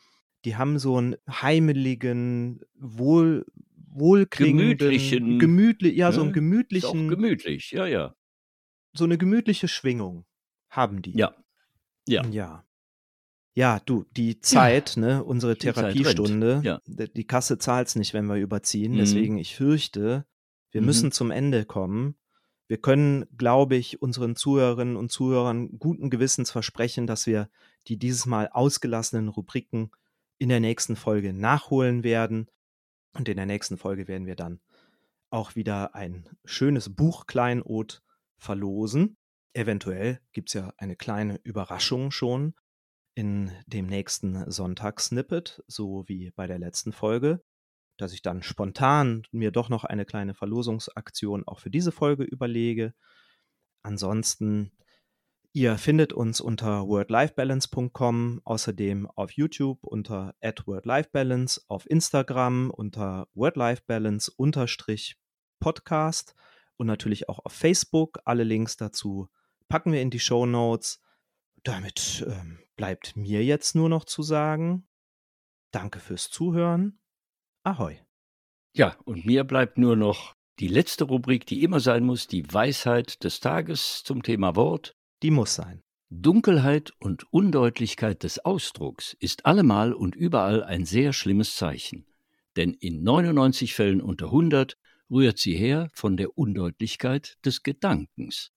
die 0.47 0.57
haben 0.57 0.79
so 0.79 0.97
einen 0.97 1.17
heimeligen, 1.29 2.61
wohl, 2.79 3.45
wohlklingenden, 3.95 4.77
Gemütlichen, 4.79 5.39
gemütlich, 5.39 5.97
ja, 5.97 6.13
so 6.13 6.23
einen 6.23 6.33
ne? 6.33 6.33
Ist 6.33 6.85
auch 6.85 6.93
gemütlichen, 6.95 7.09
gemütlich, 7.09 7.71
ja, 7.71 7.87
ja. 7.87 8.15
so 8.93 9.05
eine 9.05 9.17
gemütliche 9.19 9.69
Schwingung 9.69 10.27
haben 10.69 11.01
die. 11.03 11.17
Ja, 11.17 11.35
ja. 12.07 12.25
Ja. 12.27 12.65
Ja, 13.57 13.81
du, 13.87 14.05
die 14.17 14.41
Zeit, 14.41 14.97
ne, 14.97 15.23
unsere 15.23 15.57
Therapiestunde, 15.57 16.61
ja. 16.65 16.81
die 16.89 17.25
Kasse 17.25 17.57
zahlt's 17.59 17.95
nicht, 17.95 18.13
wenn 18.13 18.27
wir 18.27 18.35
überziehen. 18.35 18.95
Mhm. 18.95 18.99
Deswegen, 18.99 19.39
ich 19.39 19.55
fürchte, 19.55 20.27
wir 20.73 20.81
Mhm. 20.81 20.87
müssen 20.87 21.13
zum 21.13 21.31
Ende 21.31 21.65
kommen. 21.65 22.17
Wir 22.67 22.79
können, 22.79 23.27
glaube 23.37 23.77
ich, 23.77 24.03
unseren 24.03 24.35
Zuhörerinnen 24.35 24.97
und 24.97 25.13
Zuhörern 25.13 25.79
guten 25.79 26.11
Gewissens 26.11 26.51
versprechen, 26.51 27.07
dass 27.07 27.27
wir 27.29 27.49
die 27.87 27.97
dieses 27.97 28.27
Mal 28.27 28.49
ausgelassenen 28.49 29.29
Rubriken 29.29 29.93
in 30.39 30.49
der 30.49 30.59
nächsten 30.61 30.97
Folge 30.97 31.33
nachholen 31.33 32.03
werden. 32.03 32.49
Und 33.15 33.29
in 33.29 33.37
der 33.37 33.47
nächsten 33.47 33.79
Folge 33.79 34.09
werden 34.09 34.27
wir 34.27 34.37
dann 34.37 34.61
auch 35.31 35.55
wieder 35.55 35.95
ein 35.95 36.29
schönes 36.45 36.95
Buchkleinod 36.95 38.03
verlosen. 38.39 39.17
Eventuell 39.53 40.21
gibt 40.33 40.51
es 40.51 40.55
ja 40.55 40.73
eine 40.77 40.97
kleine 40.97 41.41
Überraschung 41.43 42.11
schon 42.11 42.55
in 43.15 43.53
dem 43.67 43.87
nächsten 43.87 44.51
Sonntagssnippet, 44.51 45.62
so 45.69 46.05
wie 46.09 46.33
bei 46.33 46.47
der 46.47 46.59
letzten 46.59 46.93
Folge, 46.93 47.43
dass 47.97 48.12
ich 48.12 48.23
dann 48.23 48.43
spontan 48.43 49.23
mir 49.31 49.53
doch 49.53 49.69
noch 49.69 49.85
eine 49.85 50.05
kleine 50.05 50.35
Verlosungsaktion 50.35 51.47
auch 51.47 51.61
für 51.61 51.71
diese 51.71 51.93
Folge 51.93 52.25
überlege. 52.25 52.95
Ansonsten, 53.83 54.73
ihr 55.55 55.79
findet 55.79 56.13
uns 56.13 56.43
unter 56.43 56.87
wordlifebalance.com, 56.89 58.43
außerdem 58.45 59.09
auf 59.15 59.31
YouTube 59.31 59.85
unter 59.85 60.35
@wordlifebalance, 60.43 61.63
auf 61.69 61.89
Instagram 61.89 62.71
unter 62.71 63.29
wordlifebalance-podcast 63.35 66.35
und 66.77 66.89
natürlich 66.89 67.29
auch 67.29 67.39
auf 67.45 67.53
Facebook. 67.53 68.19
Alle 68.25 68.43
Links 68.43 68.77
dazu 68.77 69.29
packen 69.69 69.93
wir 69.93 70.03
in 70.03 70.11
die 70.11 70.19
Show 70.19 70.45
Notes. 70.45 71.01
Damit 71.63 72.27
ähm, 72.29 72.59
bleibt 72.77 73.15
mir 73.17 73.45
jetzt 73.45 73.77
nur 73.77 73.89
noch 73.89 74.05
zu 74.05 74.23
sagen, 74.23 74.89
danke 75.71 76.01
fürs 76.01 76.31
Zuhören. 76.31 76.99
Ahoi. 77.63 78.01
Ja, 78.77 78.97
und 79.05 79.25
mir 79.25 79.45
bleibt 79.45 79.79
nur 79.79 79.95
noch 79.95 80.35
die 80.59 80.69
letzte 80.69 81.05
Rubrik, 81.05 81.47
die 81.47 81.63
immer 81.63 81.79
sein 81.79 82.03
muss, 82.05 82.27
die 82.27 82.53
Weisheit 82.53 83.23
des 83.23 83.39
Tages 83.39 84.03
zum 84.03 84.25
Thema 84.25 84.57
Wort. 84.57 84.97
Die 85.25 85.31
muss 85.31 85.55
sein. 85.55 85.83
Dunkelheit 86.11 86.93
und 87.01 87.25
Undeutlichkeit 87.33 88.25
des 88.25 88.45
Ausdrucks 88.45 89.16
ist 89.20 89.47
allemal 89.47 89.95
und 89.95 90.14
überall 90.14 90.62
ein 90.62 90.85
sehr 90.85 91.14
schlimmes 91.14 91.57
Zeichen. 91.57 92.05
Denn 92.57 92.75
in 92.75 93.03
99 93.03 93.72
Fällen 93.72 94.03
unter 94.03 94.27
100 94.27 94.77
rührt 95.11 95.39
sie 95.39 95.57
her 95.57 95.89
von 95.95 96.18
der 96.18 96.37
Undeutlichkeit 96.37 97.39
des 97.43 97.62
Gedankens, 97.62 98.53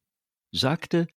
sagte 0.52 1.08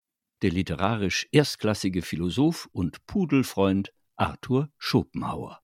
der 0.43 0.53
literarisch 0.53 1.27
erstklassige 1.33 2.03
Philosoph 2.03 2.69
und 2.71 3.05
Pudelfreund 3.07 3.93
Arthur 4.15 4.71
Schopenhauer. 4.79 5.61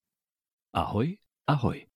Ahoi, 0.72 1.20
ahoi. 1.46 1.86